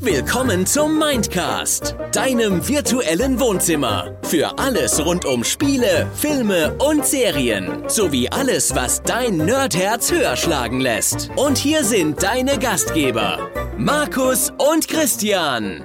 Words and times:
Willkommen 0.00 0.64
zum 0.64 0.98
Mindcast, 0.98 1.94
deinem 2.12 2.66
virtuellen 2.66 3.38
Wohnzimmer. 3.38 4.16
Für 4.22 4.58
alles 4.58 5.04
rund 5.04 5.24
um 5.24 5.44
Spiele, 5.44 6.10
Filme 6.14 6.74
und 6.78 7.04
Serien. 7.04 7.88
Sowie 7.88 8.28
alles, 8.30 8.74
was 8.74 9.02
dein 9.02 9.36
Nerdherz 9.36 10.10
höher 10.10 10.36
schlagen 10.36 10.80
lässt. 10.80 11.30
Und 11.36 11.58
hier 11.58 11.84
sind 11.84 12.22
deine 12.22 12.58
Gastgeber, 12.58 13.50
Markus 13.76 14.50
und 14.56 14.88
Christian. 14.88 15.84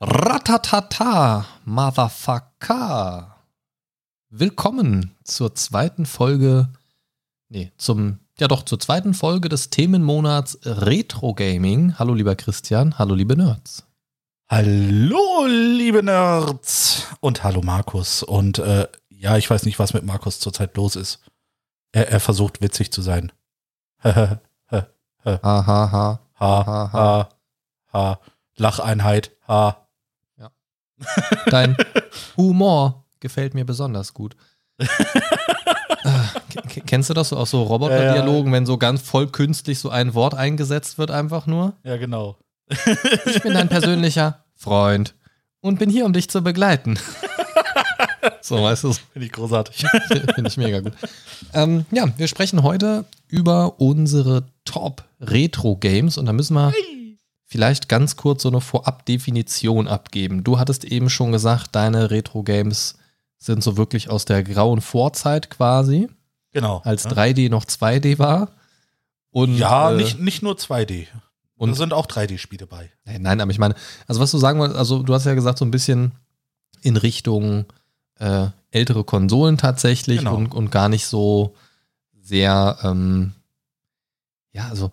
Ratatata, 0.00 1.46
Motherfucker. 1.64 3.36
Willkommen 4.28 5.14
zur 5.24 5.54
zweiten 5.54 6.04
Folge, 6.04 6.68
nee, 7.48 7.72
zum 7.76 8.18
ja 8.42 8.48
doch 8.48 8.64
zur 8.64 8.80
zweiten 8.80 9.14
Folge 9.14 9.48
des 9.48 9.70
Themenmonats 9.70 10.58
Retro 10.64 11.32
Gaming. 11.32 11.96
Hallo 11.96 12.12
lieber 12.12 12.34
Christian, 12.34 12.98
hallo 12.98 13.14
liebe 13.14 13.36
Nerds. 13.36 13.84
Hallo 14.48 15.46
liebe 15.46 16.02
Nerds 16.02 17.06
und 17.20 17.44
hallo 17.44 17.62
Markus. 17.62 18.24
Und 18.24 18.58
äh, 18.58 18.88
ja, 19.10 19.36
ich 19.36 19.48
weiß 19.48 19.64
nicht, 19.64 19.78
was 19.78 19.94
mit 19.94 20.04
Markus 20.04 20.40
zurzeit 20.40 20.76
los 20.76 20.96
ist. 20.96 21.20
Er, 21.92 22.08
er 22.08 22.18
versucht 22.18 22.60
witzig 22.60 22.92
zu 22.92 23.00
sein. 23.00 23.30
ha, 24.02 24.40
ha, 25.24 25.46
ha. 25.52 26.20
ha, 26.40 26.90
ha, 26.92 27.28
ha. 27.92 28.20
Lacheinheit, 28.56 29.30
ha. 29.46 29.86
Ja. 30.36 30.50
Dein 31.46 31.76
Humor 32.36 33.04
gefällt 33.20 33.54
mir 33.54 33.64
besonders 33.64 34.12
gut. 34.14 34.34
Kennst 36.86 37.10
du 37.10 37.14
das 37.14 37.30
so 37.30 37.36
aus 37.36 37.50
so 37.50 37.62
Roboter-Dialogen, 37.62 38.46
ja, 38.46 38.52
ja. 38.52 38.52
wenn 38.52 38.66
so 38.66 38.78
ganz 38.78 39.02
voll 39.02 39.28
künstlich 39.28 39.78
so 39.78 39.90
ein 39.90 40.14
Wort 40.14 40.34
eingesetzt 40.34 40.98
wird, 40.98 41.10
einfach 41.10 41.46
nur? 41.46 41.74
Ja, 41.84 41.96
genau. 41.96 42.36
Ich 43.26 43.42
bin 43.42 43.54
dein 43.54 43.68
persönlicher 43.68 44.44
Freund 44.56 45.14
und 45.60 45.78
bin 45.78 45.90
hier, 45.90 46.04
um 46.04 46.12
dich 46.12 46.28
zu 46.28 46.42
begleiten. 46.42 46.98
so, 48.40 48.62
weißt 48.62 48.84
du. 48.84 48.92
Finde 48.92 49.26
ich 49.26 49.32
großartig. 49.32 49.84
Finde 50.34 50.48
ich 50.48 50.56
mega 50.56 50.80
gut. 50.80 50.92
Ähm, 51.52 51.86
ja, 51.90 52.06
wir 52.16 52.28
sprechen 52.28 52.62
heute 52.62 53.04
über 53.28 53.80
unsere 53.80 54.44
Top-Retro-Games 54.64 56.18
und 56.18 56.26
da 56.26 56.32
müssen 56.32 56.54
wir 56.54 56.72
vielleicht 57.46 57.88
ganz 57.88 58.16
kurz 58.16 58.42
so 58.42 58.48
eine 58.48 58.60
Vorab-Definition 58.60 59.88
abgeben. 59.88 60.44
Du 60.44 60.58
hattest 60.58 60.84
eben 60.84 61.10
schon 61.10 61.32
gesagt, 61.32 61.68
deine 61.72 62.10
Retro-Games 62.10 62.96
sind 63.44 63.62
so 63.62 63.76
wirklich 63.76 64.08
aus 64.08 64.24
der 64.24 64.42
grauen 64.42 64.80
Vorzeit 64.80 65.50
quasi. 65.50 66.08
Genau. 66.52 66.80
Als 66.84 67.04
ja. 67.04 67.10
3D 67.10 67.50
noch 67.50 67.64
2D 67.64 68.18
war. 68.18 68.50
Und, 69.30 69.56
ja, 69.56 69.90
äh, 69.90 69.96
nicht, 69.96 70.20
nicht 70.20 70.42
nur 70.42 70.54
2D. 70.54 71.06
Und 71.56 71.70
da 71.70 71.76
sind 71.76 71.92
auch 71.92 72.06
3D-Spiele 72.06 72.66
bei. 72.66 72.90
Nein, 73.04 73.40
aber 73.40 73.50
ich 73.50 73.58
meine, 73.58 73.74
also 74.06 74.20
was 74.20 74.30
du 74.30 74.38
sagen 74.38 74.58
wolltest, 74.58 74.78
also 74.78 75.02
du 75.02 75.14
hast 75.14 75.26
ja 75.26 75.34
gesagt, 75.34 75.58
so 75.58 75.64
ein 75.64 75.70
bisschen 75.70 76.12
in 76.82 76.96
Richtung 76.96 77.66
äh, 78.18 78.48
ältere 78.70 79.04
Konsolen 79.04 79.58
tatsächlich 79.58 80.18
genau. 80.18 80.36
und, 80.36 80.54
und 80.54 80.70
gar 80.70 80.88
nicht 80.88 81.06
so 81.06 81.54
sehr, 82.20 82.78
ähm, 82.82 83.32
ja, 84.52 84.68
also, 84.68 84.90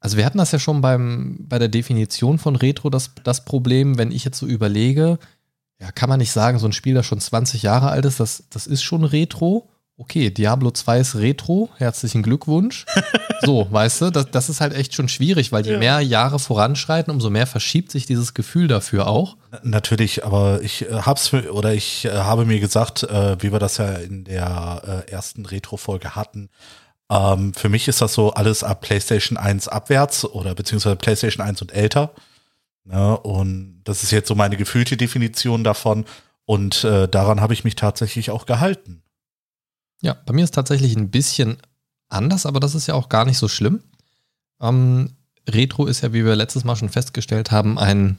also 0.00 0.16
wir 0.16 0.24
hatten 0.24 0.38
das 0.38 0.52
ja 0.52 0.58
schon 0.58 0.80
beim, 0.80 1.36
bei 1.48 1.58
der 1.58 1.68
Definition 1.68 2.38
von 2.38 2.56
Retro 2.56 2.90
das, 2.90 3.12
das 3.22 3.44
Problem, 3.44 3.98
wenn 3.98 4.12
ich 4.12 4.24
jetzt 4.24 4.38
so 4.38 4.46
überlege, 4.46 5.18
ja, 5.80 5.90
kann 5.92 6.08
man 6.08 6.18
nicht 6.18 6.32
sagen, 6.32 6.58
so 6.58 6.66
ein 6.66 6.72
Spiel, 6.72 6.94
das 6.94 7.06
schon 7.06 7.20
20 7.20 7.62
Jahre 7.62 7.90
alt 7.90 8.04
ist, 8.04 8.20
das, 8.20 8.44
das 8.50 8.66
ist 8.66 8.82
schon 8.82 9.04
Retro. 9.04 9.68
Okay, 9.96 10.30
Diablo 10.30 10.72
2 10.72 10.98
ist 10.98 11.14
Retro, 11.14 11.70
herzlichen 11.76 12.24
Glückwunsch. 12.24 12.84
so, 13.42 13.68
weißt 13.70 14.00
du, 14.00 14.10
das, 14.10 14.30
das 14.30 14.48
ist 14.48 14.60
halt 14.60 14.74
echt 14.74 14.92
schon 14.92 15.08
schwierig, 15.08 15.52
weil 15.52 15.64
je 15.64 15.74
ja. 15.74 15.78
mehr 15.78 16.00
Jahre 16.00 16.40
voranschreiten, 16.40 17.12
umso 17.12 17.30
mehr 17.30 17.46
verschiebt 17.46 17.92
sich 17.92 18.04
dieses 18.04 18.34
Gefühl 18.34 18.66
dafür 18.66 19.06
auch. 19.06 19.36
Natürlich, 19.62 20.24
aber 20.24 20.60
ich 20.62 20.88
äh, 20.88 21.02
hab's 21.02 21.28
für, 21.28 21.52
oder 21.52 21.74
ich 21.74 22.06
äh, 22.06 22.10
habe 22.10 22.44
mir 22.44 22.58
gesagt, 22.58 23.04
äh, 23.04 23.36
wie 23.40 23.52
wir 23.52 23.60
das 23.60 23.76
ja 23.76 23.92
in 23.92 24.24
der 24.24 25.04
äh, 25.06 25.10
ersten 25.12 25.46
Retro-Folge 25.46 26.16
hatten, 26.16 26.50
ähm, 27.10 27.54
für 27.54 27.68
mich 27.68 27.86
ist 27.86 28.00
das 28.00 28.14
so 28.14 28.32
alles 28.32 28.64
ab 28.64 28.80
PlayStation 28.80 29.36
1 29.38 29.68
abwärts 29.68 30.24
oder 30.24 30.54
beziehungsweise 30.54 30.96
PlayStation 30.96 31.46
1 31.46 31.62
und 31.62 31.72
älter. 31.72 32.12
Ne? 32.84 33.18
Und 33.18 33.82
das 33.84 34.02
ist 34.02 34.10
jetzt 34.10 34.28
so 34.28 34.34
meine 34.34 34.56
gefühlte 34.56 34.96
Definition 34.96 35.64
davon. 35.64 36.04
Und 36.44 36.84
äh, 36.84 37.08
daran 37.08 37.40
habe 37.40 37.54
ich 37.54 37.64
mich 37.64 37.76
tatsächlich 37.76 38.30
auch 38.30 38.46
gehalten. 38.46 39.02
Ja, 40.00 40.16
bei 40.26 40.34
mir 40.34 40.44
ist 40.44 40.54
tatsächlich 40.54 40.96
ein 40.96 41.10
bisschen 41.10 41.56
anders, 42.08 42.46
aber 42.46 42.60
das 42.60 42.74
ist 42.74 42.86
ja 42.86 42.94
auch 42.94 43.08
gar 43.08 43.24
nicht 43.24 43.38
so 43.38 43.48
schlimm. 43.48 43.82
Ähm, 44.60 45.16
Retro 45.48 45.86
ist 45.86 46.02
ja, 46.02 46.12
wie 46.12 46.24
wir 46.24 46.36
letztes 46.36 46.64
Mal 46.64 46.76
schon 46.76 46.90
festgestellt 46.90 47.50
haben, 47.50 47.78
ein 47.78 48.18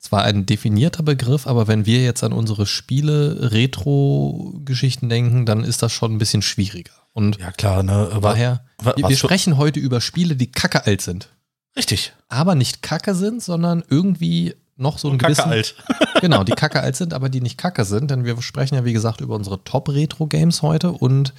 zwar 0.00 0.24
ein 0.24 0.44
definierter 0.46 1.02
Begriff, 1.02 1.46
aber 1.46 1.68
wenn 1.68 1.84
wir 1.84 2.02
jetzt 2.02 2.24
an 2.24 2.32
unsere 2.32 2.64
Spiele-Retro-Geschichten 2.66 5.10
denken, 5.10 5.44
dann 5.44 5.62
ist 5.62 5.82
das 5.82 5.92
schon 5.92 6.14
ein 6.14 6.18
bisschen 6.18 6.40
schwieriger. 6.40 6.94
Und 7.12 7.38
ja, 7.38 7.52
klar, 7.52 7.82
ne? 7.82 8.08
Aber 8.12 8.30
daher, 8.30 8.64
wir, 8.82 8.94
wir 8.96 9.14
sprechen 9.16 9.58
heute 9.58 9.78
über 9.78 10.00
Spiele, 10.00 10.36
die 10.36 10.50
kacke 10.50 10.86
alt 10.86 11.02
sind. 11.02 11.28
Richtig. 11.76 12.12
Aber 12.28 12.54
nicht 12.54 12.82
kacke 12.82 13.14
sind, 13.14 13.42
sondern 13.42 13.82
irgendwie 13.88 14.54
noch 14.76 14.98
so 14.98 15.10
ein 15.10 15.18
gewissen. 15.18 15.42
Kacke 15.42 15.50
alt. 15.50 15.74
genau, 16.20 16.42
die 16.42 16.52
kacke 16.52 16.80
alt 16.80 16.96
sind, 16.96 17.12
aber 17.12 17.28
die 17.28 17.40
nicht 17.40 17.58
kacke 17.58 17.84
sind, 17.84 18.10
denn 18.10 18.24
wir 18.24 18.40
sprechen 18.42 18.74
ja, 18.74 18.84
wie 18.84 18.92
gesagt, 18.92 19.20
über 19.20 19.34
unsere 19.34 19.62
Top-Retro-Games 19.62 20.62
heute 20.62 20.92
und 20.92 21.34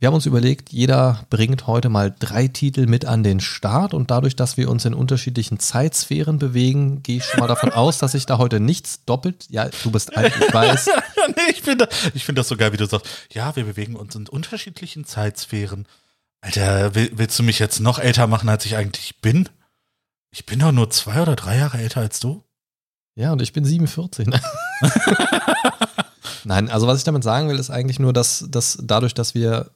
wir 0.00 0.06
haben 0.06 0.14
uns 0.14 0.26
überlegt, 0.26 0.70
jeder 0.70 1.26
bringt 1.28 1.66
heute 1.66 1.88
mal 1.88 2.14
drei 2.16 2.46
Titel 2.46 2.86
mit 2.86 3.04
an 3.04 3.24
den 3.24 3.40
Start 3.40 3.94
und 3.94 4.12
dadurch, 4.12 4.36
dass 4.36 4.56
wir 4.56 4.70
uns 4.70 4.84
in 4.84 4.94
unterschiedlichen 4.94 5.58
Zeitsphären 5.58 6.38
bewegen, 6.38 7.02
gehe 7.02 7.16
ich 7.16 7.24
schon 7.24 7.40
mal 7.40 7.48
davon 7.48 7.72
aus, 7.72 7.98
dass 7.98 8.12
sich 8.12 8.24
da 8.24 8.38
heute 8.38 8.60
nichts 8.60 9.04
doppelt. 9.06 9.46
Ja, 9.50 9.68
du 9.82 9.90
bist 9.90 10.16
alt, 10.16 10.32
ich 10.38 10.54
weiß. 10.54 10.88
nee, 11.36 11.50
ich 11.50 11.62
finde 11.62 11.88
find 11.90 12.38
das 12.38 12.46
so 12.46 12.56
geil, 12.56 12.72
wie 12.72 12.76
du 12.76 12.86
sagst. 12.86 13.08
Ja, 13.32 13.56
wir 13.56 13.64
bewegen 13.64 13.96
uns 13.96 14.14
in 14.14 14.28
unterschiedlichen 14.28 15.04
Zeitsphären. 15.04 15.84
Alter, 16.40 16.94
willst 16.94 17.38
du 17.38 17.42
mich 17.42 17.58
jetzt 17.58 17.80
noch 17.80 17.98
älter 17.98 18.26
machen, 18.26 18.48
als 18.48 18.64
ich 18.64 18.76
eigentlich 18.76 19.20
bin? 19.20 19.48
Ich 20.30 20.46
bin 20.46 20.58
doch 20.60 20.72
nur 20.72 20.90
zwei 20.90 21.22
oder 21.22 21.36
drei 21.36 21.56
Jahre 21.56 21.78
älter 21.78 22.00
als 22.00 22.20
du. 22.20 22.44
Ja, 23.16 23.32
und 23.32 23.42
ich 23.42 23.52
bin 23.52 23.64
47. 23.64 24.28
Ne? 24.28 24.40
Nein, 26.44 26.70
also 26.70 26.86
was 26.86 26.98
ich 26.98 27.04
damit 27.04 27.24
sagen 27.24 27.48
will, 27.48 27.58
ist 27.58 27.70
eigentlich 27.70 27.98
nur, 27.98 28.12
dass, 28.12 28.46
dass 28.48 28.78
dadurch, 28.80 29.14
dass 29.14 29.34
wir 29.34 29.72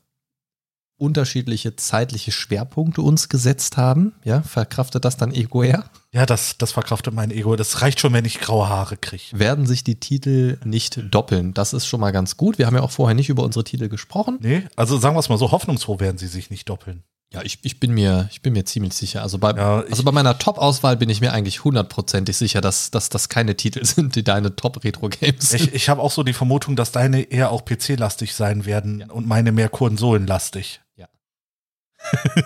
unterschiedliche 1.03 1.77
zeitliche 1.77 2.33
Schwerpunkte 2.33 3.03
uns 3.03 3.29
gesetzt 3.29 3.77
haben, 3.77 4.15
ja, 4.25 4.43
verkraftet 4.43 5.05
das 5.05 5.17
dann 5.17 5.33
Ego 5.33 5.63
eher? 5.63 5.85
Ja, 6.13 6.27
das, 6.27 6.57
das 6.59 6.73
verkraftet 6.73 7.13
mein 7.13 7.31
Ego. 7.31 7.57
Das 7.57 7.83
reicht 7.83 8.01
schon, 8.01 8.13
wenn 8.13 8.25
ich 8.25 8.41
graue 8.41 8.69
Haare 8.69 8.97
kriege. 8.97 9.25
Werden 9.33 9.67
sich 9.67 9.83
die 9.83 9.99
Titel 9.99 10.59
nicht 10.65 11.03
doppeln. 11.11 11.55
Das 11.55 11.73
ist 11.73 11.87
schon 11.87 12.01
mal 12.01 12.13
ganz 12.13 12.37
gut. 12.37 12.59
Wir 12.59 12.67
haben 12.67 12.77
ja 12.77 12.83
auch 12.83 12.91
vorher 12.91 13.15
nicht 13.15 13.31
über 13.31 13.43
unsere 13.43 13.65
Titel 13.65 13.89
gesprochen. 13.89 14.39
Nee, 14.41 14.65
also 14.77 14.99
sagen 14.99 15.17
wir 15.17 15.21
es 15.21 15.29
mal 15.29 15.39
so, 15.39 15.51
hoffnungsfroh 15.51 16.01
werden 16.01 16.19
sie 16.19 16.29
sich 16.29 16.51
nicht 16.51 16.69
doppeln. 16.69 17.03
Ja, 17.33 17.41
ich, 17.43 17.61
ich, 17.63 17.81
bin 17.81 17.95
mir, 17.95 18.29
ich 18.31 18.43
bin 18.43 18.53
mir 18.53 18.65
ziemlich 18.67 18.93
sicher. 18.93 19.23
Also 19.23 19.39
bei, 19.39 19.53
ja, 19.53 19.81
also 19.81 20.03
bei 20.03 20.13
meiner 20.13 20.39
Top-Auswahl 20.39 20.99
bin 20.99 21.09
ich 21.09 21.23
mir 21.23 21.33
eigentlich 21.33 21.65
hundertprozentig 21.65 22.37
sicher, 22.37 22.61
dass, 22.61 22.91
dass 22.91 23.09
das 23.09 23.31
keine 23.31 23.57
Titel 23.57 23.83
sind, 23.87 24.17
die 24.17 24.25
deine 24.25 24.55
Top-Retro-Games 24.55 25.49
sind. 25.49 25.63
Ich, 25.63 25.75
ich 25.75 25.89
habe 25.89 26.03
auch 26.03 26.11
so 26.11 26.23
die 26.25 26.35
Vermutung, 26.35 26.77
dass 26.77 26.93
deine 26.93 27.23
eher 27.23 27.51
auch 27.51 27.65
PC-lastig 27.65 28.35
sein 28.35 28.67
werden 28.67 29.01
ja. 29.01 29.07
und 29.11 29.27
meine 29.27 29.51
mehr 29.53 29.71
Konsolen-lastig. 29.71 30.82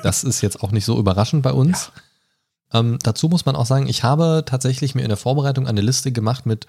Das 0.02 0.24
ist 0.24 0.40
jetzt 0.40 0.62
auch 0.62 0.70
nicht 0.70 0.84
so 0.84 0.98
überraschend 0.98 1.42
bei 1.42 1.52
uns. 1.52 1.90
Ja. 2.72 2.80
Ähm, 2.80 2.98
dazu 3.02 3.28
muss 3.28 3.46
man 3.46 3.56
auch 3.56 3.66
sagen, 3.66 3.88
ich 3.88 4.02
habe 4.02 4.44
tatsächlich 4.46 4.94
mir 4.94 5.02
in 5.02 5.08
der 5.08 5.16
Vorbereitung 5.16 5.66
eine 5.66 5.80
Liste 5.80 6.12
gemacht 6.12 6.46
mit 6.46 6.66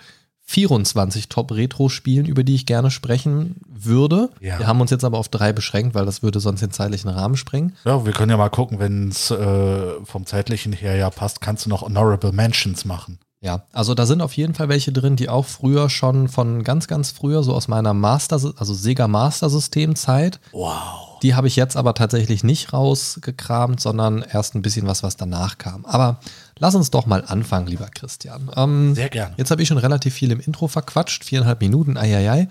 24 0.50 1.28
Top-Retro-Spielen, 1.28 2.26
über 2.26 2.44
die 2.44 2.56
ich 2.56 2.66
gerne 2.66 2.90
sprechen 2.90 3.58
würde. 3.68 4.30
Ja. 4.40 4.60
Wir 4.60 4.68
haben 4.68 4.80
uns 4.80 4.92
jetzt 4.92 5.04
aber 5.04 5.18
auf 5.18 5.28
drei 5.28 5.52
beschränkt, 5.52 5.94
weil 5.94 6.06
das 6.06 6.24
würde 6.24 6.40
sonst 6.40 6.62
den 6.62 6.72
zeitlichen 6.72 7.10
Rahmen 7.10 7.36
sprengen. 7.36 7.76
Ja, 7.84 8.06
wir 8.06 8.14
können 8.14 8.30
ja 8.30 8.38
mal 8.38 8.50
gucken, 8.50 8.80
wenn 8.80 9.10
es 9.10 9.30
äh, 9.30 10.06
vom 10.06 10.26
zeitlichen 10.26 10.72
her 10.72 10.96
ja 10.96 11.10
passt, 11.10 11.42
kannst 11.42 11.66
du 11.66 11.70
noch 11.70 11.82
Honorable 11.82 12.32
Mentions 12.32 12.86
machen. 12.86 13.20
Ja, 13.40 13.68
also 13.72 13.94
da 13.94 14.08
sind 14.08 14.22
auf 14.22 14.34
jeden 14.34 14.56
Fall 14.56 14.68
welche 14.68 14.92
drin, 14.92 15.16
die 15.16 15.30
auch 15.30 15.46
früher 15.46 15.90
schon 15.90 16.28
von 16.28 16.64
ganz, 16.64 16.88
ganz 16.88 17.12
früher, 17.12 17.44
so 17.44 17.54
aus 17.54 17.68
meiner 17.68 17.94
Master, 17.94 18.36
also 18.36 18.74
Sega 18.74 19.08
Master 19.08 19.50
System 19.50 19.96
Zeit. 19.96 20.40
Wow. 20.52 21.20
Die 21.22 21.36
habe 21.36 21.48
ich 21.48 21.56
jetzt 21.56 21.78
aber 21.78 21.94
tatsächlich 21.94 22.44
nicht 22.44 22.74
rausgekramt, 22.74 23.80
sondern 23.80 24.24
erst 24.24 24.56
ein 24.56 24.64
bisschen 24.64 24.88
was, 24.88 25.04
was 25.04 25.18
danach 25.18 25.60
kam. 25.60 25.86
Aber 25.86 26.20
lass 26.58 26.74
uns 26.74 26.90
doch 26.90 27.06
mal 27.06 27.24
anfangen, 27.26 27.68
lieber 27.68 27.88
Christian. 27.88 28.52
Ähm, 28.56 28.96
Sehr 28.96 29.10
gerne. 29.10 29.36
Jetzt 29.38 29.52
habe 29.52 29.62
ich 29.62 29.68
schon 29.68 29.78
relativ 29.78 30.16
viel 30.16 30.32
im 30.32 30.40
Intro 30.40 30.68
verquatscht, 30.68 31.24
viereinhalb 31.24 31.62
Minuten, 31.62 31.96
eieiei. 31.96 32.50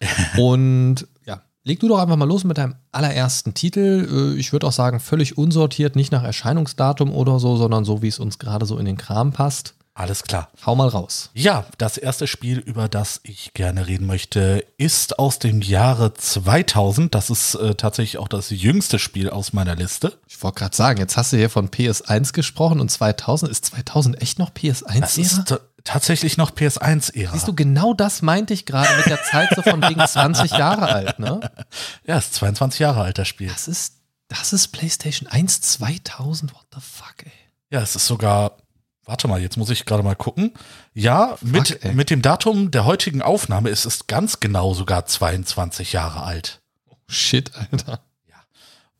Und 0.38 1.06
ja, 1.24 1.40
leg 1.64 1.80
du 1.80 1.88
doch 1.88 1.98
einfach 1.98 2.16
mal 2.16 2.28
los 2.28 2.44
mit 2.44 2.58
deinem 2.58 2.74
allerersten 2.92 3.54
Titel. 3.54 4.34
Äh, 4.36 4.38
ich 4.38 4.52
würde 4.52 4.66
auch 4.66 4.72
sagen, 4.72 5.00
völlig 5.00 5.38
unsortiert, 5.38 5.96
nicht 5.96 6.12
nach 6.12 6.24
Erscheinungsdatum 6.24 7.10
oder 7.12 7.38
so, 7.38 7.56
sondern 7.56 7.86
so, 7.86 8.02
wie 8.02 8.08
es 8.08 8.18
uns 8.18 8.38
gerade 8.38 8.66
so 8.66 8.76
in 8.76 8.84
den 8.84 8.98
Kram 8.98 9.32
passt. 9.32 9.75
Alles 9.98 10.24
klar. 10.24 10.50
Hau 10.66 10.74
mal 10.74 10.88
raus. 10.88 11.30
Ja, 11.32 11.64
das 11.78 11.96
erste 11.96 12.26
Spiel, 12.26 12.58
über 12.58 12.86
das 12.86 13.20
ich 13.22 13.54
gerne 13.54 13.86
reden 13.86 14.06
möchte, 14.06 14.62
ist 14.76 15.18
aus 15.18 15.38
dem 15.38 15.62
Jahre 15.62 16.12
2000. 16.12 17.14
Das 17.14 17.30
ist 17.30 17.54
äh, 17.54 17.74
tatsächlich 17.76 18.18
auch 18.18 18.28
das 18.28 18.50
jüngste 18.50 18.98
Spiel 18.98 19.30
aus 19.30 19.54
meiner 19.54 19.74
Liste. 19.74 20.18
Ich 20.28 20.42
wollte 20.42 20.58
gerade 20.58 20.76
sagen, 20.76 20.98
jetzt 20.98 21.16
hast 21.16 21.32
du 21.32 21.38
hier 21.38 21.48
von 21.48 21.70
PS1 21.70 22.34
gesprochen 22.34 22.80
und 22.80 22.90
2000. 22.90 23.50
Ist 23.50 23.64
2000 23.64 24.20
echt 24.20 24.38
noch 24.38 24.50
PS1-Ära? 24.50 25.00
Das 25.00 25.16
ist 25.16 25.54
tatsächlich 25.82 26.36
noch 26.36 26.50
PS1-Ära. 26.50 27.32
Siehst 27.32 27.48
du, 27.48 27.54
genau 27.54 27.94
das 27.94 28.20
meinte 28.20 28.52
ich 28.52 28.66
gerade 28.66 28.94
mit 28.98 29.06
der 29.06 29.22
Zeit 29.22 29.48
so 29.56 29.62
von 29.62 29.80
wegen 29.80 30.06
20 30.06 30.50
Jahre 30.50 30.88
alt, 30.88 31.18
ne? 31.18 31.40
Ja, 32.06 32.18
ist 32.18 32.34
22 32.34 32.80
Jahre 32.80 33.00
alt, 33.00 33.16
das 33.16 33.28
Spiel. 33.28 33.48
Das 33.48 33.66
ist, 33.66 33.94
das 34.28 34.52
ist 34.52 34.68
PlayStation 34.68 35.26
1 35.26 35.62
2000. 35.62 36.52
What 36.52 36.66
the 36.74 36.80
fuck, 36.82 37.24
ey? 37.24 37.32
Ja, 37.70 37.80
es 37.80 37.96
ist 37.96 38.06
sogar 38.06 38.58
Warte 39.06 39.28
mal, 39.28 39.40
jetzt 39.40 39.56
muss 39.56 39.70
ich 39.70 39.84
gerade 39.84 40.02
mal 40.02 40.16
gucken. 40.16 40.52
Ja, 40.92 41.38
mit, 41.40 41.68
Fuck, 41.68 41.94
mit 41.94 42.10
dem 42.10 42.22
Datum 42.22 42.72
der 42.72 42.84
heutigen 42.84 43.22
Aufnahme 43.22 43.70
ist 43.70 43.86
es 43.86 44.08
ganz 44.08 44.40
genau 44.40 44.74
sogar 44.74 45.06
22 45.06 45.92
Jahre 45.92 46.24
alt. 46.24 46.60
Oh, 46.90 46.96
shit, 47.06 47.52
Alter. 47.54 48.00
Ja. 48.28 48.34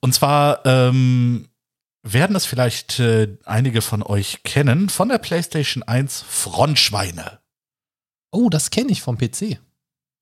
Und 0.01 0.15
zwar 0.15 0.65
ähm, 0.65 1.49
werden 2.05 2.37
es 2.37 2.47
vielleicht 2.47 3.01
äh, 3.01 3.37
einige 3.45 3.83
von 3.83 4.05
euch 4.05 4.45
kennen 4.45 4.89
von 4.89 5.09
der 5.09 5.19
PlayStation 5.19 5.83
1 5.83 6.23
Frontschweine. 6.23 7.41
Oh, 8.31 8.49
das 8.49 8.71
kenne 8.71 8.93
ich 8.93 9.03
vom 9.03 9.19
PC. 9.19 9.59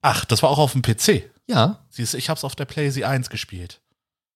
Ach, 0.01 0.25
das 0.25 0.43
war 0.43 0.49
auch 0.49 0.59
auf 0.59 0.73
dem 0.73 0.81
PC. 0.81 1.31
Ja. 1.47 1.85
Siehst 1.91 2.15
du, 2.15 2.19
ich 2.19 2.31
habe 2.31 2.39
es 2.39 2.45
auf 2.45 2.57
der 2.57 2.65
PlayStation 2.65 3.11
1 3.11 3.29
gespielt. 3.29 3.83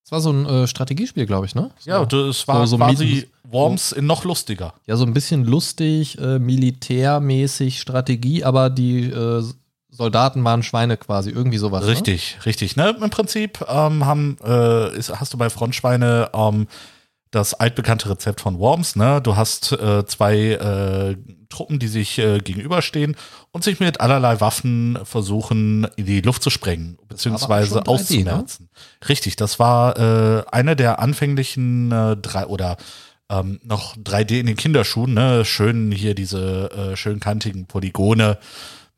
Das 0.08 0.12
war 0.12 0.20
so 0.22 0.32
ein 0.32 0.46
äh, 0.46 0.66
Strategiespiel, 0.66 1.26
glaube 1.26 1.44
ich, 1.44 1.54
ne? 1.54 1.70
So, 1.78 1.90
ja, 1.90 2.02
das 2.06 2.48
war 2.48 2.66
so, 2.66 2.78
so 2.78 2.82
quasi 2.82 3.28
Worms 3.50 3.92
in 3.92 4.06
noch 4.06 4.24
lustiger. 4.24 4.72
Ja, 4.86 4.96
so 4.96 5.04
ein 5.04 5.12
bisschen 5.12 5.44
lustig, 5.44 6.18
äh, 6.18 6.38
militärmäßig 6.38 7.78
Strategie, 7.78 8.42
aber 8.42 8.70
die 8.70 9.04
äh, 9.04 9.44
Soldaten 9.90 10.42
waren 10.44 10.62
Schweine 10.62 10.96
quasi, 10.96 11.28
irgendwie 11.28 11.58
sowas. 11.58 11.84
Ne? 11.84 11.90
Richtig, 11.90 12.36
ne? 12.38 12.46
richtig. 12.46 12.76
Ne? 12.76 12.96
Im 13.02 13.10
Prinzip 13.10 13.62
ähm, 13.68 14.06
haben, 14.06 14.38
äh, 14.42 14.96
ist, 14.96 15.10
hast 15.20 15.34
du 15.34 15.36
bei 15.36 15.50
Frontschweine 15.50 16.30
ähm, 16.32 16.68
das 17.30 17.54
altbekannte 17.54 18.10
Rezept 18.10 18.40
von 18.40 18.58
Worms. 18.58 18.96
Ne? 18.96 19.20
Du 19.22 19.36
hast 19.36 19.72
äh, 19.72 20.06
zwei 20.06 20.36
äh, 20.36 21.16
Truppen, 21.48 21.78
die 21.78 21.88
sich 21.88 22.18
äh, 22.18 22.38
gegenüberstehen 22.38 23.16
und 23.52 23.64
sich 23.64 23.80
mit 23.80 24.00
allerlei 24.00 24.40
Waffen 24.40 24.98
versuchen, 25.04 25.86
in 25.96 26.06
die 26.06 26.20
Luft 26.20 26.42
zu 26.42 26.50
sprengen, 26.50 26.98
beziehungsweise 27.08 27.86
auszumerzen. 27.86 28.68
Ne? 28.72 29.08
Richtig, 29.08 29.36
das 29.36 29.58
war 29.58 29.98
äh, 29.98 30.44
eine 30.50 30.76
der 30.76 30.98
anfänglichen 30.98 31.92
äh, 31.92 32.16
drei 32.16 32.46
oder 32.46 32.76
ähm, 33.30 33.60
noch 33.62 33.96
3D 33.96 34.40
in 34.40 34.46
den 34.46 34.56
Kinderschuhen, 34.56 35.12
ne? 35.14 35.44
Schön 35.44 35.92
hier 35.92 36.14
diese 36.14 36.70
äh, 36.70 36.96
schön 36.96 37.20
kantigen 37.20 37.66
Polygone. 37.66 38.38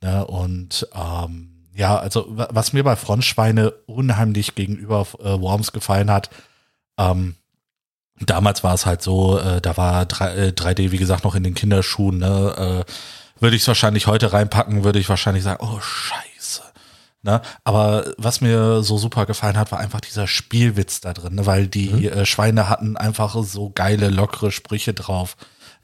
Ne? 0.03 0.25
Und 0.25 0.89
ähm, 0.95 1.67
ja, 1.75 1.99
also 1.99 2.27
was 2.29 2.73
mir 2.73 2.85
bei 2.85 2.97
Frontschweine 2.97 3.71
unheimlich 3.87 4.55
gegenüber 4.55 5.07
äh, 5.19 5.41
Worms 5.41 5.73
gefallen 5.73 6.11
hat, 6.11 6.31
ähm, 6.99 7.37
Damals 8.21 8.63
war 8.63 8.75
es 8.75 8.87
halt 8.87 9.03
so, 9.03 9.39
äh, 9.39 9.61
da 9.61 9.77
war 9.77 10.05
3, 10.05 10.35
äh, 10.35 10.49
3D, 10.53 10.91
wie 10.91 10.99
gesagt, 10.99 11.25
noch 11.25 11.35
in 11.35 11.43
den 11.43 11.55
Kinderschuhen. 11.55 12.19
Ne? 12.19 12.85
Äh, 12.87 12.93
würde 13.41 13.57
ich 13.57 13.63
es 13.63 13.69
wahrscheinlich 13.69 14.07
heute 14.07 14.33
reinpacken, 14.33 14.85
würde 14.85 14.99
ich 14.99 15.09
wahrscheinlich 15.09 15.43
sagen, 15.43 15.65
oh 15.65 15.81
scheiße. 15.81 16.63
Ne? 17.23 17.41
Aber 17.65 18.13
was 18.19 18.41
mir 18.41 18.83
so 18.83 18.99
super 18.99 19.27
gefallen 19.27 19.57
hat, 19.57 19.73
war 19.73 19.79
einfach 19.79 20.01
dieser 20.01 20.27
Spielwitz 20.27 21.01
da 21.01 21.15
drin, 21.15 21.35
ne? 21.35 21.47
weil 21.47 21.67
die 21.67 21.91
mhm. 21.91 22.05
äh, 22.05 22.27
Schweine 22.27 22.69
hatten 22.69 22.97
einfach 22.97 23.35
so 23.43 23.71
geile, 23.71 24.11
lockere 24.11 24.53
Sprüche 24.53 24.93
drauf. 24.93 25.37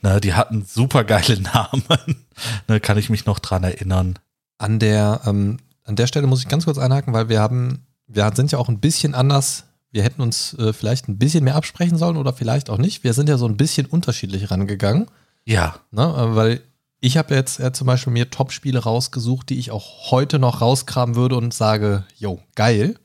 Ne? 0.02 0.20
Die 0.20 0.34
hatten 0.34 0.64
super 0.64 1.04
geile 1.04 1.40
Namen. 1.54 2.26
ne? 2.68 2.80
Kann 2.80 2.98
ich 2.98 3.08
mich 3.08 3.24
noch 3.24 3.38
dran 3.38 3.64
erinnern. 3.64 4.18
An 4.58 4.78
der, 4.78 5.22
ähm, 5.24 5.58
an 5.84 5.96
der 5.96 6.06
Stelle 6.06 6.26
muss 6.26 6.40
ich 6.40 6.48
ganz 6.48 6.66
kurz 6.66 6.78
einhaken, 6.78 7.14
weil 7.14 7.28
wir 7.30 7.40
haben, 7.40 7.86
wir 8.06 8.30
sind 8.34 8.52
ja 8.52 8.58
auch 8.58 8.68
ein 8.68 8.80
bisschen 8.80 9.14
anders 9.14 9.64
wir 9.96 10.02
hätten 10.02 10.20
uns 10.20 10.52
äh, 10.58 10.74
vielleicht 10.74 11.08
ein 11.08 11.16
bisschen 11.16 11.42
mehr 11.42 11.56
absprechen 11.56 11.96
sollen 11.96 12.18
oder 12.18 12.34
vielleicht 12.34 12.68
auch 12.68 12.76
nicht. 12.76 13.02
Wir 13.02 13.14
sind 13.14 13.30
ja 13.30 13.38
so 13.38 13.46
ein 13.46 13.56
bisschen 13.56 13.86
unterschiedlich 13.86 14.50
rangegangen. 14.50 15.06
Ja. 15.46 15.76
Ne, 15.90 16.02
äh, 16.02 16.36
weil 16.36 16.60
ich 17.00 17.16
habe 17.16 17.34
jetzt 17.34 17.58
äh, 17.60 17.72
zum 17.72 17.86
Beispiel 17.86 18.12
mir 18.12 18.30
Top-Spiele 18.30 18.78
rausgesucht, 18.78 19.48
die 19.48 19.58
ich 19.58 19.70
auch 19.70 20.10
heute 20.10 20.38
noch 20.38 20.60
rauskramen 20.60 21.16
würde 21.16 21.36
und 21.36 21.54
sage, 21.54 22.04
yo, 22.14 22.40
geil. 22.54 22.96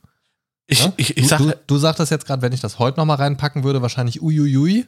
Ich, 0.67 0.85
ne? 0.85 0.93
ich, 0.97 1.15
ich 1.15 1.23
du, 1.23 1.29
sag, 1.29 1.37
du, 1.39 1.53
du 1.65 1.77
sagst 1.77 2.01
das 2.01 2.09
jetzt 2.09 2.25
gerade, 2.25 2.41
wenn 2.41 2.51
ich 2.51 2.59
das 2.59 2.77
heute 2.77 2.99
nochmal 2.99 3.17
reinpacken 3.17 3.63
würde, 3.63 3.81
wahrscheinlich 3.81 4.21
uiuiui. 4.21 4.85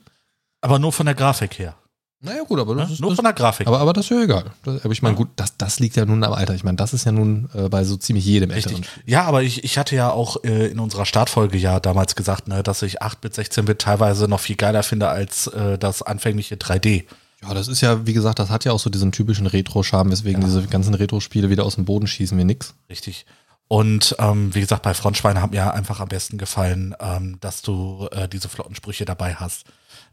Aber 0.59 0.79
nur 0.79 0.91
von 0.91 1.06
der 1.06 1.15
Grafik 1.15 1.57
her. 1.57 1.75
Naja, 2.25 2.43
gut, 2.43 2.57
aber 2.57 2.73
das 2.75 2.87
ja, 2.87 2.93
ist. 2.93 3.01
Nur 3.01 3.09
das, 3.09 3.17
von 3.17 3.25
der 3.25 3.33
Grafik. 3.33 3.67
Aber, 3.67 3.79
aber 3.79 3.91
das 3.91 4.05
ist 4.05 4.11
ja 4.11 4.23
egal. 4.23 4.45
Das, 4.63 4.83
aber 4.85 4.93
ich 4.93 5.01
meine, 5.01 5.15
gut, 5.15 5.27
das, 5.35 5.57
das 5.57 5.79
liegt 5.79 5.97
ja 5.97 6.05
nun 6.05 6.23
am 6.23 6.31
Alter. 6.31 6.55
Ich 6.55 6.63
meine, 6.63 6.77
das 6.77 6.93
ist 6.93 7.05
ja 7.05 7.11
nun 7.11 7.49
äh, 7.53 7.67
bei 7.67 7.83
so 7.83 7.97
ziemlich 7.97 8.25
jedem 8.25 8.49
Richtig. 8.49 8.77
älteren. 8.77 9.01
Ja, 9.05 9.25
aber 9.25 9.43
ich, 9.43 9.65
ich 9.65 9.77
hatte 9.77 9.95
ja 9.97 10.09
auch 10.09 10.41
äh, 10.45 10.67
in 10.67 10.79
unserer 10.79 11.05
Startfolge 11.05 11.57
ja 11.57 11.81
damals 11.81 12.15
gesagt, 12.15 12.47
ne, 12.47 12.63
dass 12.63 12.81
ich 12.81 13.01
8-Bit, 13.01 13.33
16-Bit 13.33 13.79
teilweise 13.79 14.29
noch 14.29 14.39
viel 14.39 14.55
geiler 14.55 14.83
finde 14.83 15.09
als 15.09 15.47
äh, 15.47 15.77
das 15.77 16.01
anfängliche 16.01 16.55
3D. 16.55 17.03
Ja, 17.41 17.53
das 17.53 17.67
ist 17.67 17.81
ja, 17.81 18.07
wie 18.07 18.13
gesagt, 18.13 18.39
das 18.39 18.49
hat 18.49 18.63
ja 18.63 18.71
auch 18.71 18.79
so 18.79 18.89
diesen 18.89 19.11
typischen 19.11 19.45
Retro-Charme, 19.45 20.11
weswegen 20.11 20.41
ja. 20.41 20.47
diese 20.47 20.63
ganzen 20.63 20.93
Retro-Spiele 20.93 21.49
wieder 21.49 21.65
aus 21.65 21.75
dem 21.75 21.83
Boden 21.83 22.07
schießen 22.07 22.37
wie 22.37 22.45
nix. 22.45 22.73
Richtig. 22.89 23.25
Und 23.67 24.15
ähm, 24.19 24.55
wie 24.55 24.61
gesagt, 24.61 24.83
bei 24.83 24.93
Frontschweine 24.93 25.41
hat 25.41 25.51
mir 25.51 25.73
einfach 25.73 25.99
am 25.99 26.07
besten 26.07 26.37
gefallen, 26.37 26.95
ähm, 27.01 27.37
dass 27.41 27.61
du 27.61 28.07
äh, 28.11 28.29
diese 28.29 28.47
flotten 28.47 28.75
Sprüche 28.75 29.03
dabei 29.03 29.35
hast. 29.35 29.65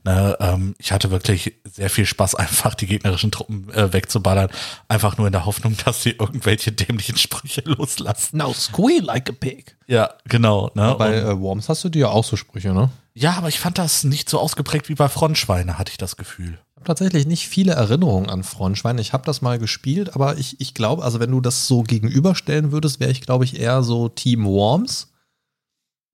Ne, 0.03 0.35
ähm, 0.41 0.75
ich 0.79 0.93
hatte 0.93 1.11
wirklich 1.11 1.57
sehr 1.65 1.91
viel 1.91 2.07
Spaß, 2.07 2.35
einfach 2.37 2.75
die 2.75 2.87
gegnerischen 2.87 3.31
Truppen 3.31 3.71
äh, 3.73 3.93
wegzuballern. 3.93 4.51
Einfach 4.89 5.19
nur 5.19 5.27
in 5.27 5.33
der 5.33 5.45
Hoffnung, 5.45 5.77
dass 5.85 6.03
sie 6.03 6.11
irgendwelche 6.11 6.73
dämlichen 6.73 7.17
Sprüche 7.17 7.61
loslassen. 7.65 8.39
Now 8.39 8.53
squeal 8.55 9.03
like 9.05 9.29
a 9.29 9.33
pig. 9.33 9.77
Ja, 9.87 10.15
genau. 10.27 10.71
Ne? 10.75 10.95
Bei 10.99 11.17
äh, 11.17 11.39
Worms 11.39 11.69
hast 11.69 11.85
du 11.85 11.89
dir 11.91 12.01
ja 12.01 12.09
auch 12.09 12.25
so 12.25 12.37
Sprüche, 12.37 12.73
ne? 12.73 12.91
Ja, 13.13 13.33
aber 13.33 13.49
ich 13.49 13.59
fand 13.59 13.77
das 13.77 14.05
nicht 14.05 14.31
so 14.31 14.39
ausgeprägt 14.39 14.89
wie 14.89 14.95
bei 14.95 15.09
Frontschweine, 15.09 15.79
hatte 15.79 15.91
ich 15.91 15.99
das 15.99 16.17
Gefühl. 16.17 16.59
Ich 16.71 16.77
habe 16.77 16.87
tatsächlich 16.87 17.27
nicht 17.27 17.49
viele 17.49 17.73
Erinnerungen 17.73 18.31
an 18.31 18.45
Frontschweine. 18.45 19.03
Ich 19.03 19.13
habe 19.13 19.27
das 19.27 19.43
mal 19.43 19.59
gespielt, 19.59 20.15
aber 20.15 20.39
ich, 20.39 20.61
ich 20.61 20.73
glaube, 20.73 21.03
also 21.03 21.21
wenn 21.21 21.31
du 21.31 21.43
das 21.43 21.67
so 21.67 21.83
gegenüberstellen 21.83 22.73
würdest, 22.73 23.01
wäre 23.01 23.11
ich, 23.11 23.21
glaube 23.21 23.45
ich, 23.45 23.61
eher 23.61 23.83
so 23.83 24.09
Team 24.09 24.47
Worms. 24.47 25.13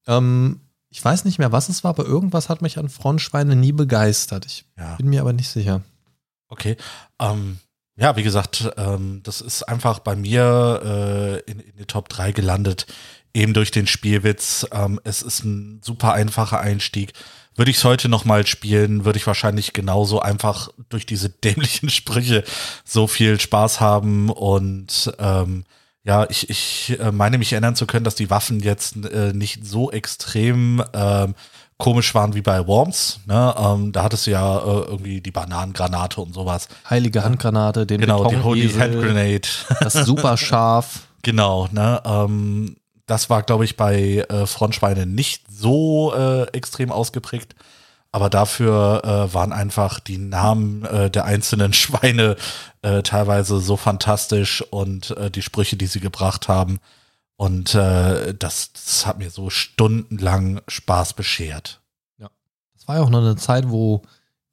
Ähm, 0.08 0.60
ich 0.96 1.04
weiß 1.04 1.26
nicht 1.26 1.38
mehr, 1.38 1.52
was 1.52 1.68
es 1.68 1.84
war, 1.84 1.90
aber 1.90 2.06
irgendwas 2.06 2.48
hat 2.48 2.62
mich 2.62 2.78
an 2.78 2.88
Frontschweine 2.88 3.54
nie 3.54 3.72
begeistert. 3.72 4.46
Ich 4.46 4.64
ja. 4.78 4.94
bin 4.96 5.10
mir 5.10 5.20
aber 5.20 5.34
nicht 5.34 5.50
sicher. 5.50 5.82
Okay. 6.48 6.78
Ähm, 7.20 7.58
ja, 7.96 8.16
wie 8.16 8.22
gesagt, 8.22 8.72
ähm, 8.78 9.20
das 9.22 9.42
ist 9.42 9.62
einfach 9.64 9.98
bei 9.98 10.16
mir 10.16 10.80
äh, 11.46 11.50
in, 11.50 11.60
in 11.60 11.76
die 11.76 11.84
Top 11.84 12.08
3 12.08 12.32
gelandet, 12.32 12.86
eben 13.34 13.52
durch 13.52 13.70
den 13.70 13.86
Spielwitz. 13.86 14.66
Ähm, 14.72 14.98
es 15.04 15.20
ist 15.20 15.44
ein 15.44 15.82
super 15.84 16.14
einfacher 16.14 16.60
Einstieg. 16.60 17.12
Würde 17.56 17.70
ich 17.70 17.76
es 17.76 17.84
heute 17.84 18.08
nochmal 18.08 18.46
spielen, 18.46 19.04
würde 19.04 19.18
ich 19.18 19.26
wahrscheinlich 19.26 19.74
genauso 19.74 20.20
einfach 20.20 20.70
durch 20.88 21.04
diese 21.04 21.28
dämlichen 21.44 21.90
Sprüche 21.90 22.42
so 22.86 23.06
viel 23.06 23.38
Spaß 23.38 23.80
haben 23.80 24.30
und 24.30 25.12
ähm, 25.18 25.66
ja, 26.06 26.24
ich, 26.30 26.48
ich 26.48 26.98
äh, 27.00 27.10
meine 27.10 27.36
mich 27.36 27.52
erinnern 27.52 27.74
zu 27.74 27.86
können, 27.86 28.04
dass 28.04 28.14
die 28.14 28.30
Waffen 28.30 28.60
jetzt 28.60 28.96
äh, 29.06 29.32
nicht 29.32 29.66
so 29.66 29.90
extrem 29.90 30.82
ähm, 30.94 31.34
komisch 31.78 32.14
waren 32.14 32.34
wie 32.34 32.42
bei 32.42 32.64
Worms. 32.66 33.20
Ne? 33.26 33.54
Ähm, 33.58 33.90
da 33.90 34.04
hattest 34.04 34.26
du 34.26 34.30
ja 34.30 34.58
äh, 34.58 34.84
irgendwie 34.86 35.20
die 35.20 35.32
Bananengranate 35.32 36.20
und 36.20 36.32
sowas. 36.32 36.68
Heilige 36.88 37.24
Handgranate, 37.24 37.86
den 37.86 38.00
Genau, 38.00 38.28
die 38.28 38.38
Holy 38.38 38.68
Hand 38.68 38.94
Grenade. 38.94 39.48
Das 39.80 39.94
super 39.94 40.36
scharf. 40.36 41.08
genau, 41.22 41.68
ne? 41.72 42.00
Ähm, 42.04 42.76
das 43.06 43.28
war, 43.28 43.42
glaube 43.42 43.64
ich, 43.64 43.76
bei 43.76 44.24
äh, 44.28 44.46
Frontschweine 44.46 45.06
nicht 45.06 45.44
so 45.50 46.14
äh, 46.14 46.44
extrem 46.52 46.92
ausgeprägt 46.92 47.56
aber 48.16 48.30
dafür 48.30 49.02
äh, 49.04 49.34
waren 49.34 49.52
einfach 49.52 50.00
die 50.00 50.16
Namen 50.16 50.86
äh, 50.86 51.10
der 51.10 51.26
einzelnen 51.26 51.72
Schweine 51.74 52.36
äh, 52.86 53.02
teilweise 53.02 53.58
so 53.58 53.76
fantastisch 53.76 54.62
und 54.62 55.10
äh, 55.16 55.28
die 55.28 55.42
Sprüche, 55.42 55.76
die 55.76 55.88
sie 55.88 55.98
gebracht 55.98 56.46
haben. 56.46 56.78
Und 57.36 57.74
äh, 57.74 58.32
das, 58.32 58.72
das 58.72 59.06
hat 59.06 59.18
mir 59.18 59.30
so 59.30 59.50
stundenlang 59.50 60.60
Spaß 60.68 61.14
beschert. 61.14 61.80
Ja. 62.18 62.30
Das 62.74 62.86
war 62.86 62.96
ja 62.96 63.02
auch 63.02 63.10
noch 63.10 63.18
eine 63.18 63.34
Zeit, 63.34 63.70
wo 63.70 64.02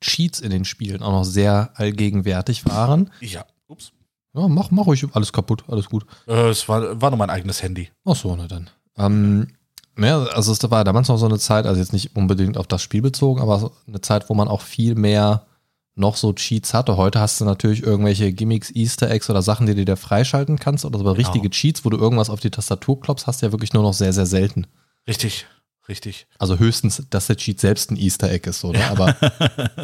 Cheats 0.02 0.40
in 0.40 0.50
den 0.50 0.66
Spielen 0.66 1.04
auch 1.04 1.12
noch 1.12 1.26
sehr 1.26 1.72
allgegenwärtig 1.76 2.66
waren. 2.66 3.12
Ja, 3.22 3.46
ups. 3.68 3.92
Ja, 4.34 4.48
mach, 4.48 4.72
mach 4.72 4.88
ruhig 4.88 5.06
alles 5.14 5.32
kaputt, 5.32 5.64
alles 5.68 5.86
gut. 5.86 6.06
Äh, 6.28 6.50
es 6.50 6.68
war, 6.68 7.00
war 7.00 7.12
nur 7.12 7.20
mein 7.20 7.30
eigenes 7.30 7.62
Handy. 7.62 7.92
Ach 8.04 8.16
so, 8.16 8.36
na 8.36 8.48
dann. 8.48 8.72
Ähm, 8.98 9.54
ja, 9.98 10.24
also 10.24 10.52
es 10.52 10.72
war 10.72 10.84
damals 10.84 11.08
noch 11.08 11.18
so 11.18 11.28
eine 11.28 11.38
Zeit, 11.38 11.68
also 11.68 11.80
jetzt 11.80 11.94
nicht 11.94 12.16
unbedingt 12.16 12.58
auf 12.58 12.66
das 12.66 12.82
Spiel 12.82 13.04
bezogen, 13.04 13.42
aber 13.42 13.60
so 13.60 13.72
eine 13.88 14.02
Zeit, 14.02 14.28
wo 14.28 14.34
man 14.34 14.48
auch 14.48 14.62
viel 14.62 14.96
mehr 14.96 15.46
noch 15.96 16.16
so 16.16 16.34
Cheats 16.34 16.74
hatte. 16.74 16.98
Heute 16.98 17.20
hast 17.20 17.40
du 17.40 17.46
natürlich 17.46 17.84
irgendwelche 17.84 18.34
Gimmicks, 18.34 18.72
Easter 18.72 19.10
Eggs 19.10 19.30
oder 19.30 19.42
Sachen, 19.42 19.68
die 19.68 19.76
du 19.76 19.86
dir 19.86 19.98
freischalten 19.98 20.58
kannst. 20.60 20.86
Oder 20.86 20.98
so 20.98 21.04
genau. 21.04 21.16
richtige 21.16 21.50
Cheats, 21.50 21.86
wo 21.86 21.90
du 21.90 21.98
irgendwas 21.98 22.30
auf 22.30 22.40
die 22.40 22.50
Tastatur 22.50 23.00
klopfst, 23.00 23.28
hast 23.28 23.42
du 23.42 23.46
ja 23.46 23.52
wirklich 23.52 23.74
nur 23.74 23.84
noch 23.84 23.94
sehr, 23.94 24.14
sehr 24.14 24.26
selten. 24.26 24.68
Richtig, 25.08 25.46
Richtig. 25.90 26.28
Also 26.40 26.60
höchstens, 26.60 27.04
dass 27.10 27.28
der 27.28 27.36
Cheat 27.36 27.60
selbst 27.60 27.92
ein 27.92 27.98
Easter 27.98 28.32
Egg 28.32 28.50
ist, 28.50 28.64
oder? 28.64 28.90
Aber 28.90 29.16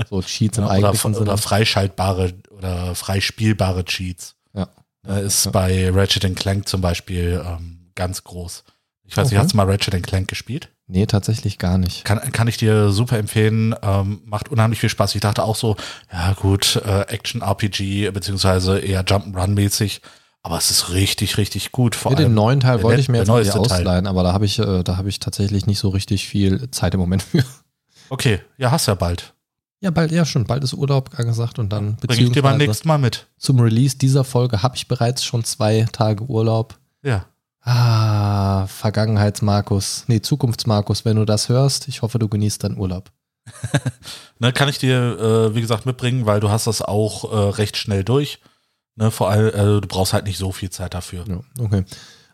so 0.09 0.21
Cheats 0.21 0.57
im 0.57 0.63
ja, 0.63 0.69
eigentlichen 0.69 1.13
oder, 1.13 1.21
Oder 1.21 1.37
freischaltbare 1.37 2.33
oder 2.51 2.95
freispielbare 2.95 3.83
Cheats. 3.83 4.35
Ja. 4.53 4.69
Ist 5.17 5.45
ja. 5.45 5.51
bei 5.51 5.89
Ratchet 5.91 6.35
Clank 6.37 6.67
zum 6.67 6.81
Beispiel 6.81 7.43
ähm, 7.45 7.91
ganz 7.95 8.23
groß. 8.23 8.63
Ich 9.05 9.17
weiß 9.17 9.27
okay. 9.27 9.35
nicht, 9.35 9.43
hast 9.43 9.53
du 9.53 9.57
mal 9.57 9.69
Ratchet 9.69 10.01
Clank 10.03 10.29
gespielt? 10.29 10.69
Nee, 10.91 11.05
tatsächlich 11.05 11.59
gar 11.59 11.77
nicht. 11.77 12.03
Kann, 12.03 12.19
kann 12.31 12.47
ich 12.47 12.57
dir 12.57 12.89
super 12.89 13.19
empfehlen. 13.19 13.75
Ähm, 13.83 14.21
macht 14.25 14.49
unheimlich 14.49 14.79
viel 14.79 14.89
Spaß. 14.89 15.13
Ich 15.13 15.21
dachte 15.21 15.43
auch 15.43 15.55
so, 15.55 15.75
ja 16.11 16.33
gut, 16.33 16.81
äh, 16.83 17.01
Action-RPG, 17.01 18.09
beziehungsweise 18.09 18.79
eher 18.79 19.05
Jump'n'Run-mäßig. 19.05 20.01
Aber 20.41 20.57
es 20.57 20.71
ist 20.71 20.91
richtig, 20.91 21.37
richtig 21.37 21.71
gut. 21.71 21.95
Vor 21.95 22.11
ja, 22.11 22.17
allem 22.17 22.29
den 22.29 22.33
neuen 22.33 22.59
Teil 22.59 22.81
wollte 22.81 23.01
ich 23.01 23.07
mir 23.07 23.19
jetzt 23.19 23.29
ausleihen, 23.29 24.07
aber 24.07 24.23
da 24.23 24.33
habe 24.33 24.45
ich, 24.45 24.57
äh, 24.57 24.83
da 24.83 24.97
habe 24.97 25.09
ich 25.09 25.19
tatsächlich 25.19 25.67
nicht 25.67 25.77
so 25.77 25.89
richtig 25.89 26.27
viel 26.27 26.71
Zeit 26.71 26.95
im 26.95 26.99
Moment 26.99 27.21
für. 27.21 27.43
Okay, 28.09 28.41
ja, 28.57 28.71
hast 28.71 28.87
ja 28.87 28.95
bald. 28.95 29.35
Ja, 29.81 29.91
bald, 29.91 30.11
ja 30.11 30.25
schon. 30.25 30.45
Bald 30.45 30.63
ist 30.63 30.73
Urlaub 30.73 31.11
angesagt 31.17 31.59
und 31.59 31.69
dann 31.69 31.97
Bring 31.97 32.25
ich 32.25 32.31
dir 32.31 32.41
beim 32.41 32.57
nächsten 32.57 32.87
Mal 32.87 32.97
mit. 32.97 33.27
Zum 33.37 33.59
Release 33.59 33.97
dieser 33.97 34.23
Folge 34.23 34.63
habe 34.63 34.75
ich 34.75 34.87
bereits 34.87 35.23
schon 35.23 35.43
zwei 35.43 35.85
Tage 35.91 36.23
Urlaub. 36.23 36.79
Ja. 37.03 37.25
Ah, 37.61 38.67
Vergangenheits-Markus. 38.67 40.05
Nee, 40.07 40.21
Zukunfts-Markus, 40.21 41.05
wenn 41.05 41.17
du 41.17 41.25
das 41.25 41.49
hörst, 41.49 41.87
ich 41.87 42.01
hoffe, 42.01 42.19
du 42.19 42.27
genießt 42.27 42.63
deinen 42.63 42.77
Urlaub. 42.77 43.11
ne, 44.39 44.53
kann 44.53 44.69
ich 44.69 44.77
dir, 44.77 45.19
äh, 45.19 45.55
wie 45.55 45.61
gesagt, 45.61 45.85
mitbringen, 45.85 46.25
weil 46.25 46.39
du 46.39 46.49
hast 46.49 46.67
das 46.67 46.81
auch 46.81 47.31
äh, 47.31 47.49
recht 47.55 47.77
schnell 47.77 48.03
durch. 48.03 48.39
Ne, 48.95 49.11
vor 49.11 49.29
allem, 49.29 49.47
äh, 49.47 49.81
du 49.81 49.87
brauchst 49.87 50.13
halt 50.13 50.25
nicht 50.25 50.37
so 50.37 50.51
viel 50.51 50.69
Zeit 50.69 50.93
dafür. 50.93 51.25
Ja, 51.27 51.39
okay. 51.59 51.85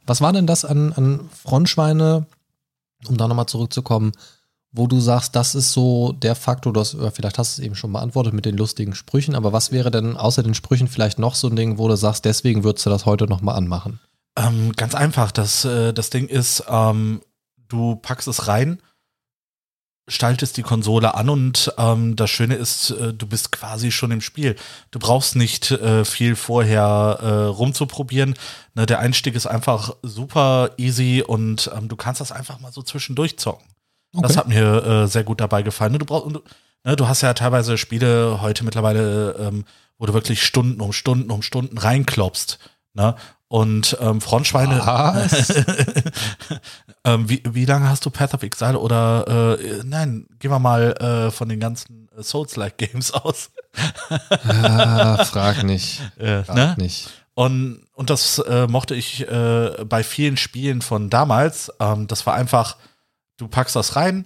Was 0.06 0.22
war 0.22 0.34
denn 0.34 0.48
das 0.48 0.66
an, 0.66 0.94
an 0.94 1.30
Frontschweine, 1.32 2.28
um 3.08 3.18
da 3.18 3.28
nochmal 3.28 3.48
zurückzukommen, 3.48 4.12
wo 4.72 4.88
du 4.88 5.00
sagst, 5.00 5.36
das 5.36 5.56
ist 5.56 5.72
so 5.72 6.12
der 6.12 6.36
Faktor, 6.36 6.74
du 6.74 6.80
hast, 6.82 6.98
vielleicht 7.14 7.40
hast 7.40 7.58
du 7.58 7.62
es 7.62 7.66
eben 7.66 7.76
schon 7.76 7.94
beantwortet 7.94 8.34
mit 8.34 8.46
den 8.46 8.58
lustigen 8.58 8.94
Sprüchen, 8.94 9.34
aber 9.34 9.54
was 9.54 9.72
wäre 9.72 9.90
denn 9.90 10.18
außer 10.18 10.44
den 10.44 10.54
Sprüchen 10.54 10.88
vielleicht 10.88 11.18
noch 11.18 11.34
so 11.34 11.48
ein 11.48 11.56
Ding, 11.56 11.78
wo 11.78 11.88
du 11.88 11.96
sagst, 11.96 12.26
deswegen 12.26 12.64
würdest 12.64 12.86
du 12.86 12.90
das 12.90 13.06
heute 13.06 13.26
nochmal 13.26 13.56
anmachen? 13.56 14.00
Ähm, 14.38 14.74
ganz 14.74 14.96
einfach, 14.96 15.32
das, 15.32 15.66
äh, 15.66 15.94
das 15.94 16.10
Ding 16.10 16.28
ist, 16.28 16.64
ähm, 16.68 17.22
du 17.68 17.96
packst 17.96 18.28
es 18.28 18.48
rein 18.48 18.82
schaltest 20.08 20.58
die 20.58 20.62
Konsole 20.62 21.16
an 21.16 21.30
und 21.30 21.74
ähm, 21.78 22.16
das 22.16 22.30
Schöne 22.30 22.56
ist, 22.56 22.92
äh, 22.92 23.14
du 23.14 23.26
bist 23.26 23.52
quasi 23.52 23.92
schon 23.92 24.12
im 24.12 24.22
Spiel. 24.22 24.56
Du 24.92 25.00
brauchst 25.00 25.36
nicht 25.36 25.72
äh, 25.72 26.06
viel 26.06 26.36
vorher 26.36 27.20
äh, 27.22 27.28
rumzuprobieren. 27.46 28.36
Ne, 28.76 28.86
der 28.86 29.00
Einstieg 29.00 29.36
ist 29.36 29.48
einfach 29.48 29.96
super 30.04 30.72
easy 30.78 31.24
und 31.26 31.72
ähm, 31.76 31.88
du 31.88 31.96
kannst 31.96 32.22
das 32.22 32.32
einfach 32.32 32.60
mal 32.60 32.72
so 32.72 32.84
zwischendurch 32.84 33.38
zocken. 33.38 33.68
Okay. 34.14 34.28
Das 34.28 34.38
hat 34.38 34.48
mir 34.48 34.86
äh, 34.86 35.08
sehr 35.08 35.24
gut 35.24 35.42
dabei 35.42 35.64
gefallen. 35.64 35.94
Ne, 35.94 36.00
du, 36.00 36.06
brauchst, 36.06 36.36
du, 36.36 36.44
ne, 36.84 36.96
du 36.96 37.08
hast 37.08 37.22
ja 37.22 37.34
teilweise 37.34 37.78
Spiele 37.78 38.42
heute 38.42 38.64
mittlerweile, 38.64 39.32
ähm, 39.40 39.66
wo 39.98 40.06
du 40.06 40.14
wirklich 40.14 40.44
Stunden 40.44 40.82
um 40.82 40.94
Stunden 40.94 41.32
um 41.32 41.42
Stunden 41.42 41.78
reinklopst. 41.78 42.60
Ne? 42.94 43.16
Und 43.48 43.98
ähm, 44.02 44.22
Frontschweine. 44.22 44.82
ähm, 47.04 47.30
wie, 47.30 47.44
wie 47.48 47.66
lange 47.66 47.88
hast 47.88 48.06
du 48.06 48.10
Path 48.10 48.34
of 48.34 48.44
Exile 48.44 48.80
oder 48.80 49.58
äh, 49.60 49.82
nein, 49.84 50.26
gehen 50.40 50.52
wir 50.52 50.60
mal 50.60 50.94
äh, 50.94 51.32
von 51.32 51.48
den 51.48 51.60
ganzen 51.60 52.10
äh, 52.18 52.24
Souls-like 52.24 52.78
Games 52.78 53.12
aus. 53.14 53.52
ah, 54.48 55.24
frag 55.26 55.64
nicht. 55.64 56.02
Äh, 56.18 56.44
frag 56.44 56.56
ne? 56.56 56.76
nicht. 56.78 57.10
Und, 57.36 57.86
und 57.94 58.10
das 58.10 58.40
äh, 58.40 58.66
mochte 58.68 58.96
ich 58.96 59.28
äh, 59.28 59.84
bei 59.86 60.04
vielen 60.04 60.38
Spielen 60.38 60.82
von 60.82 61.10
damals. 61.10 61.72
Ähm, 61.80 62.08
das 62.08 62.26
war 62.26 62.34
einfach, 62.34 62.78
du 63.38 63.48
packst 63.48 63.76
das 63.76 63.96
rein, 63.96 64.26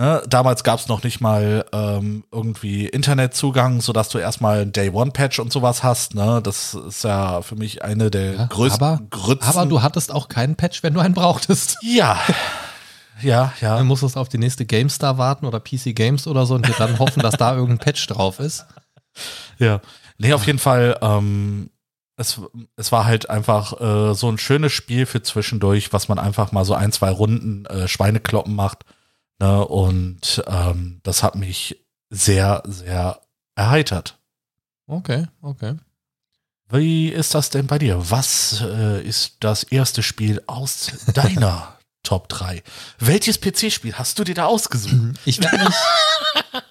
Ne, 0.00 0.22
damals 0.26 0.64
gab 0.64 0.80
es 0.80 0.88
noch 0.88 1.02
nicht 1.02 1.20
mal 1.20 1.66
ähm, 1.72 2.24
irgendwie 2.32 2.86
Internetzugang, 2.86 3.82
sodass 3.82 4.08
du 4.08 4.16
erstmal 4.16 4.64
Day 4.64 4.88
One 4.88 5.10
Patch 5.10 5.38
und 5.38 5.52
sowas 5.52 5.82
hast. 5.82 6.14
Ne? 6.14 6.40
Das 6.42 6.72
ist 6.72 7.04
ja 7.04 7.42
für 7.42 7.54
mich 7.54 7.84
eine 7.84 8.10
der 8.10 8.32
ja, 8.32 8.46
größten 8.46 8.82
aber, 8.82 9.02
Grützen. 9.10 9.44
Aber 9.44 9.66
du 9.66 9.82
hattest 9.82 10.10
auch 10.10 10.28
keinen 10.28 10.56
Patch, 10.56 10.82
wenn 10.82 10.94
du 10.94 11.00
einen 11.00 11.12
brauchtest. 11.12 11.76
Ja. 11.82 12.18
Ja, 13.20 13.52
ja. 13.60 13.76
Dann 13.76 13.86
musstest 13.86 14.16
du 14.16 14.20
auf 14.20 14.30
die 14.30 14.38
nächste 14.38 14.64
GameStar 14.64 15.18
warten 15.18 15.44
oder 15.44 15.60
PC 15.60 15.94
Games 15.94 16.26
oder 16.26 16.46
so 16.46 16.54
und 16.54 16.66
dir 16.66 16.74
dann 16.78 16.98
hoffen, 16.98 17.20
dass 17.20 17.34
da 17.36 17.52
irgendein 17.52 17.84
Patch 17.84 18.06
drauf 18.06 18.40
ist. 18.40 18.64
Ja. 19.58 19.82
Nee, 20.16 20.32
auf 20.32 20.46
jeden 20.46 20.58
Fall, 20.58 20.96
ähm, 21.02 21.68
es, 22.16 22.40
es 22.76 22.90
war 22.90 23.04
halt 23.04 23.28
einfach 23.28 23.78
äh, 23.78 24.14
so 24.14 24.30
ein 24.30 24.38
schönes 24.38 24.72
Spiel 24.72 25.04
für 25.04 25.20
zwischendurch, 25.20 25.92
was 25.92 26.08
man 26.08 26.18
einfach 26.18 26.52
mal 26.52 26.64
so 26.64 26.72
ein, 26.72 26.90
zwei 26.90 27.10
Runden 27.10 27.66
äh, 27.66 27.86
Schweinekloppen 27.86 28.54
macht 28.54 28.86
Ne? 29.40 29.66
Und 29.66 30.44
ähm, 30.46 31.00
das 31.02 31.22
hat 31.22 31.34
mich 31.34 31.80
sehr, 32.10 32.62
sehr 32.66 33.20
erheitert. 33.54 34.18
Okay, 34.86 35.26
okay. 35.40 35.76
Wie 36.68 37.08
ist 37.08 37.34
das 37.34 37.50
denn 37.50 37.66
bei 37.66 37.78
dir? 37.78 38.10
Was 38.10 38.62
äh, 38.62 39.02
ist 39.02 39.38
das 39.40 39.64
erste 39.64 40.02
Spiel 40.02 40.42
aus 40.46 40.92
deiner 41.14 41.76
Top 42.02 42.28
3? 42.28 42.62
Welches 42.98 43.40
PC-Spiel 43.40 43.94
hast 43.94 44.18
du 44.18 44.24
dir 44.24 44.34
da 44.34 44.46
ausgesucht? 44.46 44.94
Ich 45.24 45.42
werde 45.42 45.58
mich, 45.64 45.74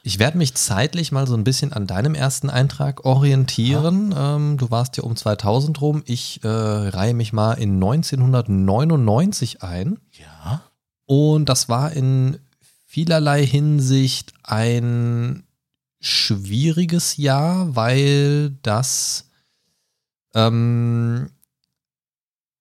ich 0.04 0.20
werd 0.20 0.36
mich 0.36 0.56
zeitlich 0.56 1.12
mal 1.12 1.28
so 1.28 1.36
ein 1.36 1.44
bisschen 1.44 1.74
an 1.74 1.86
deinem 1.88 2.16
ersten 2.16 2.50
Eintrag 2.50 3.06
orientieren. 3.06 4.14
Ähm, 4.18 4.58
du 4.58 4.72
warst 4.72 4.98
ja 4.98 5.04
um 5.04 5.16
2000 5.16 5.82
rum. 5.82 6.04
Ich 6.06 6.44
äh, 6.44 6.48
reihe 6.48 7.14
mich 7.14 7.34
mal 7.34 7.54
in 7.54 7.76
1999 7.76 9.64
ein. 9.64 10.00
Ja. 10.12 10.62
Und 11.06 11.50
das 11.50 11.70
war 11.70 11.92
in 11.92 12.40
vielerlei 12.90 13.46
Hinsicht 13.46 14.34
ein 14.42 15.44
schwieriges 16.00 17.18
Jahr, 17.18 17.76
weil 17.76 18.58
das 18.64 19.30
ähm, 20.34 21.30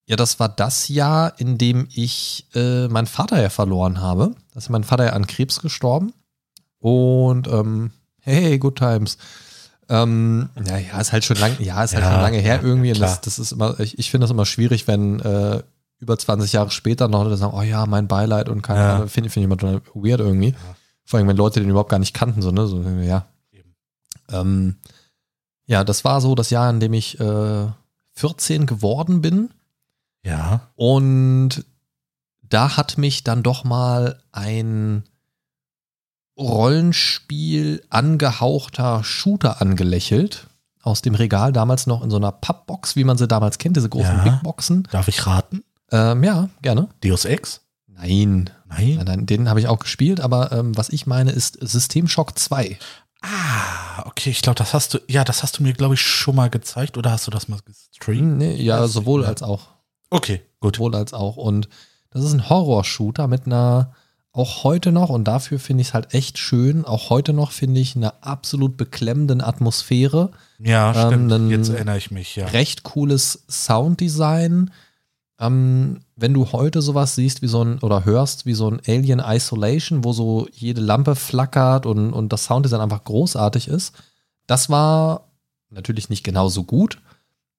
ja, 0.05 0.17
das 0.17 0.39
war 0.39 0.51
das 0.51 0.89
Jahr, 0.89 1.33
in 1.41 1.57
dem 1.57 1.89
ich 1.95 2.47
äh, 2.55 2.89
meinen 2.89 3.07
Vater 3.07 3.41
ja 3.41 3.49
verloren 3.49 4.03
habe. 4.03 4.35
Da 4.53 4.59
ist 4.59 4.69
mein 4.69 4.85
Vater 4.85 5.07
ja 5.07 5.13
an 5.15 5.27
Krebs 5.27 5.61
gestorben. 5.61 6.13
Und 6.79 7.49
ähm, 7.49 7.93
hey, 8.21 8.59
good 8.59 8.77
times. 8.77 9.17
Ähm, 9.89 10.51
ja, 10.67 10.77
ja, 10.77 11.01
ist 11.01 11.13
halt 11.13 11.25
schon 11.25 11.39
lang, 11.39 11.57
ja, 11.59 11.83
ist 11.83 11.95
halt 11.95 12.05
ja, 12.05 12.13
schon 12.13 12.21
lange 12.21 12.39
her 12.39 12.61
irgendwie. 12.63 12.93
Und 12.93 13.01
das, 13.01 13.23
das 13.23 13.39
ist 13.39 13.53
immer, 13.53 13.81
ich, 13.81 13.99
ich 13.99 14.11
finde 14.11 14.25
das 14.25 14.31
immer 14.31 14.45
schwierig, 14.45 14.87
wenn 14.87 15.21
äh, 15.21 15.63
über 15.99 16.17
20 16.17 16.53
Jahre 16.53 16.71
später 16.71 17.09
noch 17.09 17.35
sagen, 17.37 17.57
oh 17.57 17.63
ja, 17.63 17.87
mein 17.87 18.09
Beileid 18.09 18.49
und 18.49 18.63
keine 18.63 18.81
ja. 18.81 18.95
Ahnung, 18.95 19.09
finde 19.09 19.31
find 19.31 19.47
ich 19.47 19.53
immer 19.61 19.81
weird 19.95 20.21
irgendwie. 20.21 20.51
Ja. 20.51 20.77
Vor 21.05 21.19
allem, 21.19 21.29
wenn 21.29 21.37
Leute 21.37 21.61
den 21.61 21.71
überhaupt 21.71 21.91
gar 21.91 21.99
nicht 21.99 22.15
kannten, 22.15 22.43
so, 22.43 22.51
ne? 22.51 22.67
So, 22.67 22.83
ja. 22.83 23.27
Ähm, 24.31 24.77
ja, 25.67 25.85
das 25.85 26.05
war 26.05 26.21
so 26.21 26.35
das 26.35 26.51
Jahr, 26.51 26.69
in 26.71 26.81
dem 26.81 26.93
ich 26.93 27.19
äh, 27.19 27.67
14 28.13 28.67
geworden 28.67 29.21
bin. 29.21 29.51
Ja. 30.25 30.69
Und 30.77 31.65
da 32.43 32.77
hat 32.77 32.99
mich 32.99 33.25
dann 33.25 33.43
doch 33.43 33.65
mal 33.65 34.21
ein 34.33 35.05
Rollenspiel 36.39 37.83
angehauchter 37.91 39.03
Shooter 39.05 39.61
angelächelt. 39.61 40.47
Aus 40.83 41.03
dem 41.03 41.15
Regal, 41.15 41.53
damals 41.53 41.87
noch 41.87 42.03
in 42.03 42.11
so 42.11 42.17
einer 42.17 42.33
Pappbox, 42.33 42.97
wie 42.97 43.05
man 43.05 43.19
sie 43.19 43.29
damals 43.29 43.59
kennt, 43.59 43.77
diese 43.77 43.89
großen 43.89 44.17
ja. 44.19 44.23
Big 44.23 44.43
Boxen. 44.43 44.87
Darf 44.91 45.09
ich 45.09 45.27
raten? 45.27 45.65
Ähm, 45.91 46.23
ja, 46.25 46.49
gerne. 46.63 46.89
Deus 47.03 47.25
Ex? 47.25 47.63
Nein. 47.87 48.51
Nein? 48.69 48.97
Nein, 48.97 49.05
nein 49.05 49.27
den 49.27 49.49
habe 49.49 49.61
ich 49.61 49.69
auch 49.69 49.79
gespielt, 49.79 50.21
aber 50.21 50.53
ähm, 50.53 50.77
was 50.77 50.91
ich 50.91 51.07
meine 51.07 51.33
ist 51.33 51.59
System 51.61 52.09
Shock 52.09 52.39
2. 52.39 52.79
Ah, 53.23 54.07
okay, 54.07 54.31
ich 54.31 54.43
glaube, 54.43 54.59
das 54.59 54.75
hast 54.75 54.95
du, 54.95 54.99
ja, 55.09 55.25
das 55.25 55.43
hast 55.43 55.59
du 55.59 55.63
mir, 55.63 55.73
glaube 55.73 55.95
ich, 55.95 56.01
schon 56.01 56.37
mal 56.37 56.51
gezeigt 56.51 56.97
oder 56.97 57.11
hast 57.11 57.27
du 57.27 57.31
das 57.31 57.49
mal 57.49 57.59
gestreamt? 57.65 58.39
Nee, 58.39 58.57
ja, 58.57 58.79
das 58.79 58.93
sowohl 58.93 59.25
als 59.25 59.43
auch. 59.43 59.69
Okay, 60.11 60.41
gut. 60.61 60.77
Sowohl 60.77 60.95
als 60.95 61.13
auch. 61.13 61.37
Und 61.37 61.69
das 62.11 62.23
ist 62.23 62.33
ein 62.33 62.49
Horror-Shooter 62.49 63.27
mit 63.27 63.47
einer, 63.47 63.93
auch 64.33 64.63
heute 64.63 64.93
noch, 64.93 65.09
und 65.09 65.25
dafür 65.25 65.59
finde 65.59 65.81
ich 65.81 65.89
es 65.89 65.95
halt 65.95 66.15
echt 66.15 66.39
schön, 66.39 66.85
auch 66.85 67.11
heute 67.11 67.33
noch 67.33 67.51
finde 67.51 67.81
ich 67.81 67.97
eine 67.97 68.23
absolut 68.23 68.77
beklemmenden 68.77 69.41
Atmosphäre. 69.41 70.31
Ja, 70.61 70.95
stimmt. 70.95 71.33
Ähm, 71.33 71.51
Jetzt 71.51 71.71
erinnere 71.71 71.99
ich 71.99 72.13
mich, 72.13 72.37
ja. 72.37 72.47
Recht 72.47 72.85
cooles 72.85 73.45
Sounddesign 73.49 74.71
ähm, 75.41 76.01
wenn 76.17 76.35
du 76.35 76.53
heute 76.53 76.83
sowas 76.83 77.15
siehst 77.15 77.43
wie 77.43 77.49
so 77.49 77.63
ein 77.63 77.79
oder 77.79 78.05
hörst 78.05 78.45
wie 78.45 78.55
so 78.55 78.71
ein 78.71 78.81
Alien 78.87 79.21
Isolation, 79.25 80.05
wo 80.05 80.13
so 80.13 80.49
jede 80.53 80.81
Lampe 80.81 81.15
flackert 81.15 81.87
und, 81.87 82.13
und 82.13 82.33
das 82.33 82.45
Sounddesign 82.45 82.81
einfach 82.81 83.05
großartig 83.05 83.69
ist, 83.69 83.95
das 84.47 84.69
war 84.69 85.29
natürlich 85.71 86.09
nicht 86.09 86.25
genauso 86.25 86.65
gut, 86.65 86.99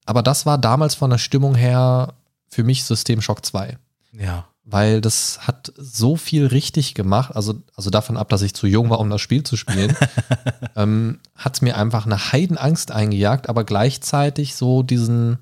aber 0.06 0.24
das 0.24 0.46
war 0.46 0.58
damals 0.58 0.96
von 0.96 1.10
der 1.10 1.20
Stimmung 1.20 1.56
her 1.56 2.14
für 2.48 2.64
mich 2.64 2.84
System 2.84 3.22
Shock 3.22 3.46
2. 3.46 3.78
Ja. 4.14 4.46
Weil 4.66 5.02
das 5.02 5.48
hat 5.48 5.72
so 5.78 6.16
viel 6.16 6.46
richtig 6.46 6.94
gemacht, 6.94 7.36
also, 7.36 7.56
also 7.76 7.90
davon 7.90 8.18
ab, 8.18 8.30
dass 8.30 8.42
ich 8.42 8.54
zu 8.54 8.68
jung 8.68 8.90
war, 8.90 9.00
um 9.00 9.10
das 9.10 9.22
Spiel 9.22 9.44
zu 9.44 9.56
spielen, 9.56 9.96
ähm, 10.76 11.20
hat 11.36 11.56
es 11.56 11.62
mir 11.62 11.78
einfach 11.78 12.06
eine 12.06 12.32
Heidenangst 12.32 12.92
eingejagt, 12.92 13.50
aber 13.50 13.64
gleichzeitig 13.64 14.56
so 14.56 14.84
diesen, 14.84 15.40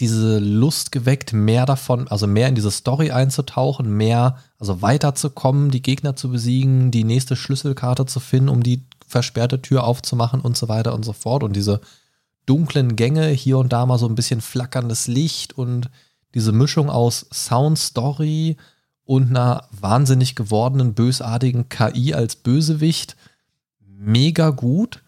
diese 0.00 0.38
Lust 0.38 0.92
geweckt, 0.92 1.32
mehr 1.32 1.66
davon, 1.66 2.08
also 2.08 2.26
mehr 2.26 2.48
in 2.48 2.54
diese 2.54 2.70
Story 2.70 3.10
einzutauchen, 3.10 3.96
mehr, 3.96 4.38
also 4.58 4.82
weiterzukommen, 4.82 5.70
die 5.70 5.82
Gegner 5.82 6.16
zu 6.16 6.30
besiegen, 6.30 6.90
die 6.90 7.04
nächste 7.04 7.36
Schlüsselkarte 7.36 8.06
zu 8.06 8.20
finden, 8.20 8.48
um 8.48 8.62
die 8.62 8.82
versperrte 9.06 9.62
Tür 9.62 9.84
aufzumachen 9.84 10.40
und 10.40 10.56
so 10.56 10.68
weiter 10.68 10.94
und 10.94 11.04
so 11.04 11.12
fort. 11.12 11.42
Und 11.44 11.54
diese 11.54 11.80
dunklen 12.46 12.96
Gänge, 12.96 13.28
hier 13.28 13.58
und 13.58 13.72
da 13.72 13.86
mal 13.86 13.98
so 13.98 14.08
ein 14.08 14.16
bisschen 14.16 14.40
flackerndes 14.40 15.06
Licht 15.06 15.56
und 15.56 15.90
diese 16.34 16.50
Mischung 16.50 16.90
aus 16.90 17.26
Sound 17.32 17.78
Story 17.78 18.56
und 19.04 19.30
einer 19.30 19.68
wahnsinnig 19.70 20.34
gewordenen, 20.34 20.94
bösartigen 20.94 21.68
KI 21.68 22.14
als 22.14 22.34
Bösewicht. 22.36 23.16
Mega 23.80 24.50
gut. 24.50 25.03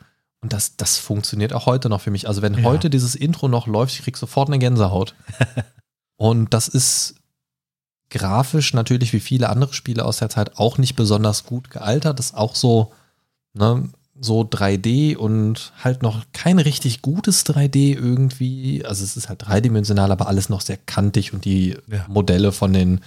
Und 0.47 0.53
das, 0.53 0.77
das 0.77 0.97
funktioniert 0.97 1.53
auch 1.53 1.67
heute 1.67 1.89
noch 1.89 2.01
für 2.01 2.13
mich. 2.13 2.29
Also 2.29 2.41
wenn 2.41 2.55
ja. 2.55 2.63
heute 2.63 2.89
dieses 2.89 3.17
Intro 3.17 3.49
noch 3.49 3.67
läuft, 3.67 3.95
ich 3.95 4.03
krieg 4.03 4.17
sofort 4.17 4.49
eine 4.49 4.61
Gänsehaut. 4.61 5.17
und 6.17 6.55
das 6.55 6.69
ist 6.69 7.17
grafisch 8.11 8.73
natürlich 8.73 9.13
wie 9.13 9.19
viele 9.19 9.49
andere 9.49 9.75
Spiele 9.75 10.05
aus 10.05 10.19
der 10.19 10.29
Zeit 10.29 10.57
auch 10.57 10.79
nicht 10.79 10.95
besonders 10.95 11.47
gut 11.47 11.73
gealtert. 11.73 12.21
Das 12.21 12.27
ist 12.27 12.37
auch 12.37 12.55
so, 12.55 12.93
ne, 13.55 13.89
so 14.21 14.43
3D 14.43 15.17
und 15.17 15.73
halt 15.83 16.05
noch 16.05 16.23
kein 16.33 16.61
richtig 16.61 17.03
gutes 17.03 17.45
3D 17.45 17.97
irgendwie. 17.97 18.85
Also 18.87 19.03
es 19.03 19.17
ist 19.17 19.29
halt 19.29 19.49
dreidimensional, 19.49 20.13
aber 20.13 20.29
alles 20.29 20.49
noch 20.49 20.61
sehr 20.61 20.77
kantig 20.77 21.35
und 21.35 21.45
die 21.45 21.77
ja. 21.91 22.05
Modelle 22.07 22.53
von 22.53 22.73
den 22.73 23.01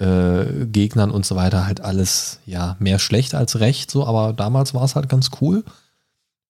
äh, 0.00 0.66
Gegnern 0.66 1.12
und 1.12 1.24
so 1.24 1.36
weiter 1.36 1.64
halt 1.64 1.80
alles 1.80 2.40
ja 2.44 2.74
mehr 2.80 2.98
schlecht 2.98 3.36
als 3.36 3.60
recht 3.60 3.88
so, 3.88 4.04
aber 4.04 4.32
damals 4.32 4.74
war 4.74 4.82
es 4.82 4.96
halt 4.96 5.08
ganz 5.08 5.30
cool. 5.40 5.62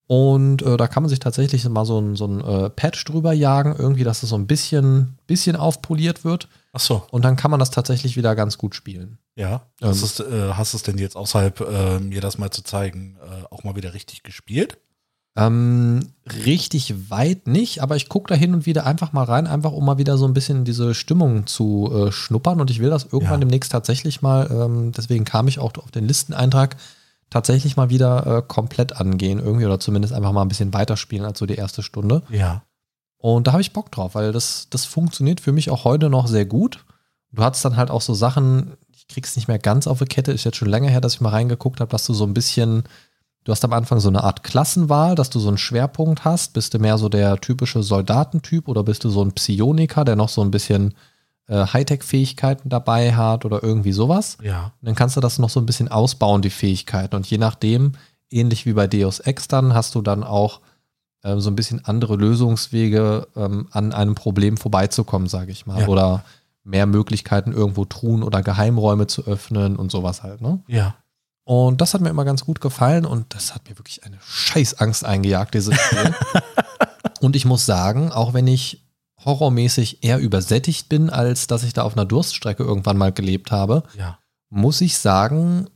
Und 0.06 0.62
äh, 0.62 0.76
da 0.76 0.88
kann 0.88 1.02
man 1.02 1.10
sich 1.10 1.20
tatsächlich 1.20 1.66
mal 1.68 1.84
so 1.84 2.00
ein, 2.00 2.16
so 2.16 2.26
ein 2.26 2.40
äh, 2.40 2.70
Patch 2.70 3.04
drüber 3.04 3.32
jagen, 3.32 3.74
irgendwie, 3.78 4.04
dass 4.04 4.22
es 4.22 4.30
so 4.30 4.36
ein 4.36 4.46
bisschen, 4.46 5.16
bisschen 5.26 5.56
aufpoliert 5.56 6.24
wird. 6.24 6.48
Ach 6.72 6.80
so. 6.80 7.02
Und 7.10 7.24
dann 7.24 7.36
kann 7.36 7.50
man 7.50 7.60
das 7.60 7.70
tatsächlich 7.70 8.16
wieder 8.16 8.34
ganz 8.34 8.58
gut 8.58 8.74
spielen. 8.74 9.18
Ja. 9.36 9.62
Ähm, 9.80 9.88
hast, 9.88 10.18
du 10.18 10.24
äh, 10.24 10.52
hast 10.54 10.74
es 10.74 10.82
denn 10.82 10.98
jetzt 10.98 11.16
außerhalb, 11.16 11.60
äh, 11.60 12.00
mir 12.00 12.20
das 12.20 12.38
mal 12.38 12.50
zu 12.50 12.62
zeigen, 12.62 13.16
äh, 13.22 13.46
auch 13.50 13.64
mal 13.64 13.76
wieder 13.76 13.94
richtig 13.94 14.22
gespielt? 14.22 14.78
Ähm, 15.34 16.12
richtig 16.44 17.10
weit 17.10 17.46
nicht, 17.46 17.82
aber 17.82 17.96
ich 17.96 18.10
gucke 18.10 18.28
da 18.28 18.34
hin 18.34 18.52
und 18.52 18.66
wieder 18.66 18.84
einfach 18.84 19.14
mal 19.14 19.24
rein, 19.24 19.46
einfach 19.46 19.72
um 19.72 19.84
mal 19.86 19.96
wieder 19.96 20.18
so 20.18 20.26
ein 20.26 20.34
bisschen 20.34 20.64
diese 20.64 20.94
Stimmung 20.94 21.46
zu 21.46 21.90
äh, 21.90 22.12
schnuppern. 22.12 22.60
Und 22.60 22.70
ich 22.70 22.80
will 22.80 22.90
das 22.90 23.04
irgendwann 23.04 23.40
ja. 23.40 23.46
demnächst 23.46 23.72
tatsächlich 23.72 24.20
mal, 24.20 24.50
ähm, 24.50 24.92
deswegen 24.92 25.24
kam 25.24 25.48
ich 25.48 25.58
auch 25.58 25.72
auf 25.78 25.90
den 25.90 26.06
Listeneintrag, 26.06 26.76
tatsächlich 27.32 27.76
mal 27.76 27.90
wieder 27.90 28.26
äh, 28.26 28.42
komplett 28.46 28.96
angehen, 28.96 29.38
irgendwie, 29.38 29.66
oder 29.66 29.80
zumindest 29.80 30.12
einfach 30.12 30.32
mal 30.32 30.42
ein 30.42 30.48
bisschen 30.48 30.74
weiterspielen 30.74 31.24
als 31.24 31.38
so 31.38 31.46
die 31.46 31.54
erste 31.54 31.82
Stunde. 31.82 32.22
Ja. 32.28 32.62
Und 33.16 33.46
da 33.46 33.52
habe 33.52 33.62
ich 33.62 33.72
Bock 33.72 33.90
drauf, 33.90 34.14
weil 34.14 34.32
das, 34.32 34.68
das 34.70 34.84
funktioniert 34.84 35.40
für 35.40 35.52
mich 35.52 35.70
auch 35.70 35.84
heute 35.84 36.10
noch 36.10 36.26
sehr 36.26 36.44
gut. 36.44 36.84
Du 37.30 37.42
hattest 37.42 37.64
dann 37.64 37.76
halt 37.76 37.90
auch 37.90 38.02
so 38.02 38.14
Sachen, 38.14 38.72
ich 38.92 39.08
krieg's 39.08 39.36
nicht 39.36 39.48
mehr 39.48 39.58
ganz 39.58 39.86
auf 39.86 39.98
die 39.98 40.04
Kette, 40.04 40.32
ist 40.32 40.44
jetzt 40.44 40.58
schon 40.58 40.68
länger 40.68 40.90
her, 40.90 41.00
dass 41.00 41.14
ich 41.14 41.20
mal 41.20 41.30
reingeguckt 41.30 41.80
habe, 41.80 41.90
dass 41.90 42.04
du 42.04 42.14
so 42.14 42.24
ein 42.24 42.34
bisschen 42.34 42.84
Du 43.44 43.50
hast 43.50 43.64
am 43.64 43.72
Anfang 43.72 43.98
so 43.98 44.08
eine 44.08 44.22
Art 44.22 44.44
Klassenwahl, 44.44 45.16
dass 45.16 45.28
du 45.28 45.40
so 45.40 45.48
einen 45.48 45.58
Schwerpunkt 45.58 46.24
hast. 46.24 46.52
Bist 46.52 46.74
du 46.74 46.78
mehr 46.78 46.96
so 46.96 47.08
der 47.08 47.40
typische 47.40 47.82
Soldatentyp 47.82 48.68
oder 48.68 48.84
bist 48.84 49.02
du 49.02 49.10
so 49.10 49.24
ein 49.24 49.32
Psioniker, 49.32 50.04
der 50.04 50.14
noch 50.14 50.28
so 50.28 50.42
ein 50.42 50.52
bisschen 50.52 50.94
äh, 51.48 51.66
Hightech-Fähigkeiten 51.66 52.68
dabei 52.68 53.14
hat 53.14 53.44
oder 53.44 53.62
irgendwie 53.62 53.92
sowas? 53.92 54.38
Ja. 54.42 54.72
Und 54.80 54.86
dann 54.86 54.94
kannst 54.94 55.16
du 55.16 55.20
das 55.20 55.38
noch 55.38 55.50
so 55.50 55.60
ein 55.60 55.66
bisschen 55.66 55.88
ausbauen, 55.88 56.42
die 56.42 56.50
Fähigkeiten. 56.50 57.16
Und 57.16 57.26
je 57.26 57.38
nachdem, 57.38 57.92
ähnlich 58.30 58.66
wie 58.66 58.72
bei 58.72 58.86
Deus 58.86 59.20
Ex 59.20 59.48
dann, 59.48 59.74
hast 59.74 59.94
du 59.94 60.02
dann 60.02 60.24
auch 60.24 60.60
äh, 61.22 61.38
so 61.38 61.50
ein 61.50 61.56
bisschen 61.56 61.84
andere 61.84 62.16
Lösungswege, 62.16 63.28
ähm, 63.36 63.68
an 63.70 63.92
einem 63.92 64.14
Problem 64.14 64.56
vorbeizukommen, 64.56 65.28
sage 65.28 65.52
ich 65.52 65.66
mal. 65.66 65.82
Ja. 65.82 65.88
Oder 65.88 66.24
mehr 66.64 66.86
Möglichkeiten, 66.86 67.52
irgendwo 67.52 67.84
Truhen 67.84 68.22
oder 68.22 68.42
Geheimräume 68.42 69.06
zu 69.06 69.26
öffnen 69.26 69.76
und 69.76 69.90
sowas 69.90 70.22
halt, 70.22 70.40
ne? 70.40 70.60
Ja. 70.68 70.94
Und 71.44 71.80
das 71.80 71.92
hat 71.92 72.00
mir 72.00 72.10
immer 72.10 72.24
ganz 72.24 72.44
gut 72.44 72.60
gefallen 72.60 73.04
und 73.04 73.34
das 73.34 73.52
hat 73.52 73.68
mir 73.68 73.76
wirklich 73.76 74.04
eine 74.04 74.18
Scheißangst 74.24 75.04
eingejagt, 75.04 75.54
dieses 75.54 75.74
Spiel. 75.76 76.14
und 77.20 77.34
ich 77.34 77.44
muss 77.44 77.66
sagen, 77.66 78.12
auch 78.12 78.32
wenn 78.32 78.46
ich 78.46 78.84
horrormäßig 79.24 80.02
eher 80.02 80.18
übersättigt 80.18 80.88
bin, 80.88 81.10
als 81.10 81.46
dass 81.46 81.62
ich 81.62 81.72
da 81.72 81.82
auf 81.82 81.96
einer 81.96 82.06
Durststrecke 82.06 82.62
irgendwann 82.62 82.96
mal 82.96 83.12
gelebt 83.12 83.50
habe, 83.50 83.82
ja. 83.98 84.18
muss 84.50 84.80
ich 84.80 84.98
sagen, 84.98 85.68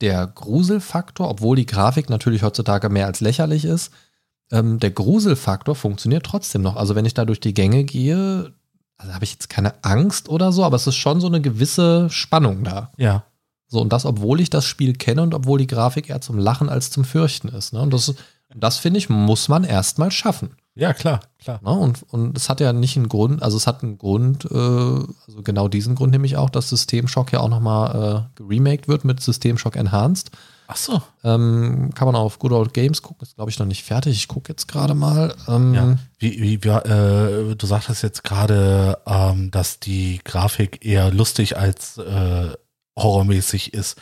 der 0.00 0.26
Gruselfaktor, 0.26 1.28
obwohl 1.28 1.56
die 1.56 1.66
Grafik 1.66 2.10
natürlich 2.10 2.42
heutzutage 2.42 2.88
mehr 2.88 3.06
als 3.06 3.20
lächerlich 3.20 3.64
ist, 3.64 3.92
ähm, 4.50 4.78
der 4.78 4.90
Gruselfaktor 4.90 5.74
funktioniert 5.74 6.26
trotzdem 6.26 6.62
noch. 6.62 6.76
Also 6.76 6.94
wenn 6.94 7.06
ich 7.06 7.14
da 7.14 7.24
durch 7.24 7.40
die 7.40 7.54
Gänge 7.54 7.84
gehe, 7.84 8.52
also 8.98 9.14
habe 9.14 9.24
ich 9.24 9.32
jetzt 9.32 9.48
keine 9.48 9.82
Angst 9.82 10.28
oder 10.28 10.52
so, 10.52 10.64
aber 10.64 10.76
es 10.76 10.86
ist 10.86 10.96
schon 10.96 11.20
so 11.20 11.26
eine 11.26 11.40
gewisse 11.40 12.10
Spannung 12.10 12.64
da. 12.64 12.90
Ja. 12.96 13.24
So, 13.68 13.80
und 13.80 13.92
das, 13.92 14.04
obwohl 14.04 14.40
ich 14.40 14.50
das 14.50 14.66
Spiel 14.66 14.92
kenne 14.92 15.22
und 15.22 15.32
obwohl 15.32 15.58
die 15.58 15.66
Grafik 15.66 16.10
eher 16.10 16.20
zum 16.20 16.36
Lachen 16.36 16.68
als 16.68 16.90
zum 16.90 17.04
Fürchten 17.04 17.48
ist. 17.48 17.72
Ne? 17.72 17.80
Und 17.80 17.94
das, 17.94 18.14
das 18.54 18.76
finde 18.76 18.98
ich, 18.98 19.08
muss 19.08 19.48
man 19.48 19.64
erstmal 19.64 20.10
schaffen. 20.10 20.56
Ja, 20.74 20.92
klar, 20.92 21.20
klar. 21.42 21.60
Ne? 21.62 21.70
Und, 21.70 22.02
und 22.10 22.36
es 22.36 22.48
hat 22.48 22.60
ja 22.60 22.72
nicht 22.72 22.96
einen 22.96 23.08
Grund, 23.08 23.42
also 23.42 23.56
es 23.56 23.66
hat 23.66 23.82
einen 23.82 23.98
Grund, 23.98 24.44
äh, 24.44 24.54
also 24.54 25.42
genau 25.42 25.68
diesen 25.68 25.94
Grund 25.94 26.12
nämlich 26.12 26.36
auch, 26.36 26.50
dass 26.50 26.68
System 26.68 27.08
Shock 27.08 27.32
ja 27.32 27.40
auch 27.40 27.48
nochmal 27.48 28.28
äh, 28.36 28.42
geremaked 28.42 28.88
wird 28.88 29.04
mit 29.04 29.20
System 29.20 29.58
Shock 29.58 29.76
Enhanced. 29.76 30.30
Ach 30.68 30.76
so. 30.76 31.02
Ähm, 31.22 31.90
kann 31.94 32.06
man 32.06 32.16
auf 32.16 32.38
Good 32.38 32.52
Old 32.52 32.72
Games 32.72 33.02
gucken, 33.02 33.22
ist 33.22 33.36
glaube 33.36 33.50
ich 33.50 33.58
noch 33.58 33.66
nicht 33.66 33.84
fertig. 33.84 34.16
Ich 34.16 34.28
gucke 34.28 34.52
jetzt 34.52 34.68
gerade 34.68 34.94
mal. 34.94 35.34
Ähm, 35.46 35.74
ja. 35.74 35.98
Wie, 36.18 36.40
wie, 36.40 36.64
wie 36.64 36.68
äh, 36.68 37.54
du 37.54 37.66
sagtest 37.66 38.02
jetzt 38.02 38.24
gerade, 38.24 38.98
ähm, 39.06 39.50
dass 39.50 39.80
die 39.80 40.20
Grafik 40.24 40.84
eher 40.84 41.10
lustig 41.10 41.58
als 41.58 41.98
äh, 41.98 42.54
horrormäßig 42.98 43.74
ist. 43.74 43.98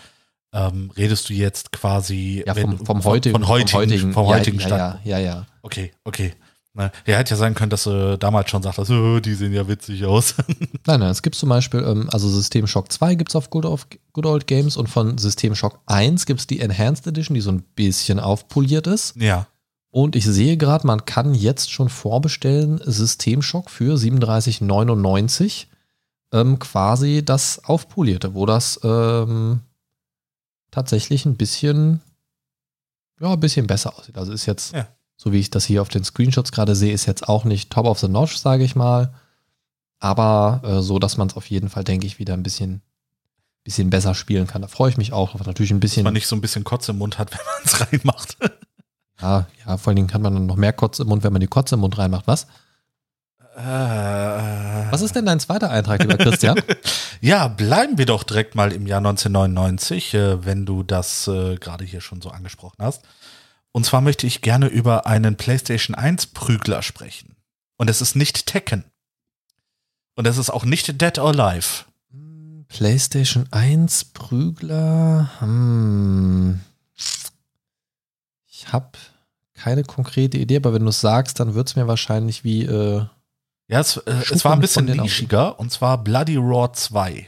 Ähm, 0.53 0.91
redest 0.97 1.29
du 1.29 1.35
jetzt 1.35 1.73
quasi 1.73 2.43
ja, 2.47 2.55
vom, 2.55 2.85
vom, 2.85 3.05
heutigen, 3.05 3.35
von 3.35 3.49
heutigen, 3.49 3.69
vom 3.69 3.81
heutigen, 3.81 4.13
vom 4.13 4.27
heutigen 4.27 4.59
ja, 4.59 4.67
Stand? 4.67 5.05
Ja, 5.05 5.19
ja, 5.19 5.25
ja. 5.25 5.47
Okay, 5.63 5.93
okay. 6.05 6.35
Er 7.05 7.19
hätte 7.19 7.31
ja 7.31 7.37
sagen 7.37 7.55
können, 7.55 7.71
dass 7.71 7.85
du 7.85 8.17
damals 8.19 8.51
schon 8.51 8.63
sagtest, 8.63 8.91
oh, 8.91 9.21
die 9.21 9.35
sehen 9.35 9.53
ja 9.53 9.67
witzig 9.69 10.05
aus. 10.05 10.35
nein, 10.87 11.01
nein, 11.01 11.11
es 11.11 11.23
gibt 11.23 11.37
zum 11.37 11.49
Beispiel, 11.49 11.81
ähm, 11.81 12.09
also 12.11 12.29
System 12.29 12.67
Shock 12.67 12.91
2 12.91 13.15
gibt 13.17 13.31
es 13.31 13.37
auf 13.37 13.51
Good, 13.51 13.67
auf 13.67 13.87
Good 14.13 14.27
Old 14.27 14.47
Games 14.47 14.77
und 14.77 14.89
von 14.89 15.19
System 15.19 15.55
Shock 15.55 15.79
1 15.87 16.27
gibt 16.27 16.41
es 16.41 16.47
die 16.47 16.61
Enhanced 16.61 17.07
Edition, 17.07 17.35
die 17.35 17.41
so 17.41 17.51
ein 17.51 17.63
bisschen 17.75 18.21
aufpoliert 18.21 18.87
ist. 18.87 19.17
Ja. 19.17 19.47
Und 19.91 20.15
ich 20.15 20.25
sehe 20.25 20.57
gerade, 20.57 20.87
man 20.87 21.05
kann 21.05 21.35
jetzt 21.35 21.73
schon 21.73 21.89
vorbestellen 21.89 22.81
System 22.85 23.43
Shock 23.43 23.71
für 23.71 23.97
37,99 23.97 25.67
ähm, 26.33 26.59
quasi 26.59 27.25
das 27.25 27.65
aufpolierte, 27.65 28.35
wo 28.35 28.47
das 28.47 28.81
ähm, 28.85 29.61
tatsächlich 30.71 31.27
ein 31.27 31.37
bisschen, 31.37 32.01
ja, 33.21 33.33
ein 33.33 33.41
bisschen 33.41 33.67
besser 33.67 33.99
aussieht. 33.99 34.17
Also 34.17 34.33
ist 34.33 34.47
jetzt, 34.47 34.73
ja. 34.73 34.87
So 35.23 35.35
wie 35.35 35.39
ich 35.39 35.51
das 35.51 35.67
hier 35.67 35.83
auf 35.83 35.91
den 35.91 36.03
Screenshots 36.03 36.51
gerade 36.51 36.75
sehe, 36.75 36.95
ist 36.95 37.05
jetzt 37.05 37.29
auch 37.29 37.45
nicht 37.45 37.71
top 37.71 37.85
of 37.85 37.99
the 37.99 38.09
notch, 38.09 38.39
sage 38.39 38.65
ich 38.65 38.75
mal. 38.75 39.13
Aber 39.99 40.63
äh, 40.65 40.81
so, 40.81 40.99
dass 40.99 41.19
man 41.19 41.29
es 41.29 41.37
auf 41.37 41.51
jeden 41.51 41.69
Fall, 41.69 41.85
denke 41.85 42.07
ich, 42.07 42.19
wieder 42.19 42.33
ein 42.33 42.43
bisschen, 42.43 42.81
bisschen 43.63 43.91
besser 43.91 44.15
spielen 44.15 44.47
kann. 44.47 44.63
Da 44.63 44.69
freue 44.69 44.89
ich 44.89 44.97
mich 44.97 45.13
auch. 45.13 45.35
Natürlich 45.35 45.73
ein 45.73 45.81
bisschen. 45.81 46.05
Dass 46.05 46.07
man 46.07 46.15
nicht 46.15 46.27
so 46.27 46.37
ein 46.37 46.41
bisschen 46.41 46.65
Kotze 46.65 46.93
im 46.93 46.99
Mund 46.99 47.19
hat, 47.19 47.33
wenn 47.33 47.39
man 47.45 47.63
es 47.67 47.93
reinmacht. 47.93 48.39
ja, 49.21 49.47
ja, 49.67 49.77
vor 49.77 49.91
allen 49.91 49.97
Dingen 49.97 50.09
kann 50.09 50.23
man 50.23 50.33
dann 50.33 50.47
noch 50.47 50.57
mehr 50.57 50.73
Kotze 50.73 51.03
im 51.03 51.11
Mund, 51.11 51.23
wenn 51.23 51.35
man 51.35 51.41
die 51.41 51.49
Kotze 51.49 51.75
im 51.75 51.83
Mund 51.83 51.99
reinmacht. 51.99 52.27
Was? 52.27 52.47
Äh, 53.57 54.91
Was 54.91 55.03
ist 55.03 55.15
denn 55.17 55.27
dein 55.27 55.39
zweiter 55.39 55.69
Eintrag, 55.69 56.01
lieber 56.01 56.17
Christian? 56.17 56.59
ja, 57.21 57.47
bleiben 57.49 57.99
wir 57.99 58.07
doch 58.07 58.23
direkt 58.23 58.55
mal 58.55 58.73
im 58.73 58.87
Jahr 58.87 59.01
1999, 59.01 60.15
äh, 60.15 60.47
wenn 60.47 60.65
du 60.65 60.83
das 60.83 61.29
äh, 61.29 61.57
gerade 61.57 61.85
hier 61.85 62.01
schon 62.01 62.23
so 62.23 62.31
angesprochen 62.31 62.79
hast. 62.79 63.03
Und 63.73 63.87
zwar 63.87 64.01
möchte 64.01 64.27
ich 64.27 64.43
gerne 64.43 64.67
über 64.67 65.07
einen 65.07 65.37
PlayStation 65.37 65.95
1 65.95 66.29
Prügler 66.29 66.83
sprechen. 66.83 67.37
Und 67.77 67.89
es 67.89 68.01
ist 68.01 68.17
nicht 68.17 68.47
Tekken. 68.47 68.85
Und 70.17 70.27
es 70.27 70.39
ist 70.39 70.51
auch 70.51 70.65
nicht 70.65 71.01
Dead 71.01 71.19
or 71.19 71.29
Alive. 71.29 71.85
PlayStation 72.69 73.47
1 73.51 74.07
Prügler. 74.07 75.31
Hm. 75.41 76.61
Ich 78.47 78.73
habe 78.73 78.91
keine 79.55 79.83
konkrete 79.83 80.39
Idee, 80.39 80.57
aber 80.57 80.73
wenn 80.73 80.83
du 80.83 80.91
es 80.91 81.01
sagst, 81.01 81.41
dann 81.41 81.55
wird 81.55 81.69
es 81.69 81.77
mir 81.77 81.87
wahrscheinlich 81.87 82.45
wie 82.45 82.65
äh, 82.65 83.05
ja, 83.69 83.81
es, 83.81 83.99
äh, 83.99 84.23
es 84.31 84.45
war 84.45 84.53
ein 84.53 84.61
bisschen 84.61 84.87
nischiger 84.87 85.59
und 85.61 85.71
zwar 85.71 85.99
Bloody 86.03 86.37
Raw 86.37 86.73
2. 86.73 87.27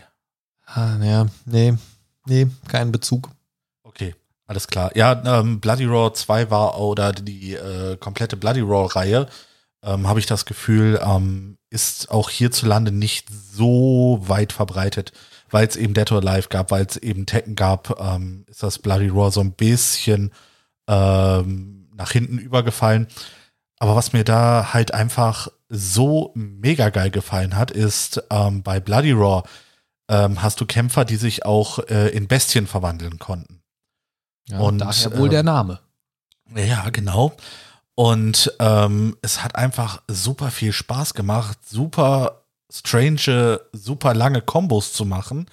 Ah, 0.66 0.96
ja, 1.02 1.26
nee, 1.44 1.74
nee, 2.26 2.48
kein 2.68 2.90
Bezug. 2.90 3.30
Alles 4.46 4.66
klar. 4.66 4.90
Ja, 4.96 5.22
ähm, 5.24 5.60
Bloody 5.60 5.86
Raw 5.86 6.12
2 6.12 6.50
war 6.50 6.78
oder 6.80 7.12
die 7.12 7.54
äh, 7.54 7.96
komplette 7.96 8.36
Bloody 8.36 8.60
Raw-Reihe, 8.60 9.26
ähm, 9.84 10.08
habe 10.08 10.20
ich 10.20 10.26
das 10.26 10.44
Gefühl, 10.44 11.00
ähm, 11.02 11.58
ist 11.70 12.10
auch 12.10 12.30
hierzulande 12.30 12.92
nicht 12.92 13.28
so 13.30 14.18
weit 14.22 14.52
verbreitet, 14.52 15.12
weil 15.50 15.66
es 15.66 15.76
eben 15.76 15.94
Dead 15.94 16.10
or 16.12 16.18
Alive 16.18 16.48
gab, 16.48 16.70
weil 16.70 16.84
es 16.84 16.96
eben 16.96 17.26
Tekken 17.26 17.56
gab, 17.56 17.98
ähm, 18.00 18.44
ist 18.48 18.62
das 18.62 18.78
Bloody 18.78 19.08
Raw 19.08 19.30
so 19.30 19.40
ein 19.40 19.52
bisschen 19.52 20.32
ähm, 20.88 21.88
nach 21.94 22.12
hinten 22.12 22.38
übergefallen. 22.38 23.06
Aber 23.78 23.96
was 23.96 24.12
mir 24.12 24.24
da 24.24 24.72
halt 24.72 24.94
einfach 24.94 25.48
so 25.68 26.32
mega 26.34 26.90
geil 26.90 27.10
gefallen 27.10 27.56
hat, 27.56 27.70
ist 27.70 28.22
ähm, 28.30 28.62
bei 28.62 28.80
Bloody 28.80 29.12
Raw 29.12 29.42
ähm, 30.08 30.42
hast 30.42 30.60
du 30.60 30.66
Kämpfer, 30.66 31.04
die 31.04 31.16
sich 31.16 31.44
auch 31.44 31.78
äh, 31.88 32.08
in 32.10 32.28
Bestien 32.28 32.66
verwandeln 32.66 33.18
konnten. 33.18 33.61
Ja, 34.48 34.58
und 34.58 34.78
daher 34.78 35.18
wohl 35.18 35.28
äh, 35.28 35.30
der 35.30 35.42
Name. 35.42 35.80
Ja, 36.54 36.90
genau. 36.90 37.34
Und 37.94 38.52
ähm, 38.58 39.16
es 39.22 39.44
hat 39.44 39.56
einfach 39.56 40.02
super 40.08 40.50
viel 40.50 40.72
Spaß 40.72 41.14
gemacht, 41.14 41.58
super 41.66 42.42
strange, 42.72 43.60
super 43.72 44.14
lange 44.14 44.40
Kombos 44.40 44.92
zu 44.92 45.04
machen, 45.04 45.46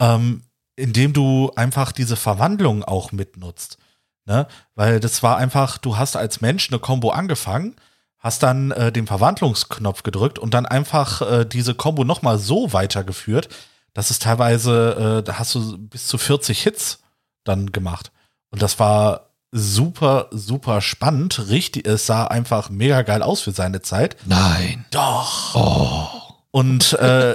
ähm, 0.00 0.42
indem 0.74 1.12
du 1.12 1.52
einfach 1.54 1.92
diese 1.92 2.16
Verwandlung 2.16 2.82
auch 2.82 3.12
mitnutzt. 3.12 3.78
Ne? 4.24 4.46
Weil 4.74 5.00
das 5.00 5.22
war 5.22 5.36
einfach, 5.36 5.78
du 5.78 5.96
hast 5.96 6.16
als 6.16 6.40
Mensch 6.40 6.70
eine 6.70 6.78
Combo 6.78 7.10
angefangen, 7.10 7.76
hast 8.18 8.42
dann 8.42 8.70
äh, 8.72 8.90
den 8.90 9.06
Verwandlungsknopf 9.06 10.02
gedrückt 10.02 10.38
und 10.38 10.54
dann 10.54 10.66
einfach 10.66 11.22
äh, 11.22 11.44
diese 11.44 11.74
Combo 11.74 12.04
nochmal 12.04 12.38
so 12.38 12.72
weitergeführt, 12.72 13.48
dass 13.92 14.10
es 14.10 14.18
teilweise, 14.18 15.20
äh, 15.20 15.22
da 15.22 15.38
hast 15.38 15.54
du 15.54 15.78
bis 15.78 16.06
zu 16.06 16.18
40 16.18 16.62
Hits 16.62 16.98
dann 17.44 17.70
gemacht. 17.70 18.10
Und 18.50 18.62
das 18.62 18.78
war 18.78 19.30
super, 19.52 20.28
super 20.30 20.80
spannend. 20.80 21.48
Richtig, 21.48 21.86
es 21.86 22.06
sah 22.06 22.26
einfach 22.26 22.70
mega 22.70 23.02
geil 23.02 23.22
aus 23.22 23.40
für 23.40 23.52
seine 23.52 23.82
Zeit. 23.82 24.16
Nein. 24.26 24.84
Doch. 24.90 25.54
Oh. 25.54 26.08
Und 26.50 26.94
äh, 26.94 27.34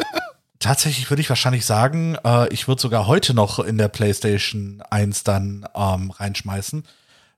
tatsächlich 0.60 1.10
würde 1.10 1.22
ich 1.22 1.30
wahrscheinlich 1.30 1.66
sagen, 1.66 2.18
äh, 2.24 2.48
ich 2.54 2.68
würde 2.68 2.82
sogar 2.82 3.08
heute 3.08 3.34
noch 3.34 3.60
in 3.60 3.78
der 3.78 3.88
PlayStation 3.88 4.82
1 4.90 5.24
dann 5.24 5.66
ähm, 5.76 6.12
reinschmeißen, 6.12 6.86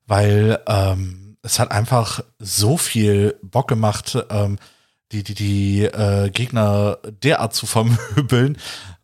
weil 0.06 0.60
ähm, 0.68 1.38
es 1.42 1.60
hat 1.60 1.72
einfach 1.72 2.22
so 2.40 2.78
viel 2.78 3.38
Bock 3.42 3.68
gemacht, 3.68 4.18
ähm, 4.30 4.58
die, 5.12 5.24
die, 5.24 5.36
die 5.36 5.84
äh, 5.84 6.30
Gegner 6.30 6.98
derart 7.24 7.54
zu 7.54 7.66
vermöbeln. 7.68 8.58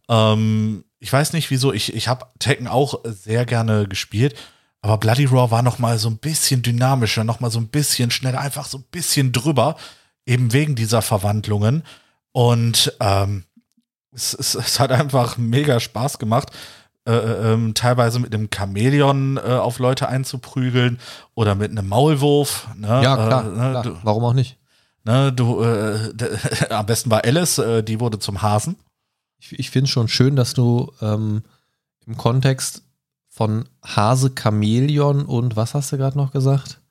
Ähm, 0.07 0.83
ich 0.99 1.11
weiß 1.11 1.33
nicht 1.33 1.49
wieso, 1.49 1.71
ich, 1.71 1.93
ich 1.93 2.07
habe 2.07 2.25
Tekken 2.39 2.67
auch 2.67 3.01
sehr 3.05 3.45
gerne 3.45 3.87
gespielt, 3.87 4.35
aber 4.81 4.97
Bloody 4.97 5.25
Raw 5.25 5.51
war 5.51 5.61
noch 5.61 5.79
mal 5.79 5.97
so 5.97 6.09
ein 6.09 6.17
bisschen 6.17 6.61
dynamischer, 6.61 7.23
noch 7.23 7.39
mal 7.39 7.51
so 7.51 7.59
ein 7.59 7.67
bisschen 7.67 8.11
schneller, 8.11 8.39
einfach 8.39 8.65
so 8.65 8.77
ein 8.77 8.85
bisschen 8.91 9.31
drüber, 9.31 9.75
eben 10.25 10.53
wegen 10.53 10.75
dieser 10.75 11.01
Verwandlungen. 11.01 11.83
Und 12.31 12.95
ähm, 12.99 13.43
es, 14.11 14.33
es, 14.33 14.55
es 14.55 14.79
hat 14.79 14.91
einfach 14.91 15.37
mega 15.37 15.79
Spaß 15.79 16.19
gemacht. 16.19 16.51
Äh, 17.05 17.11
äh, 17.11 17.53
ähm, 17.53 17.73
teilweise 17.73 18.19
mit 18.19 18.33
einem 18.35 18.49
Chamäleon 18.53 19.37
äh, 19.37 19.41
auf 19.41 19.79
Leute 19.79 20.09
einzuprügeln 20.09 20.99
oder 21.33 21.55
mit 21.55 21.71
einem 21.71 21.87
Maulwurf. 21.87 22.67
Ne? 22.75 22.87
Ja, 22.87 23.15
klar, 23.15 23.45
äh, 23.45 23.47
ne? 23.47 23.81
klar. 23.81 23.99
Warum 24.03 24.23
auch 24.25 24.33
nicht? 24.33 24.57
Ne, 25.05 25.33
du, 25.33 25.63
äh, 25.63 26.13
am 26.69 26.85
besten 26.85 27.09
war 27.09 27.23
Alice, 27.23 27.57
äh, 27.57 27.83
die 27.83 27.99
wurde 27.99 28.19
zum 28.19 28.41
Hasen. 28.41 28.75
Ich, 29.39 29.57
ich 29.57 29.71
finde 29.71 29.85
es 29.85 29.91
schon 29.91 30.07
schön, 30.07 30.35
dass 30.35 30.53
du 30.53 30.91
ähm, 31.01 31.41
im 32.05 32.17
Kontext 32.17 32.83
von 33.39 33.69
Hase, 33.85 34.33
Chamäleon 34.37 35.23
und 35.23 35.55
was 35.55 35.73
hast 35.73 35.93
du 35.93 35.97
gerade 35.97 36.17
noch 36.17 36.33
gesagt? 36.33 36.81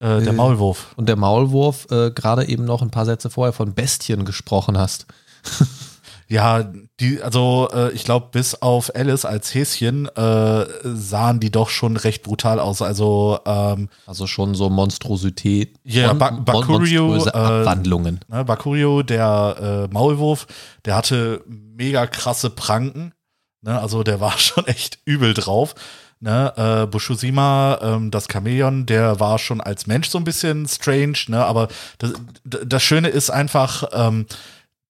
der 0.00 0.34
Maulwurf. 0.34 0.92
Und 0.96 1.08
der 1.08 1.16
Maulwurf 1.16 1.86
gerade 1.88 2.46
eben 2.46 2.66
noch 2.66 2.82
ein 2.82 2.90
paar 2.90 3.06
Sätze 3.06 3.30
vorher 3.30 3.54
von 3.54 3.72
Bestien 3.72 4.26
gesprochen 4.26 4.76
hast. 4.76 5.06
Ja, 6.30 6.62
die, 7.00 7.22
also 7.22 7.70
äh, 7.72 7.90
ich 7.92 8.04
glaube, 8.04 8.28
bis 8.32 8.54
auf 8.60 8.94
Alice 8.94 9.24
als 9.24 9.54
Häschen 9.54 10.06
äh, 10.14 10.66
sahen 10.84 11.40
die 11.40 11.50
doch 11.50 11.70
schon 11.70 11.96
recht 11.96 12.22
brutal 12.22 12.60
aus. 12.60 12.82
Also 12.82 13.38
ähm, 13.46 13.88
also 14.06 14.26
schon 14.26 14.54
so 14.54 14.68
Monstrosität. 14.68 15.78
Ja, 15.84 16.08
Mon 16.08 16.18
ba 16.18 16.30
Bakurio, 16.32 17.16
äh, 17.16 17.30
Abwandlungen. 17.30 18.20
Ne, 18.28 18.44
Bakurio, 18.44 19.02
der 19.02 19.88
äh, 19.88 19.94
Maulwurf, 19.94 20.46
der 20.84 20.96
hatte 20.96 21.42
mega 21.46 22.06
krasse 22.06 22.50
Pranken. 22.50 23.14
Ne, 23.62 23.80
also 23.80 24.02
der 24.02 24.20
war 24.20 24.38
schon 24.38 24.66
echt 24.66 24.98
übel 25.04 25.34
drauf. 25.34 25.74
Ne, 26.20 26.52
äh, 26.56 26.86
Bushusima, 26.86 27.78
ähm, 27.80 28.10
das 28.10 28.26
Chamäleon, 28.30 28.86
der 28.86 29.20
war 29.20 29.38
schon 29.38 29.60
als 29.60 29.86
Mensch 29.86 30.08
so 30.08 30.18
ein 30.18 30.24
bisschen 30.24 30.66
strange, 30.66 31.16
ne, 31.28 31.44
aber 31.44 31.68
das, 31.98 32.14
das 32.44 32.82
Schöne 32.82 33.08
ist 33.08 33.30
einfach, 33.30 33.84
ähm, 33.92 34.26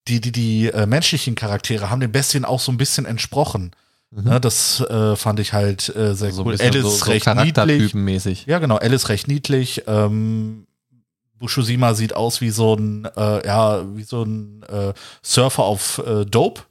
die, 0.08 0.22
die, 0.22 0.32
die 0.32 0.68
äh, 0.68 0.86
menschlichen 0.86 1.34
Charaktere 1.34 1.90
haben 1.90 2.00
den 2.00 2.12
Bestien 2.12 2.46
auch 2.46 2.60
so 2.60 2.72
ein 2.72 2.78
bisschen 2.78 3.04
entsprochen. 3.04 3.72
Mhm. 4.10 4.24
Ne, 4.24 4.40
das 4.40 4.80
äh, 4.80 5.16
fand 5.16 5.38
ich 5.40 5.52
halt 5.52 5.94
äh, 5.94 6.14
sehr 6.14 6.32
so 6.32 6.44
cool. 6.46 6.56
Alice 6.58 6.82
so, 6.82 6.88
so 6.88 7.04
recht 7.10 7.26
niedlich. 7.26 7.92
mäßig. 7.92 8.46
Ja, 8.46 8.58
genau. 8.58 8.76
Alice 8.76 9.10
recht 9.10 9.28
niedlich. 9.28 9.82
Ähm, 9.86 10.66
Bushusima 11.38 11.94
sieht 11.94 12.14
aus 12.14 12.40
wie 12.40 12.50
so 12.50 12.74
ein, 12.74 13.06
äh, 13.16 13.46
ja, 13.46 13.84
wie 13.96 14.02
so 14.02 14.22
ein 14.22 14.62
äh, 14.62 14.92
Surfer 15.22 15.64
auf 15.64 15.98
äh, 15.98 16.24
Dope. 16.24 16.62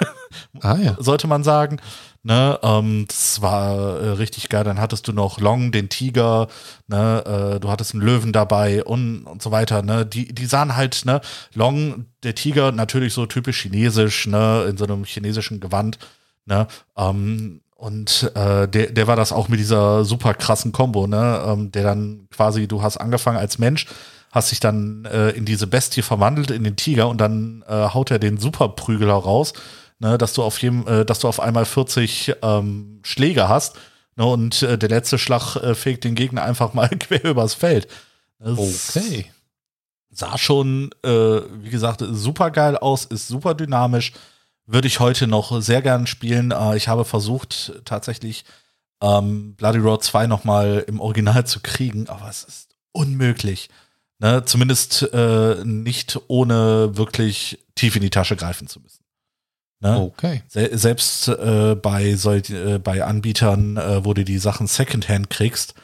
ah, 0.60 0.76
ja. 0.76 0.96
Sollte 0.98 1.26
man 1.26 1.44
sagen. 1.44 1.78
Ne, 2.26 2.58
ähm, 2.64 3.04
das 3.06 3.40
war 3.40 4.00
äh, 4.00 4.08
richtig 4.10 4.48
geil. 4.48 4.64
Dann 4.64 4.80
hattest 4.80 5.06
du 5.06 5.12
noch 5.12 5.38
Long, 5.38 5.70
den 5.70 5.88
Tiger, 5.88 6.48
ne, 6.88 7.54
äh, 7.54 7.60
du 7.60 7.70
hattest 7.70 7.94
einen 7.94 8.02
Löwen 8.02 8.32
dabei 8.32 8.82
und, 8.82 9.22
und 9.26 9.40
so 9.40 9.52
weiter. 9.52 9.82
Ne, 9.82 10.04
die, 10.04 10.34
die 10.34 10.46
sahen 10.46 10.74
halt, 10.74 11.04
ne, 11.04 11.20
Long, 11.54 12.06
der 12.24 12.34
Tiger, 12.34 12.72
natürlich 12.72 13.14
so 13.14 13.26
typisch 13.26 13.62
chinesisch, 13.62 14.26
ne, 14.26 14.66
in 14.68 14.76
so 14.76 14.86
einem 14.86 15.04
chinesischen 15.04 15.60
Gewand, 15.60 16.00
ne, 16.46 16.66
ähm, 16.96 17.60
und 17.76 18.32
äh, 18.34 18.66
der, 18.66 18.90
der 18.90 19.06
war 19.06 19.14
das 19.14 19.30
auch 19.30 19.48
mit 19.48 19.60
dieser 19.60 20.04
super 20.04 20.34
krassen 20.34 20.72
Combo, 20.72 21.06
ne, 21.06 21.44
ähm, 21.46 21.70
der 21.70 21.84
dann 21.84 22.26
quasi, 22.32 22.66
du 22.66 22.82
hast 22.82 22.96
angefangen 22.96 23.38
als 23.38 23.60
Mensch, 23.60 23.86
hast 24.32 24.50
dich 24.50 24.58
dann 24.58 25.04
äh, 25.04 25.30
in 25.30 25.44
diese 25.44 25.68
Bestie 25.68 26.02
verwandelt, 26.02 26.50
in 26.50 26.64
den 26.64 26.74
Tiger 26.74 27.08
und 27.08 27.20
dann 27.20 27.62
äh, 27.68 27.90
haut 27.90 28.10
er 28.10 28.18
den 28.18 28.38
Superprügler 28.38 29.14
raus 29.14 29.52
ne, 29.98 30.18
dass 30.18 30.32
du 30.32 30.42
auf 30.42 30.60
jedem, 30.60 30.86
äh, 30.86 31.04
dass 31.04 31.20
du 31.20 31.28
auf 31.28 31.40
einmal 31.40 31.64
40 31.64 32.36
ähm, 32.42 33.00
Schläge 33.02 33.48
hast 33.48 33.76
ne, 34.16 34.26
und 34.26 34.62
äh, 34.62 34.78
der 34.78 34.88
letzte 34.88 35.18
Schlag 35.18 35.56
äh, 35.56 35.74
fegt 35.74 36.04
den 36.04 36.14
Gegner 36.14 36.42
einfach 36.42 36.74
mal 36.74 36.88
quer 37.00 37.24
übers 37.24 37.54
Feld. 37.54 37.88
Das 38.38 38.58
okay. 38.58 39.26
Sah 40.10 40.38
schon, 40.38 40.90
äh, 41.02 41.08
wie 41.08 41.70
gesagt, 41.70 42.02
super 42.08 42.50
geil 42.50 42.76
aus, 42.78 43.04
ist 43.04 43.28
super 43.28 43.54
dynamisch. 43.54 44.12
Würde 44.66 44.88
ich 44.88 44.98
heute 44.98 45.26
noch 45.26 45.60
sehr 45.60 45.82
gern 45.82 46.06
spielen. 46.06 46.50
Äh, 46.50 46.76
ich 46.76 46.88
habe 46.88 47.04
versucht, 47.04 47.72
tatsächlich 47.84 48.44
ähm, 49.02 49.54
Bloody 49.56 49.78
Road 49.78 50.02
2 50.02 50.26
nochmal 50.26 50.84
im 50.86 51.00
Original 51.00 51.46
zu 51.46 51.60
kriegen, 51.60 52.08
aber 52.08 52.28
es 52.28 52.44
ist 52.44 52.76
unmöglich. 52.92 53.68
Ne? 54.18 54.44
Zumindest 54.44 55.02
äh, 55.12 55.62
nicht 55.64 56.18
ohne 56.28 56.96
wirklich 56.96 57.58
tief 57.74 57.96
in 57.96 58.02
die 58.02 58.10
Tasche 58.10 58.36
greifen 58.36 58.66
zu 58.68 58.80
müssen. 58.80 59.05
Ne? 59.80 60.00
Okay. 60.00 60.42
Se 60.48 60.76
selbst 60.76 61.28
äh, 61.28 61.74
bei, 61.74 62.14
so, 62.16 62.32
äh, 62.32 62.78
bei 62.78 63.04
Anbietern, 63.04 63.76
äh, 63.76 64.04
wo 64.04 64.14
du 64.14 64.24
die 64.24 64.38
Sachen 64.38 64.66
Secondhand 64.66 65.30
kriegst, 65.30 65.74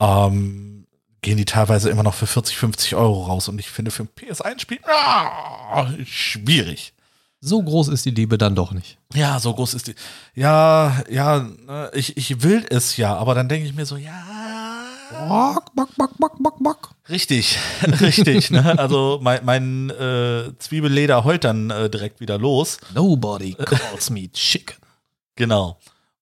ähm, 0.00 0.86
gehen 1.20 1.36
die 1.36 1.44
teilweise 1.44 1.90
immer 1.90 2.02
noch 2.02 2.14
für 2.14 2.26
40, 2.26 2.56
50 2.56 2.94
Euro 2.94 3.24
raus. 3.24 3.48
Und 3.48 3.58
ich 3.58 3.68
finde 3.68 3.90
für 3.90 4.04
ein 4.04 4.08
PS1-Spiel 4.16 4.78
ah, 4.86 5.92
schwierig. 6.04 6.94
So 7.40 7.62
groß 7.62 7.88
ist 7.88 8.04
die 8.04 8.10
Liebe 8.10 8.38
dann 8.38 8.54
doch 8.54 8.72
nicht. 8.72 8.98
Ja, 9.14 9.38
so 9.38 9.52
groß 9.52 9.74
ist 9.74 9.88
die. 9.88 9.94
Ja, 10.34 11.02
ja, 11.10 11.40
ne, 11.40 11.90
ich, 11.94 12.16
ich 12.16 12.42
will 12.42 12.64
es 12.70 12.96
ja, 12.96 13.14
aber 13.14 13.34
dann 13.34 13.48
denke 13.48 13.68
ich 13.68 13.74
mir 13.74 13.86
so, 13.86 13.96
ja, 13.96 14.24
Bock, 15.10 15.74
bock, 15.74 15.88
bock, 15.96 16.10
bock, 16.18 16.36
bock, 16.38 16.56
bock. 16.58 16.90
Richtig, 17.08 17.58
richtig. 18.00 18.50
Ne? 18.50 18.78
Also 18.78 19.20
mein, 19.22 19.44
mein 19.44 19.90
äh, 19.90 20.52
Zwiebelleder 20.58 21.24
heult 21.24 21.44
dann 21.44 21.70
äh, 21.70 21.88
direkt 21.88 22.20
wieder 22.20 22.38
los. 22.38 22.78
Nobody 22.94 23.54
calls 23.54 24.10
me 24.10 24.30
chicken. 24.32 24.76
Genau. 25.36 25.78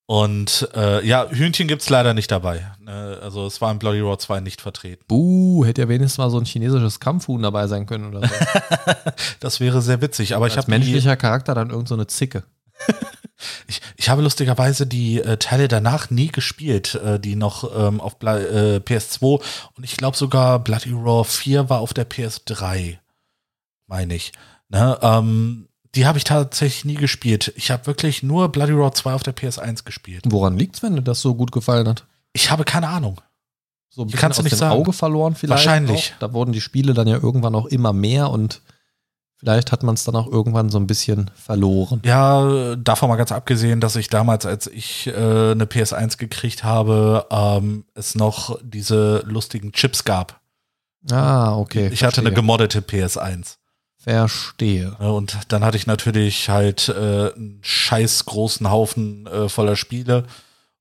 Und 0.07 0.69
äh, 0.75 1.07
ja, 1.07 1.27
Hühnchen 1.31 1.67
gibt 1.67 1.81
es 1.81 1.89
leider 1.89 2.13
nicht 2.13 2.31
dabei. 2.31 2.71
Ne? 2.79 3.19
Also 3.23 3.47
es 3.47 3.63
war 3.63 3.73
in 3.73 3.79
Bloody 3.79 4.01
Roar 4.01 4.19
2 4.19 4.41
nicht 4.41 4.61
vertreten. 4.61 5.03
Buh, 5.09 5.65
hätte 5.65 5.81
ja 5.83 5.89
wenigstens 5.89 6.19
mal 6.19 6.29
so 6.29 6.39
ein 6.39 6.45
chinesisches 6.45 7.01
Kampfhuhn 7.01 7.41
dabei 7.41 7.67
sein 7.69 7.87
können 7.87 8.15
oder 8.15 8.29
so. 8.29 8.35
das 9.41 9.61
wäre 9.61 9.81
sehr 9.81 10.03
witzig, 10.03 10.37
aber 10.37 10.45
Als 10.45 10.55
ich 10.55 10.59
habe 10.59 10.71
menschlicher 10.71 11.17
Charakter 11.17 11.55
dann 11.55 11.71
irgend 11.71 11.89
so 11.89 11.95
eine 11.95 12.07
Zicke. 12.07 12.45
Ich, 13.67 13.81
ich 13.97 14.09
habe 14.09 14.23
lustigerweise 14.23 14.87
die 14.87 15.21
äh, 15.21 15.37
Teile 15.39 15.69
danach 15.69 16.11
nie 16.11 16.29
gespielt, 16.29 16.95
äh, 16.95 17.19
die 17.19 17.37
noch 17.37 17.71
ähm, 17.77 18.01
auf 18.01 18.19
Bla 18.19 18.39
äh, 18.39 18.77
PS2 18.77 19.43
und 19.77 19.85
ich 19.85 19.97
glaube 19.97 20.17
sogar 20.17 20.59
Bloody 20.61 20.93
Raw 20.93 21.25
4 21.25 21.69
war 21.69 21.81
auf 21.81 21.95
der 21.95 22.09
PS3, 22.09 22.99
meine 23.87 24.15
ich. 24.15 24.33
Ne? 24.69 24.99
Ähm, 25.03 25.69
die 25.95 26.07
habe 26.07 26.19
ich 26.19 26.25
tatsächlich 26.25 26.85
nie 26.85 26.95
gespielt. 26.95 27.53
Ich 27.57 27.71
habe 27.71 27.87
wirklich 27.87 28.23
nur 28.23 28.49
Bloody 28.51 28.73
Raw 28.73 28.93
2 28.93 29.15
auf 29.15 29.23
der 29.23 29.37
PS1 29.37 29.85
gespielt. 29.85 30.25
Woran 30.27 30.57
liegt's, 30.59 30.83
wenn 30.83 30.97
dir 30.97 31.03
das 31.03 31.21
so 31.21 31.35
gut 31.35 31.53
gefallen 31.53 31.89
hat? 31.89 32.05
Ich 32.33 32.51
habe 32.51 32.65
keine 32.65 32.89
Ahnung. 32.89 33.21
So 33.91 34.03
ein 34.03 34.07
bisschen 34.07 34.21
Kannst 34.21 34.39
aus 34.41 34.43
du 34.43 34.45
nicht 34.45 34.55
dem 34.55 34.59
sagen. 34.59 34.73
Auge 34.73 34.93
verloren 34.93 35.37
vielleicht. 35.37 35.65
Wahrscheinlich. 35.65 36.15
Auch. 36.15 36.19
Da 36.19 36.33
wurden 36.33 36.53
die 36.53 36.61
Spiele 36.61 36.95
dann 36.95 37.07
ja 37.07 37.17
irgendwann 37.17 37.55
auch 37.55 37.67
immer 37.67 37.93
mehr 37.93 38.31
und 38.31 38.61
Vielleicht 39.37 39.73
hat 39.73 39.83
man 39.83 39.95
es 39.95 40.05
dann 40.05 40.17
auch 40.17 40.27
irgendwann 40.27 40.71
so 40.71 40.79
ein 40.79 40.87
bisschen 40.87 41.31
verloren. 41.35 42.01
Ja, 42.05 42.77
davon 42.77 43.09
mal 43.09 43.17
ganz 43.17 43.33
abgesehen, 43.33 43.81
dass 43.81 43.97
ich 43.97 44.09
damals, 44.09 44.47
als 44.47 44.67
ich 44.67 45.09
äh, 45.09 45.13
eine 45.13 45.67
PS1 45.67 46.17
gekriegt 46.19 46.65
habe, 46.65 47.27
ähm, 47.31 47.85
es 47.95 48.15
noch 48.15 48.59
diese 48.63 49.23
lustigen 49.27 49.73
Chips 49.73 50.05
gab. 50.05 50.41
Ah, 51.11 51.57
okay. 51.57 51.91
Ich 51.93 52.05
hatte 52.05 52.21
eine 52.21 52.33
gemoddete 52.33 52.81
PS1. 52.81 53.57
Verstehe. 53.99 54.93
Und 54.97 55.39
dann 55.49 55.65
hatte 55.65 55.77
ich 55.79 55.87
natürlich 55.87 56.49
halt 56.49 56.89
äh, 56.91 57.33
einen 57.35 57.59
scheiß 57.63 58.27
großen 58.27 58.71
Haufen 58.71 59.27
äh, 59.27 59.49
voller 59.49 59.77
Spiele. 59.77 60.25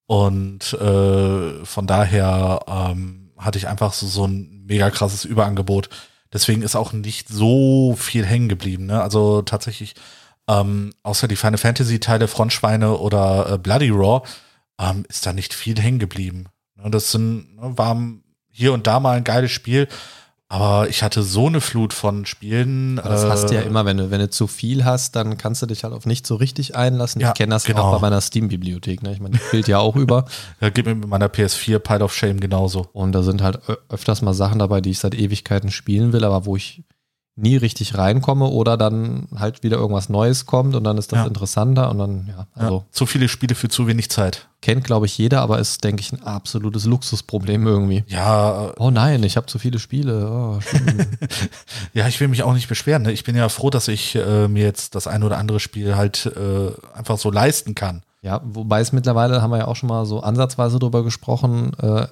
Und 0.06 0.74
äh, 0.74 1.66
von 1.66 1.88
daher 1.88 2.60
ähm, 2.68 3.32
hatte 3.38 3.58
ich 3.58 3.68
einfach 3.68 3.94
so, 3.94 4.08
so 4.08 4.26
ein 4.26 4.66
mega 4.66 4.90
krasses 4.90 5.24
Überangebot. 5.24 5.90
Deswegen 6.34 6.64
ist 6.64 6.76
auch 6.76 6.94
nicht 6.94 7.30
so 7.30 7.96
viel 7.96 8.26
hängen 8.26 8.50
geblieben. 8.50 8.88
Ne? 8.88 9.02
Also 9.02 9.44
tatsächlich, 9.44 9.94
ähm, 10.48 10.94
außer 11.04 11.28
die 11.28 11.36
Final 11.36 11.60
Fantasy 11.60 12.00
Teile 12.00 12.28
Frontschweine 12.28 12.98
oder 12.98 13.54
äh, 13.54 13.58
Bloody 13.58 13.90
Raw, 13.90 14.28
ähm, 14.80 15.06
ist 15.08 15.26
da 15.26 15.34
nicht 15.34 15.54
viel 15.54 15.80
hängen 15.80 16.00
geblieben. 16.00 16.48
Ne? 16.76 16.90
Das 16.90 17.12
sind, 17.12 17.56
ne, 17.56 17.78
war 17.78 18.02
hier 18.50 18.74
und 18.74 18.88
da 18.88 19.00
mal 19.00 19.18
ein 19.18 19.24
geiles 19.24 19.52
Spiel. 19.52 19.88
Aber 20.54 20.88
ich 20.88 21.02
hatte 21.02 21.24
so 21.24 21.48
eine 21.48 21.62
Flut 21.62 21.94
von 21.94 22.28
Spielen. 22.28 22.98
Das 22.98 23.24
äh, 23.24 23.28
hast 23.28 23.50
du 23.50 23.56
ja 23.56 23.62
immer, 23.62 23.86
wenn 23.86 23.98
du, 23.98 24.12
wenn 24.12 24.20
du 24.20 24.30
zu 24.30 24.46
viel 24.46 24.86
hast, 24.86 25.16
dann 25.16 25.36
kannst 25.36 25.64
du 25.64 25.66
dich 25.66 25.84
halt 25.84 25.96
auf 25.96 26.06
nicht 26.06 26.28
so 26.28 26.36
richtig 26.36 26.76
einlassen. 26.76 27.22
Ja, 27.22 27.30
ich 27.30 27.34
kenne 27.34 27.56
das 27.56 27.64
genau. 27.64 27.82
auch 27.82 27.94
bei 27.94 28.02
meiner 28.02 28.22
Steam-Bibliothek. 28.22 29.02
Ne? 29.02 29.14
Ich 29.14 29.20
meine, 29.20 29.32
die 29.34 29.40
fehlt 29.40 29.68
ja 29.68 29.80
auch 29.80 29.96
über. 29.96 30.26
Ja, 30.62 30.70
geht 30.70 30.86
mir 30.86 30.94
mit 30.94 31.10
meiner 31.10 31.28
PS4 31.28 31.80
Pile 31.80 32.04
of 32.04 32.14
Shame 32.14 32.40
genauso. 32.40 32.88
Und 32.94 33.14
da 33.14 33.24
sind 33.24 33.42
halt 33.42 33.60
öfters 33.90 34.22
mal 34.22 34.34
Sachen 34.34 34.60
dabei, 34.60 34.80
die 34.80 34.92
ich 34.92 35.00
seit 35.00 35.16
Ewigkeiten 35.16 35.72
spielen 35.72 36.14
will, 36.14 36.24
aber 36.24 36.46
wo 36.46 36.56
ich 36.56 36.84
nie 37.36 37.58
richtig 37.58 37.98
reinkomme 37.98 38.46
oder 38.46 38.78
dann 38.78 39.28
halt 39.36 39.64
wieder 39.64 39.78
irgendwas 39.78 40.08
Neues 40.08 40.46
kommt 40.46 40.76
und 40.76 40.84
dann 40.84 41.00
ist 41.00 41.12
das 41.12 41.20
ja. 41.20 41.26
interessanter 41.26 41.90
und 41.90 41.98
dann, 41.98 42.28
ja, 42.28 42.48
also. 42.54 42.78
Ja, 42.78 42.86
zu 42.92 43.06
viele 43.08 43.28
Spiele 43.28 43.56
für 43.56 43.70
zu 43.70 43.88
wenig 43.88 44.12
Zeit. 44.12 44.48
Kennt, 44.62 44.84
glaube 44.84 45.08
ich, 45.08 45.18
jeder, 45.18 45.42
aber 45.42 45.58
ist, 45.58 45.84
denke 45.84 46.02
ich, 46.02 46.14
ein 46.14 46.24
absolutes 46.24 46.86
Luxusproblem 46.86 47.66
irgendwie. 47.66 48.04
Ja. 48.08 48.68
Äh, 48.68 48.74
oh 48.78 48.92
nein, 48.92 49.24
ich 49.24 49.36
habe 49.36 49.48
zu 49.48 49.58
viele 49.58 49.80
Spiele. 49.80 50.30
Oh, 50.30 50.60
ja, 51.94 52.08
ich 52.08 52.20
will 52.20 52.28
mich 52.28 52.44
auch 52.44 52.54
nicht 52.54 52.70
beschweren. 52.70 53.02
Ne? 53.02 53.12
Ich 53.12 53.24
bin 53.24 53.36
ja 53.36 53.50
froh, 53.50 53.72
dass 53.72 53.88
ich 53.88 54.16
äh, 54.16 54.48
mir 54.48 54.64
jetzt 54.64 54.94
das 54.94 55.08
ein 55.08 55.24
oder 55.24 55.38
andere 55.38 55.60
Spiel 55.60 55.96
halt 55.96 56.28
äh, 56.28 56.72
einfach 56.96 57.18
so 57.18 57.32
leisten 57.32 57.74
kann. 57.74 58.04
Ja, 58.22 58.42
wobei 58.46 58.80
es 58.80 58.94
mittlerweile, 58.94 59.42
haben 59.42 59.52
wir 59.52 59.58
ja 59.58 59.68
auch 59.68 59.76
schon 59.76 59.90
mal 59.90 60.06
so 60.06 60.22
ansatzweise 60.22 60.80
drüber 60.80 61.04
gesprochen, 61.04 61.74
äh, 61.82 62.06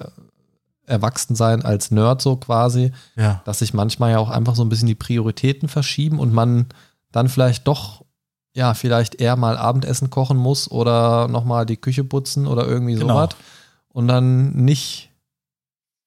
Erwachsensein 0.86 1.64
als 1.64 1.90
Nerd 1.90 2.20
so 2.22 2.36
quasi, 2.36 2.92
ja. 3.16 3.42
dass 3.44 3.60
sich 3.60 3.74
manchmal 3.74 4.12
ja 4.12 4.18
auch 4.18 4.30
einfach 4.30 4.56
so 4.56 4.64
ein 4.64 4.68
bisschen 4.68 4.88
die 4.88 4.94
Prioritäten 4.94 5.68
verschieben 5.68 6.18
und 6.18 6.32
man 6.32 6.66
dann 7.12 7.28
vielleicht 7.28 7.68
doch, 7.68 8.04
ja, 8.54 8.74
vielleicht 8.74 9.16
eher 9.16 9.36
mal 9.36 9.56
Abendessen 9.56 10.10
kochen 10.10 10.36
muss 10.36 10.70
oder 10.70 11.28
nochmal 11.28 11.66
die 11.66 11.76
Küche 11.76 12.04
putzen 12.04 12.46
oder 12.46 12.66
irgendwie 12.66 12.94
genau. 12.94 13.08
sowas 13.08 13.30
und 13.88 14.08
dann 14.08 14.52
nicht 14.52 15.10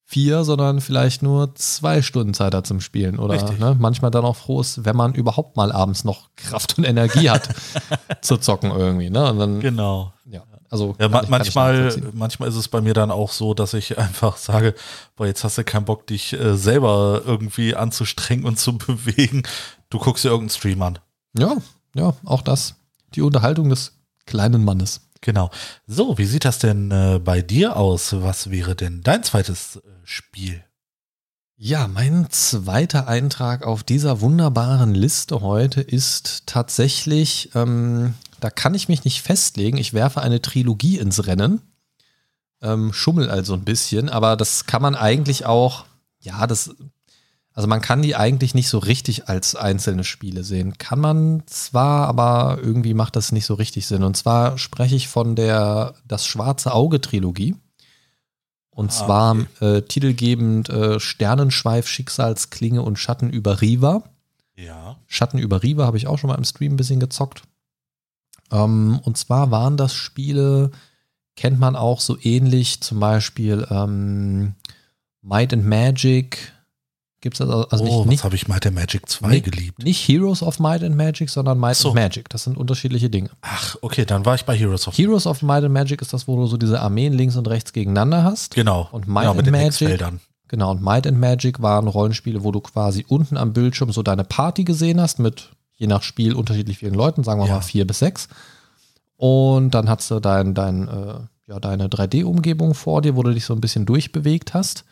vier, 0.04 0.44
sondern 0.44 0.80
vielleicht 0.80 1.22
nur 1.22 1.54
zwei 1.56 2.00
Stunden 2.00 2.32
Zeit 2.32 2.54
hat 2.54 2.66
zum 2.66 2.80
Spielen 2.80 3.18
oder 3.18 3.50
ne, 3.58 3.76
manchmal 3.78 4.12
dann 4.12 4.24
auch 4.24 4.36
froh 4.36 4.60
ist, 4.60 4.84
wenn 4.84 4.94
man 4.94 5.14
überhaupt 5.14 5.56
mal 5.56 5.72
abends 5.72 6.04
noch 6.04 6.28
Kraft 6.36 6.78
und 6.78 6.84
Energie 6.84 7.28
hat 7.28 7.48
zu 8.20 8.36
zocken 8.36 8.70
irgendwie. 8.70 9.10
Ne? 9.10 9.30
Und 9.30 9.38
dann, 9.38 9.60
genau. 9.60 10.12
Ja. 10.24 10.42
Also 10.76 10.94
ja, 10.98 11.08
ma 11.08 11.22
ich, 11.22 11.28
manchmal, 11.28 11.96
manchmal 12.12 12.48
ist 12.50 12.56
es 12.56 12.68
bei 12.68 12.82
mir 12.82 12.92
dann 12.92 13.10
auch 13.10 13.32
so, 13.32 13.54
dass 13.54 13.72
ich 13.72 13.96
einfach 13.98 14.36
sage, 14.36 14.74
boah, 15.16 15.26
jetzt 15.26 15.42
hast 15.42 15.56
du 15.56 15.64
keinen 15.64 15.86
Bock, 15.86 16.06
dich 16.06 16.34
äh, 16.34 16.56
selber 16.56 17.22
irgendwie 17.24 17.74
anzustrengen 17.74 18.44
und 18.44 18.58
zu 18.58 18.76
bewegen. 18.78 19.42
Du 19.88 19.98
guckst 19.98 20.24
dir 20.24 20.28
irgendeinen 20.28 20.56
Stream 20.56 20.82
an. 20.82 20.98
Ja, 21.38 21.56
ja, 21.94 22.14
auch 22.24 22.42
das. 22.42 22.74
Die 23.14 23.22
Unterhaltung 23.22 23.70
des 23.70 23.92
kleinen 24.26 24.64
Mannes. 24.64 25.00
Genau. 25.22 25.50
So, 25.86 26.18
wie 26.18 26.26
sieht 26.26 26.44
das 26.44 26.58
denn 26.58 26.90
äh, 26.90 27.18
bei 27.22 27.40
dir 27.40 27.76
aus? 27.76 28.12
Was 28.12 28.50
wäre 28.50 28.76
denn 28.76 29.02
dein 29.02 29.22
zweites 29.22 29.76
äh, 29.76 29.80
Spiel? 30.04 30.62
Ja, 31.58 31.88
mein 31.88 32.28
zweiter 32.28 33.08
Eintrag 33.08 33.66
auf 33.66 33.82
dieser 33.82 34.20
wunderbaren 34.20 34.94
Liste 34.94 35.40
heute 35.40 35.80
ist 35.80 36.42
tatsächlich 36.44 37.50
ähm, 37.54 38.12
da 38.40 38.50
kann 38.50 38.74
ich 38.74 38.88
mich 38.88 39.04
nicht 39.04 39.22
festlegen. 39.22 39.78
Ich 39.78 39.92
werfe 39.92 40.20
eine 40.20 40.42
Trilogie 40.42 40.98
ins 40.98 41.26
Rennen. 41.26 41.62
Ähm, 42.62 42.92
schummel 42.92 43.30
also 43.30 43.54
ein 43.54 43.64
bisschen, 43.64 44.08
aber 44.08 44.36
das 44.36 44.66
kann 44.66 44.82
man 44.82 44.94
eigentlich 44.94 45.44
auch, 45.44 45.84
ja, 46.20 46.46
das, 46.46 46.74
also 47.52 47.68
man 47.68 47.80
kann 47.80 48.02
die 48.02 48.16
eigentlich 48.16 48.54
nicht 48.54 48.68
so 48.68 48.78
richtig 48.78 49.28
als 49.28 49.56
einzelne 49.56 50.04
Spiele 50.04 50.44
sehen. 50.44 50.78
Kann 50.78 51.00
man 51.00 51.42
zwar, 51.46 52.08
aber 52.08 52.58
irgendwie 52.62 52.94
macht 52.94 53.16
das 53.16 53.32
nicht 53.32 53.46
so 53.46 53.54
richtig 53.54 53.86
Sinn. 53.86 54.02
Und 54.02 54.16
zwar 54.16 54.58
spreche 54.58 54.96
ich 54.96 55.08
von 55.08 55.36
der 55.36 55.94
Das 56.06 56.26
Schwarze 56.26 56.72
Auge 56.72 57.00
Trilogie. 57.00 57.56
Und 58.70 58.90
ah, 58.90 58.92
zwar 58.92 59.36
okay. 59.36 59.76
äh, 59.78 59.82
titelgebend 59.82 60.68
äh, 60.68 61.00
Sternenschweif, 61.00 61.88
Schicksalsklinge 61.88 62.82
und 62.82 62.98
Schatten 62.98 63.30
über 63.30 63.62
Riva. 63.62 64.02
Ja. 64.54 64.98
Schatten 65.06 65.38
über 65.38 65.62
Riva 65.62 65.86
habe 65.86 65.96
ich 65.96 66.06
auch 66.06 66.18
schon 66.18 66.28
mal 66.28 66.36
im 66.36 66.44
Stream 66.44 66.74
ein 66.74 66.76
bisschen 66.76 67.00
gezockt. 67.00 67.42
Ähm, 68.50 69.00
und 69.02 69.16
zwar 69.16 69.50
waren 69.50 69.76
das 69.76 69.94
Spiele, 69.94 70.70
kennt 71.36 71.58
man 71.58 71.76
auch 71.76 72.00
so 72.00 72.16
ähnlich, 72.20 72.80
zum 72.80 73.00
Beispiel 73.00 73.66
ähm, 73.70 74.54
Might 75.22 75.52
and 75.52 75.66
Magic. 75.66 76.52
Gibt 77.20 77.34
es 77.36 77.40
also, 77.40 77.68
also 77.68 77.84
oh, 77.84 77.98
nicht, 78.00 78.08
nicht 78.08 78.24
habe 78.24 78.36
ich 78.36 78.46
Might 78.46 78.66
and 78.66 78.76
Magic 78.76 79.08
2 79.08 79.28
nicht, 79.28 79.44
geliebt. 79.44 79.82
Nicht 79.82 80.06
Heroes 80.06 80.42
of 80.42 80.58
Might 80.60 80.84
and 80.84 80.96
Magic, 80.96 81.30
sondern 81.30 81.58
Might 81.58 81.76
so. 81.76 81.88
and 81.88 81.96
Magic. 81.96 82.28
Das 82.28 82.44
sind 82.44 82.56
unterschiedliche 82.56 83.10
Dinge. 83.10 83.30
Ach, 83.40 83.76
okay, 83.82 84.04
dann 84.04 84.24
war 84.24 84.34
ich 84.34 84.44
bei 84.44 84.56
Heroes 84.56 84.86
of 84.86 84.96
Heroes 84.96 85.26
of 85.26 85.42
Might 85.42 85.64
and 85.64 85.72
Magic 85.72 86.00
ist 86.02 86.12
das, 86.12 86.28
wo 86.28 86.36
du 86.36 86.46
so 86.46 86.56
diese 86.56 86.80
Armeen 86.80 87.12
links 87.12 87.36
und 87.36 87.48
rechts 87.48 87.72
gegeneinander 87.72 88.22
hast. 88.22 88.54
Genau. 88.54 88.88
Und 88.92 89.08
Might 89.08 89.26
genau, 89.26 89.38
and 89.38 89.50
Magic. 89.50 90.00
Genau, 90.48 90.70
und 90.70 90.82
Might 90.82 91.06
and 91.06 91.18
Magic 91.18 91.60
waren 91.60 91.88
Rollenspiele, 91.88 92.44
wo 92.44 92.52
du 92.52 92.60
quasi 92.60 93.04
unten 93.08 93.36
am 93.36 93.52
Bildschirm 93.52 93.90
so 93.90 94.02
deine 94.02 94.22
Party 94.22 94.62
gesehen 94.62 95.00
hast 95.00 95.18
mit 95.18 95.50
je 95.76 95.86
nach 95.86 96.02
Spiel 96.02 96.34
unterschiedlich 96.34 96.78
vielen 96.78 96.94
Leuten, 96.94 97.22
sagen 97.22 97.40
wir 97.40 97.46
ja. 97.46 97.54
mal 97.54 97.60
vier 97.60 97.86
bis 97.86 98.00
sechs. 98.00 98.28
Und 99.16 99.70
dann 99.70 99.88
hast 99.88 100.10
du 100.10 100.20
dein, 100.20 100.54
dein, 100.54 100.88
äh, 100.88 101.20
ja, 101.46 101.60
deine 101.60 101.88
3D-Umgebung 101.88 102.74
vor 102.74 103.02
dir, 103.02 103.16
wo 103.16 103.22
du 103.22 103.32
dich 103.32 103.44
so 103.44 103.54
ein 103.54 103.60
bisschen 103.60 103.86
durchbewegt 103.86 104.54
hast. 104.54 104.84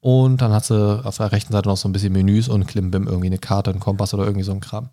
Und 0.00 0.42
dann 0.42 0.52
hast 0.52 0.70
du 0.70 1.04
auf 1.04 1.16
der 1.16 1.32
rechten 1.32 1.52
Seite 1.52 1.68
noch 1.68 1.76
so 1.76 1.88
ein 1.88 1.92
bisschen 1.92 2.12
Menüs 2.12 2.48
und 2.48 2.66
Klimbim, 2.66 3.06
irgendwie 3.06 3.26
eine 3.26 3.38
Karte, 3.38 3.70
ein 3.70 3.80
Kompass 3.80 4.14
oder 4.14 4.24
irgendwie 4.24 4.44
so 4.44 4.52
ein 4.52 4.60
Kram. 4.60 4.90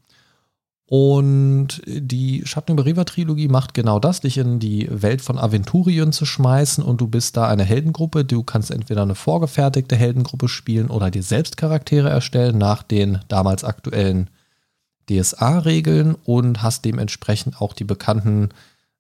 Und 0.86 1.82
die 1.88 2.44
Schatten 2.46 2.74
über 2.74 2.86
River 2.86 3.06
Trilogie 3.06 3.48
macht 3.48 3.74
genau 3.74 4.00
das, 4.00 4.22
dich 4.22 4.38
in 4.38 4.60
die 4.60 4.88
Welt 4.92 5.22
von 5.22 5.40
Aventurien 5.40 6.12
zu 6.12 6.26
schmeißen 6.26 6.84
und 6.84 7.00
du 7.00 7.08
bist 7.08 7.38
da 7.38 7.48
eine 7.48 7.64
Heldengruppe. 7.64 8.26
Du 8.26 8.44
kannst 8.44 8.70
entweder 8.70 9.02
eine 9.02 9.16
vorgefertigte 9.16 9.96
Heldengruppe 9.96 10.50
spielen 10.50 10.90
oder 10.90 11.10
dir 11.10 11.24
selbst 11.24 11.58
Charaktere 11.58 12.10
erstellen 12.10 12.58
nach 12.58 12.84
den 12.84 13.20
damals 13.28 13.64
aktuellen 13.64 14.30
DSA-Regeln 15.10 16.16
und 16.24 16.62
hast 16.62 16.86
dementsprechend 16.86 17.62
auch 17.62 17.74
die 17.74 17.84
bekannten 17.84 18.50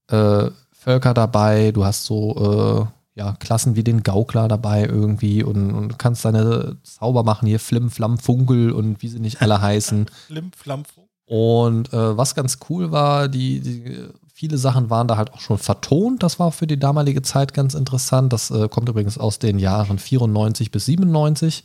äh, 0.09 0.49
Völker 0.71 1.13
dabei. 1.13 1.71
Du 1.71 1.85
hast 1.85 2.05
so 2.05 2.89
äh, 3.15 3.19
ja, 3.19 3.33
Klassen 3.39 3.75
wie 3.75 3.83
den 3.83 4.03
Gaukler 4.03 4.47
dabei 4.47 4.85
irgendwie 4.85 5.43
und, 5.43 5.71
und 5.71 5.99
kannst 5.99 6.25
deine 6.25 6.77
Zauber 6.83 7.23
machen, 7.23 7.47
hier 7.47 7.59
Flim, 7.59 7.91
Flam, 7.91 8.17
Funkel 8.17 8.71
und 8.71 9.01
wie 9.01 9.07
sie 9.07 9.19
nicht 9.19 9.41
alle 9.41 9.61
heißen. 9.61 10.07
Flim, 10.27 10.51
Flam, 10.51 10.83
Funkel. 10.85 11.03
Und 11.25 11.93
äh, 11.93 12.17
was 12.17 12.35
ganz 12.35 12.59
cool 12.69 12.91
war, 12.91 13.29
die, 13.29 13.61
die, 13.61 14.09
viele 14.33 14.57
Sachen 14.57 14.89
waren 14.89 15.07
da 15.07 15.15
halt 15.15 15.31
auch 15.33 15.39
schon 15.39 15.57
vertont. 15.57 16.21
Das 16.21 16.37
war 16.37 16.51
für 16.51 16.67
die 16.67 16.79
damalige 16.79 17.21
Zeit 17.21 17.53
ganz 17.53 17.75
interessant. 17.75 18.33
Das 18.33 18.51
äh, 18.51 18.67
kommt 18.67 18.89
übrigens 18.89 19.17
aus 19.17 19.39
den 19.39 19.57
Jahren 19.57 19.99
94 19.99 20.71
bis 20.71 20.85
97. 20.85 21.63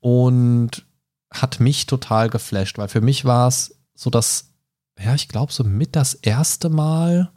Und 0.00 0.84
hat 1.30 1.60
mich 1.60 1.86
total 1.86 2.30
geflasht, 2.30 2.78
weil 2.78 2.88
für 2.88 3.00
mich 3.00 3.24
war 3.24 3.48
es 3.48 3.76
so 3.94 4.10
das, 4.10 4.52
ja, 4.98 5.14
ich 5.14 5.28
glaube, 5.28 5.52
so 5.52 5.64
mit 5.64 5.96
das 5.96 6.14
erste 6.14 6.68
Mal, 6.70 7.30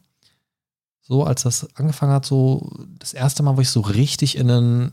so 1.02 1.24
als 1.24 1.44
das 1.44 1.76
angefangen 1.76 2.14
hat, 2.14 2.26
so 2.26 2.72
das 3.00 3.14
erste 3.14 3.44
Mal, 3.44 3.58
wo 3.58 3.62
ich 3.62 3.70
so 3.70 3.82
richtig 3.82 4.38
in 4.38 4.50
ein 4.50 4.92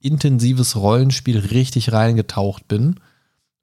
intensives 0.00 0.76
Rollenspiel 0.76 1.38
richtig 1.38 1.92
reingetaucht 1.92 2.68
bin. 2.68 3.00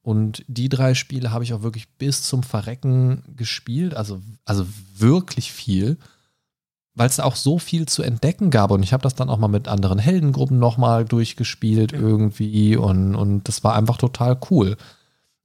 Und 0.02 0.44
die 0.48 0.68
drei 0.68 0.96
Spiele 0.96 1.32
habe 1.32 1.44
ich 1.44 1.54
auch 1.54 1.62
wirklich 1.62 1.90
bis 1.98 2.24
zum 2.24 2.44
Verrecken 2.44 3.24
gespielt, 3.38 3.94
also, 3.94 4.22
also 4.44 4.66
wirklich 4.96 5.52
viel 5.54 5.98
weil 6.96 7.08
es 7.08 7.20
auch 7.20 7.36
so 7.36 7.58
viel 7.58 7.88
zu 7.88 8.04
entdecken 8.04 8.52
gab. 8.52 8.72
Und 8.72 8.84
ich 8.84 8.94
habe 8.94 9.04
das 9.04 9.16
dann 9.16 9.30
auch 9.30 9.40
mal 9.40 9.48
mit 9.48 9.68
anderen 9.68 10.00
Heldengruppen 10.00 10.60
nochmal 10.60 11.06
durchgespielt 11.06 11.92
ja. 11.92 12.00
irgendwie. 12.00 12.76
Und, 12.76 13.16
und 13.16 13.48
das 13.48 13.64
war 13.64 13.76
einfach 13.76 13.98
total 13.98 14.38
cool. 14.52 14.78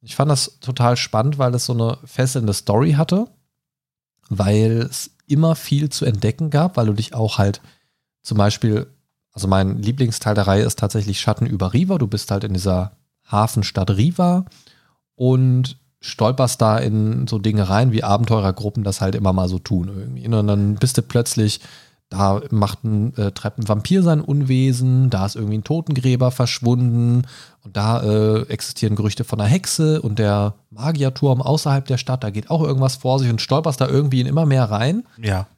Ich 0.00 0.14
fand 0.14 0.30
das 0.30 0.60
total 0.60 0.96
spannend, 0.96 1.38
weil 1.38 1.54
es 1.54 1.64
so 1.64 1.72
eine 1.72 1.98
fesselnde 2.04 2.52
Story 2.52 2.92
hatte, 2.92 3.28
weil 4.28 4.82
es 4.82 5.10
immer 5.26 5.54
viel 5.54 5.88
zu 5.90 6.04
entdecken 6.04 6.50
gab, 6.50 6.76
weil 6.76 6.86
du 6.86 6.92
dich 6.92 7.14
auch 7.14 7.38
halt 7.38 7.60
zum 8.22 8.38
Beispiel, 8.38 8.86
also 9.32 9.48
mein 9.48 9.78
Lieblingsteil 9.78 10.34
der 10.34 10.46
Reihe 10.46 10.64
ist 10.64 10.78
tatsächlich 10.78 11.20
Schatten 11.20 11.46
über 11.46 11.72
Riva. 11.72 11.98
Du 11.98 12.06
bist 12.06 12.30
halt 12.30 12.44
in 12.44 12.52
dieser 12.52 12.92
Hafenstadt 13.24 13.90
Riva 13.90 14.44
und 15.14 15.78
stolperst 16.00 16.60
da 16.60 16.78
in 16.78 17.26
so 17.26 17.38
Dinge 17.38 17.68
rein, 17.68 17.92
wie 17.92 18.04
Abenteurergruppen 18.04 18.84
das 18.84 19.00
halt 19.00 19.14
immer 19.14 19.32
mal 19.32 19.48
so 19.48 19.58
tun 19.58 19.88
irgendwie. 19.88 20.26
Und 20.28 20.46
dann 20.46 20.74
bist 20.76 20.96
du 20.96 21.02
plötzlich 21.02 21.60
da 22.10 22.40
macht 22.50 22.84
ein, 22.84 23.14
äh, 23.16 23.32
treibt 23.32 23.58
ein 23.58 23.68
Vampir 23.68 24.02
sein 24.02 24.22
Unwesen, 24.22 25.10
da 25.10 25.26
ist 25.26 25.36
irgendwie 25.36 25.58
ein 25.58 25.64
Totengräber 25.64 26.30
verschwunden 26.30 27.26
und 27.64 27.76
da 27.76 28.02
äh, 28.02 28.42
existieren 28.48 28.96
Gerüchte 28.96 29.24
von 29.24 29.40
einer 29.40 29.48
Hexe 29.48 30.00
und 30.00 30.18
der 30.18 30.54
Magierturm 30.70 31.42
außerhalb 31.42 31.84
der 31.84 31.98
Stadt, 31.98 32.24
da 32.24 32.30
geht 32.30 32.50
auch 32.50 32.62
irgendwas 32.62 32.96
vor 32.96 33.18
sich 33.18 33.28
und 33.28 33.42
stolperst 33.42 33.80
da 33.80 33.88
irgendwie 33.88 34.20
in 34.20 34.26
immer 34.26 34.46
mehr 34.46 34.64
rein. 34.64 35.04
Ja. 35.22 35.48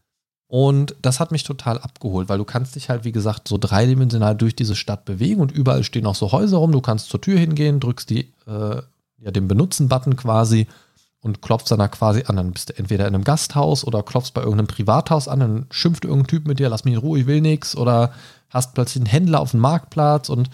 Und 0.49 0.97
das 1.01 1.21
hat 1.21 1.31
mich 1.31 1.45
total 1.45 1.79
abgeholt, 1.79 2.29
weil 2.29 2.39
du 2.39 2.45
kannst 2.45 2.75
dich 2.75 2.91
halt, 2.91 3.05
wie 3.05 3.13
gesagt, 3.13 3.47
so 3.47 3.57
dreidimensional 3.57 4.35
durch 4.35 4.57
diese 4.57 4.75
Stadt 4.75 5.05
bewegen 5.05 5.41
und 5.41 5.53
überall 5.53 5.85
stehen 5.85 6.07
auch 6.07 6.17
so 6.17 6.33
Häuser 6.33 6.57
rum. 6.57 6.73
Du 6.73 6.81
kannst 6.81 7.11
zur 7.11 7.21
Tür 7.21 7.39
hingehen, 7.39 7.79
drückst 7.79 8.11
die, 8.11 8.33
äh, 8.49 8.83
ja, 9.21 9.31
den 9.31 9.49
Benutzen-Button 9.49 10.17
quasi 10.17 10.67
und 11.21 11.43
klopfst 11.43 11.71
dann 11.71 11.79
da 11.79 11.89
quasi 11.89 12.25
an. 12.27 12.37
Dann 12.37 12.53
bist 12.53 12.71
du 12.71 12.79
entweder 12.79 13.07
in 13.07 13.15
einem 13.15 13.25
Gasthaus 13.25 13.85
oder 13.85 14.03
klopfst 14.03 14.33
bei 14.35 14.41
irgendeinem 14.41 14.67
Privathaus 14.67 15.29
an, 15.29 15.41
dann 15.41 15.67
schimpft 15.71 16.05
irgendein 16.05 16.29
Typ 16.29 16.47
mit 16.47 16.59
dir, 16.59 16.69
lass 16.69 16.85
mich 16.85 16.95
in 16.95 17.01
Ruhe, 17.01 17.21
ich 17.21 17.27
will 17.27 17.41
nichts. 17.41 17.77
Oder 17.77 18.13
hast 18.49 18.75
plötzlich 18.75 19.03
einen 19.03 19.11
Händler 19.11 19.41
auf 19.41 19.53
dem 19.53 19.61
Marktplatz. 19.61 20.29
Und 20.29 20.51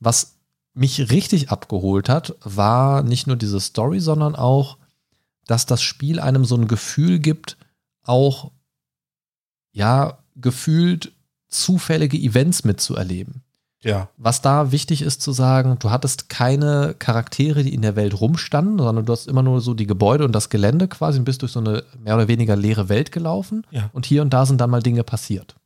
was 0.00 0.36
mich 0.74 1.10
richtig 1.10 1.50
abgeholt 1.50 2.08
hat, 2.08 2.34
war 2.42 3.02
nicht 3.02 3.26
nur 3.26 3.36
diese 3.36 3.60
Story, 3.60 4.00
sondern 4.00 4.34
auch, 4.34 4.78
dass 5.46 5.66
das 5.66 5.82
Spiel 5.82 6.20
einem 6.20 6.44
so 6.44 6.56
ein 6.56 6.68
Gefühl 6.68 7.18
gibt, 7.18 7.56
auch 8.04 8.50
ja, 9.72 10.18
gefühlt 10.36 11.12
zufällige 11.48 12.16
Events 12.16 12.64
mitzuerleben. 12.64 13.42
Ja. 13.84 14.08
Was 14.16 14.40
da 14.40 14.70
wichtig 14.70 15.02
ist 15.02 15.22
zu 15.22 15.32
sagen, 15.32 15.76
du 15.80 15.90
hattest 15.90 16.28
keine 16.28 16.94
Charaktere, 16.98 17.64
die 17.64 17.74
in 17.74 17.82
der 17.82 17.96
Welt 17.96 18.20
rumstanden, 18.20 18.78
sondern 18.78 19.04
du 19.04 19.12
hast 19.12 19.26
immer 19.26 19.42
nur 19.42 19.60
so 19.60 19.74
die 19.74 19.86
Gebäude 19.86 20.24
und 20.24 20.32
das 20.32 20.50
Gelände 20.50 20.86
quasi 20.88 21.18
und 21.18 21.24
bist 21.24 21.42
durch 21.42 21.52
so 21.52 21.60
eine 21.60 21.84
mehr 21.98 22.14
oder 22.14 22.28
weniger 22.28 22.54
leere 22.54 22.88
Welt 22.88 23.10
gelaufen. 23.10 23.66
Ja. 23.70 23.90
Und 23.92 24.06
hier 24.06 24.22
und 24.22 24.30
da 24.30 24.46
sind 24.46 24.60
dann 24.60 24.70
mal 24.70 24.82
Dinge 24.82 25.02
passiert. 25.02 25.56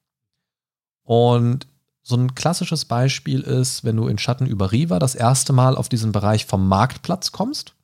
Und 1.03 1.67
so 2.03 2.17
ein 2.17 2.35
klassisches 2.35 2.85
Beispiel 2.85 3.41
ist, 3.41 3.85
wenn 3.85 3.97
du 3.97 4.07
in 4.07 4.19
Schatten 4.19 4.47
über 4.47 4.73
Riva 4.73 4.99
das 4.99 5.15
erste 5.15 5.53
Mal 5.53 5.77
auf 5.77 5.89
diesen 5.89 6.13
Bereich 6.13 6.47
vom 6.47 6.69
Marktplatz 6.69 7.33
kommst, 7.33 7.75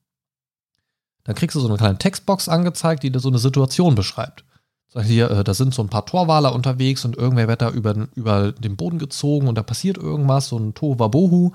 dann 1.24 1.34
kriegst 1.34 1.54
du 1.54 1.60
so 1.60 1.68
eine 1.68 1.76
kleine 1.76 1.98
Textbox 1.98 2.48
angezeigt, 2.48 3.02
die 3.02 3.10
dir 3.10 3.20
so 3.20 3.28
eine 3.28 3.38
Situation 3.38 3.94
beschreibt. 3.94 4.44
Sag 4.92 5.06
hier, 5.06 5.30
äh, 5.30 5.42
da 5.42 5.54
sind 5.54 5.72
so 5.72 5.82
ein 5.82 5.88
paar 5.88 6.04
Torwaler 6.04 6.54
unterwegs 6.54 7.04
und 7.06 7.16
irgendwer 7.16 7.48
wird 7.48 7.62
da 7.62 7.70
über, 7.70 8.08
über 8.14 8.52
den 8.52 8.76
Boden 8.76 8.98
gezogen 8.98 9.48
und 9.48 9.56
da 9.56 9.62
passiert 9.62 9.96
irgendwas, 9.96 10.48
so 10.48 10.58
ein 10.58 10.74
Tohuwabohu. 10.74 11.52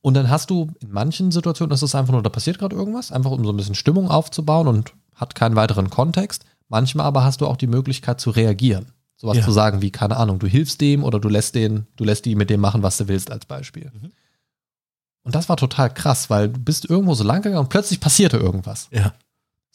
Und 0.00 0.14
dann 0.14 0.30
hast 0.30 0.48
du 0.48 0.70
in 0.80 0.90
manchen 0.90 1.30
Situationen, 1.30 1.70
das 1.70 1.82
ist 1.82 1.94
einfach 1.94 2.12
nur, 2.12 2.22
da 2.22 2.30
passiert 2.30 2.58
gerade 2.58 2.74
irgendwas, 2.74 3.12
einfach 3.12 3.30
um 3.30 3.44
so 3.44 3.52
ein 3.52 3.56
bisschen 3.56 3.74
Stimmung 3.74 4.10
aufzubauen 4.10 4.66
und 4.66 4.94
hat 5.14 5.34
keinen 5.34 5.56
weiteren 5.56 5.90
Kontext. 5.90 6.46
Manchmal 6.68 7.04
aber 7.04 7.22
hast 7.22 7.42
du 7.42 7.46
auch 7.46 7.56
die 7.58 7.66
Möglichkeit 7.66 8.18
zu 8.18 8.30
reagieren. 8.30 8.92
Sowas 9.16 9.36
ja. 9.36 9.44
zu 9.44 9.52
sagen 9.52 9.82
wie, 9.82 9.90
keine 9.90 10.16
Ahnung, 10.16 10.38
du 10.38 10.46
hilfst 10.46 10.80
dem 10.80 11.04
oder 11.04 11.20
du 11.20 11.28
lässt 11.28 11.54
den, 11.54 11.86
du 11.96 12.04
lässt 12.04 12.24
die 12.24 12.34
mit 12.34 12.48
dem 12.48 12.60
machen, 12.60 12.82
was 12.82 12.96
du 12.96 13.08
willst, 13.08 13.30
als 13.30 13.44
Beispiel. 13.44 13.90
Mhm. 13.94 14.10
Und 15.22 15.34
das 15.34 15.48
war 15.48 15.56
total 15.56 15.92
krass, 15.92 16.30
weil 16.30 16.48
du 16.48 16.60
bist 16.60 16.88
irgendwo 16.88 17.14
so 17.14 17.24
lang 17.24 17.42
gegangen 17.42 17.60
und 17.60 17.68
plötzlich 17.68 18.00
passierte 18.00 18.38
irgendwas. 18.38 18.88
Ja. 18.90 19.12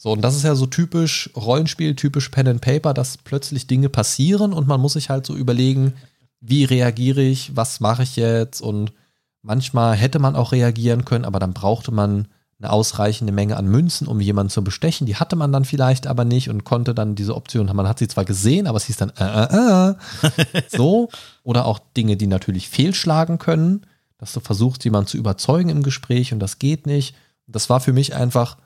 So, 0.02 0.12
und 0.12 0.22
das 0.22 0.34
ist 0.34 0.44
ja 0.44 0.54
so 0.54 0.64
typisch 0.64 1.28
Rollenspiel, 1.36 1.94
typisch 1.94 2.30
Pen 2.30 2.48
and 2.48 2.62
Paper, 2.62 2.94
dass 2.94 3.18
plötzlich 3.18 3.66
Dinge 3.66 3.90
passieren 3.90 4.54
und 4.54 4.66
man 4.66 4.80
muss 4.80 4.94
sich 4.94 5.10
halt 5.10 5.26
so 5.26 5.36
überlegen, 5.36 5.92
wie 6.40 6.64
reagiere 6.64 7.20
ich, 7.20 7.54
was 7.54 7.80
mache 7.80 8.02
ich 8.02 8.16
jetzt 8.16 8.62
und 8.62 8.94
manchmal 9.42 9.94
hätte 9.94 10.18
man 10.18 10.36
auch 10.36 10.52
reagieren 10.52 11.04
können, 11.04 11.26
aber 11.26 11.38
dann 11.38 11.52
brauchte 11.52 11.92
man 11.92 12.28
eine 12.58 12.72
ausreichende 12.72 13.30
Menge 13.30 13.58
an 13.58 13.66
Münzen, 13.66 14.06
um 14.06 14.20
jemanden 14.20 14.48
zu 14.48 14.64
bestechen. 14.64 15.06
Die 15.06 15.16
hatte 15.16 15.36
man 15.36 15.52
dann 15.52 15.66
vielleicht 15.66 16.06
aber 16.06 16.24
nicht 16.24 16.48
und 16.48 16.64
konnte 16.64 16.94
dann 16.94 17.14
diese 17.14 17.36
Option, 17.36 17.66
man 17.66 17.86
hat 17.86 17.98
sie 17.98 18.08
zwar 18.08 18.24
gesehen, 18.24 18.66
aber 18.66 18.78
es 18.78 18.86
hieß 18.86 18.96
dann, 18.96 19.12
äh, 19.18 19.24
äh, 19.24 19.90
äh. 19.90 20.62
so. 20.74 21.10
Oder 21.42 21.66
auch 21.66 21.78
Dinge, 21.94 22.16
die 22.16 22.26
natürlich 22.26 22.70
fehlschlagen 22.70 23.36
können, 23.36 23.84
dass 24.16 24.32
du 24.32 24.40
versuchst, 24.40 24.82
jemanden 24.82 25.08
zu 25.08 25.18
überzeugen 25.18 25.68
im 25.68 25.82
Gespräch 25.82 26.32
und 26.32 26.40
das 26.40 26.58
geht 26.58 26.86
nicht. 26.86 27.14
Das 27.46 27.68
war 27.68 27.80
für 27.80 27.92
mich 27.92 28.14
einfach 28.14 28.56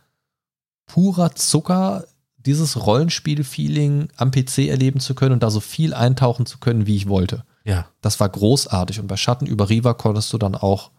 purer 0.87 1.35
Zucker, 1.35 2.05
dieses 2.37 2.87
Rollenspiel-Feeling 2.87 4.09
am 4.17 4.31
PC 4.31 4.69
erleben 4.69 5.01
zu 5.01 5.15
können 5.15 5.33
und 5.33 5.43
da 5.43 5.51
so 5.51 5.61
viel 5.61 5.95
eintauchen 5.95 6.47
zu 6.47 6.59
können, 6.59 6.87
wie 6.87 6.97
ich 6.97 7.09
wollte. 7.09 7.45
Ja. 7.65 7.87
Das 8.03 8.21
war 8.21 8.29
großartig. 8.29 9.01
Und 9.01 9.07
bei 9.07 9.17
Schatten 9.17 9.47
über 9.47 9.71
Riva 9.71 9.95
konntest 9.95 10.33
du 10.33 10.39
dann 10.39 10.55
auch 10.55 10.91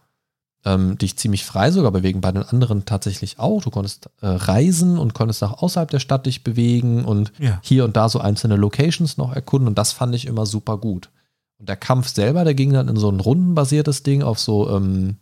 ähm, 0.64 0.98
dich 0.98 1.16
ziemlich 1.16 1.44
frei 1.44 1.70
sogar 1.70 1.92
bewegen, 1.92 2.20
bei 2.20 2.32
den 2.32 2.42
anderen 2.42 2.84
tatsächlich 2.84 3.38
auch. 3.38 3.62
Du 3.62 3.70
konntest 3.70 4.10
äh, 4.20 4.26
reisen 4.26 4.98
und 4.98 5.14
konntest 5.14 5.42
auch 5.44 5.62
außerhalb 5.62 5.88
der 5.88 6.00
Stadt 6.00 6.26
dich 6.26 6.42
bewegen 6.42 7.04
und 7.04 7.32
ja. 7.38 7.60
hier 7.62 7.84
und 7.84 7.96
da 7.96 8.08
so 8.08 8.18
einzelne 8.18 8.56
Locations 8.56 9.16
noch 9.16 9.32
erkunden. 9.32 9.68
Und 9.68 9.78
das 9.78 9.92
fand 9.92 10.14
ich 10.14 10.26
immer 10.26 10.44
super 10.44 10.78
gut. 10.78 11.10
Und 11.58 11.68
der 11.68 11.76
Kampf 11.76 12.08
selber, 12.08 12.44
der 12.44 12.54
ging 12.54 12.72
dann 12.72 12.88
in 12.88 12.96
so 12.96 13.08
ein 13.08 13.20
rundenbasiertes 13.20 14.02
Ding 14.02 14.22
auf 14.22 14.40
so 14.40 14.68
ähm, 14.76 15.16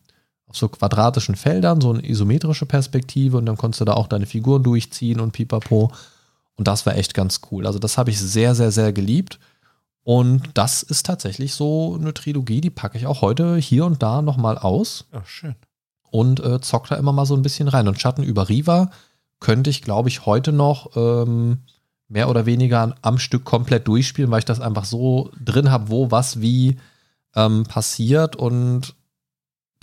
auf 0.54 0.58
so 0.58 0.68
quadratischen 0.68 1.34
Feldern, 1.34 1.80
so 1.80 1.92
eine 1.92 2.08
isometrische 2.08 2.66
Perspektive 2.66 3.36
und 3.36 3.46
dann 3.46 3.56
konntest 3.56 3.80
du 3.80 3.84
da 3.84 3.94
auch 3.94 4.06
deine 4.06 4.26
Figuren 4.26 4.62
durchziehen 4.62 5.20
und 5.20 5.32
pipapo. 5.32 5.90
Und 6.56 6.68
das 6.68 6.86
war 6.86 6.96
echt 6.96 7.14
ganz 7.14 7.40
cool. 7.50 7.66
Also 7.66 7.80
das 7.80 7.98
habe 7.98 8.10
ich 8.10 8.20
sehr, 8.20 8.54
sehr, 8.54 8.70
sehr 8.70 8.92
geliebt. 8.92 9.40
Und 10.04 10.50
das 10.54 10.82
ist 10.82 11.06
tatsächlich 11.06 11.54
so 11.54 11.96
eine 11.98 12.14
Trilogie, 12.14 12.60
die 12.60 12.70
packe 12.70 12.98
ich 12.98 13.06
auch 13.06 13.22
heute 13.22 13.56
hier 13.56 13.84
und 13.84 14.02
da 14.02 14.22
nochmal 14.22 14.56
aus. 14.58 15.06
Ja, 15.12 15.24
schön. 15.24 15.56
Und 16.10 16.38
äh, 16.40 16.60
zock 16.60 16.86
da 16.86 16.94
immer 16.94 17.12
mal 17.12 17.26
so 17.26 17.34
ein 17.34 17.42
bisschen 17.42 17.66
rein. 17.66 17.88
Und 17.88 18.00
Schatten 18.00 18.22
über 18.22 18.48
Riva 18.48 18.90
könnte 19.40 19.70
ich, 19.70 19.82
glaube 19.82 20.08
ich, 20.08 20.26
heute 20.26 20.52
noch 20.52 20.90
ähm, 20.94 21.58
mehr 22.06 22.28
oder 22.28 22.46
weniger 22.46 22.94
am 23.02 23.18
Stück 23.18 23.44
komplett 23.44 23.88
durchspielen, 23.88 24.30
weil 24.30 24.38
ich 24.38 24.44
das 24.44 24.60
einfach 24.60 24.84
so 24.84 25.30
drin 25.42 25.70
habe, 25.70 25.88
wo 25.88 26.12
was 26.12 26.40
wie 26.40 26.76
ähm, 27.34 27.64
passiert. 27.64 28.36
Und 28.36 28.94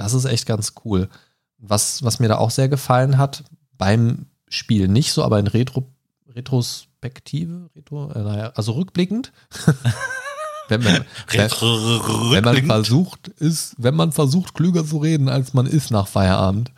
das 0.02 0.14
ist 0.14 0.26
echt 0.26 0.46
ganz 0.46 0.74
cool. 0.86 1.10
Was, 1.58 2.04
was 2.04 2.20
mir 2.20 2.28
da 2.28 2.38
auch 2.38 2.52
sehr 2.52 2.70
gefallen 2.70 3.18
hat, 3.18 3.44
beim 3.78 4.26
Spiel 4.48 4.88
nicht 4.88 5.14
so, 5.14 5.24
aber 5.24 5.40
in 5.40 5.48
Retro, 5.48 5.88
Retrospektive, 6.28 7.70
Retro, 7.76 8.12
äh, 8.12 8.22
naja, 8.22 8.52
also 8.56 8.74
rückblickend. 8.74 9.32
wenn, 10.70 10.84
man, 10.84 11.06
wenn, 11.28 12.44
man 12.44 12.66
versucht, 12.66 13.28
ist, 13.28 13.76
wenn 13.78 13.96
man 13.96 14.12
versucht, 14.12 14.54
klüger 14.54 14.86
zu 14.86 14.98
reden, 14.98 15.30
als 15.30 15.54
man 15.54 15.66
ist 15.66 15.92
nach 15.92 16.08
Feierabend. 16.08 16.72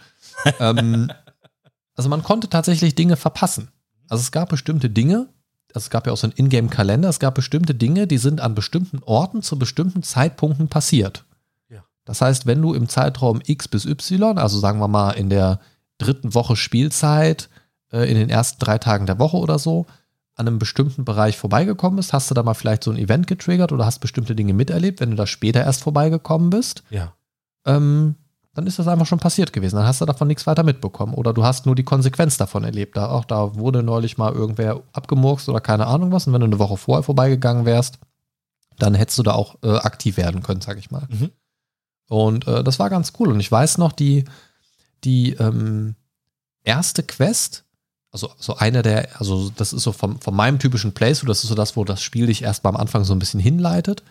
ähm, 0.59 1.11
also 1.95 2.09
man 2.09 2.23
konnte 2.23 2.49
tatsächlich 2.49 2.95
Dinge 2.95 3.15
verpassen. 3.15 3.69
Also 4.09 4.21
es 4.21 4.31
gab 4.31 4.49
bestimmte 4.49 4.89
Dinge, 4.89 5.27
also 5.73 5.85
es 5.85 5.89
gab 5.89 6.05
ja 6.05 6.13
auch 6.13 6.17
so 6.17 6.27
einen 6.27 6.35
Ingame-Kalender, 6.35 7.09
es 7.09 7.19
gab 7.19 7.35
bestimmte 7.35 7.73
Dinge, 7.73 8.05
die 8.05 8.17
sind 8.17 8.41
an 8.41 8.53
bestimmten 8.53 9.01
Orten 9.03 9.41
zu 9.41 9.57
bestimmten 9.57 10.03
Zeitpunkten 10.03 10.67
passiert. 10.67 11.25
Das 12.05 12.21
heißt, 12.21 12.45
wenn 12.45 12.61
du 12.61 12.73
im 12.73 12.89
Zeitraum 12.89 13.41
X 13.45 13.67
bis 13.67 13.85
Y, 13.85 14.37
also 14.37 14.59
sagen 14.59 14.79
wir 14.79 14.87
mal 14.87 15.11
in 15.11 15.29
der 15.29 15.59
dritten 15.97 16.33
Woche 16.33 16.55
Spielzeit, 16.55 17.49
äh, 17.91 18.09
in 18.09 18.15
den 18.15 18.29
ersten 18.29 18.59
drei 18.59 18.77
Tagen 18.77 19.05
der 19.05 19.19
Woche 19.19 19.37
oder 19.37 19.59
so, 19.59 19.85
an 20.35 20.47
einem 20.47 20.59
bestimmten 20.59 21.05
Bereich 21.05 21.37
vorbeigekommen 21.37 21.97
bist, 21.97 22.11
hast 22.11 22.29
du 22.29 22.33
da 22.33 22.43
mal 22.43 22.55
vielleicht 22.55 22.83
so 22.83 22.91
ein 22.91 22.97
Event 22.97 23.27
getriggert 23.27 23.71
oder 23.71 23.85
hast 23.85 23.99
bestimmte 23.99 24.35
Dinge 24.35 24.53
miterlebt, 24.53 24.99
wenn 24.99 25.11
du 25.11 25.15
da 25.15 25.27
später 25.27 25.63
erst 25.63 25.83
vorbeigekommen 25.83 26.49
bist, 26.49 26.83
ja. 26.89 27.13
ähm, 27.65 28.15
dann 28.55 28.67
ist 28.67 28.79
das 28.79 28.87
einfach 28.87 29.05
schon 29.05 29.19
passiert 29.19 29.51
gewesen. 29.51 29.77
Dann 29.77 29.87
hast 29.87 30.01
du 30.01 30.05
davon 30.05 30.27
nichts 30.27 30.45
weiter 30.45 30.63
mitbekommen. 30.63 31.15
Oder 31.15 31.33
du 31.33 31.43
hast 31.43 31.65
nur 31.65 31.73
die 31.73 31.83
Konsequenz 31.83 32.37
davon 32.37 32.63
erlebt. 32.63 32.95
Da, 32.95 33.09
auch 33.09 33.25
da 33.25 33.55
wurde 33.55 33.81
neulich 33.81 34.17
mal 34.19 34.31
irgendwer 34.31 34.83
abgemurkst 34.93 35.49
oder 35.49 35.59
keine 35.59 35.87
Ahnung 35.87 36.11
was. 36.11 36.27
Und 36.27 36.33
wenn 36.33 36.41
du 36.41 36.45
eine 36.45 36.59
Woche 36.59 36.77
vorher 36.77 37.01
vorbeigegangen 37.01 37.65
wärst, 37.65 37.97
dann 38.77 38.93
hättest 38.93 39.17
du 39.17 39.23
da 39.23 39.33
auch 39.33 39.55
äh, 39.63 39.77
aktiv 39.77 40.17
werden 40.17 40.43
können, 40.43 40.61
sag 40.61 40.77
ich 40.77 40.91
mal. 40.91 41.07
Mhm. 41.09 41.31
Und 42.13 42.47
äh, 42.47 42.63
das 42.63 42.77
war 42.77 42.91
ganz 42.91 43.13
cool. 43.19 43.29
Und 43.29 43.39
ich 43.39 43.51
weiß 43.51 43.79
noch, 43.79 43.91
die, 43.91 44.25
die 45.03 45.33
ähm, 45.33 45.95
erste 46.63 47.01
Quest, 47.01 47.63
also 48.11 48.29
so 48.37 48.55
eine 48.55 48.83
der, 48.83 49.19
also 49.19 49.49
das 49.55 49.73
ist 49.73 49.81
so 49.81 49.91
vom, 49.93 50.21
von 50.21 50.35
meinem 50.35 50.59
typischen 50.59 50.93
Playthrough, 50.93 51.27
das 51.27 51.43
ist 51.43 51.49
so 51.49 51.55
das, 51.55 51.75
wo 51.75 51.83
das 51.83 52.03
Spiel 52.03 52.27
dich 52.27 52.43
erstmal 52.43 52.75
am 52.75 52.79
Anfang 52.79 53.03
so 53.03 53.15
ein 53.15 53.19
bisschen 53.19 53.39
hinleitet. 53.39 54.03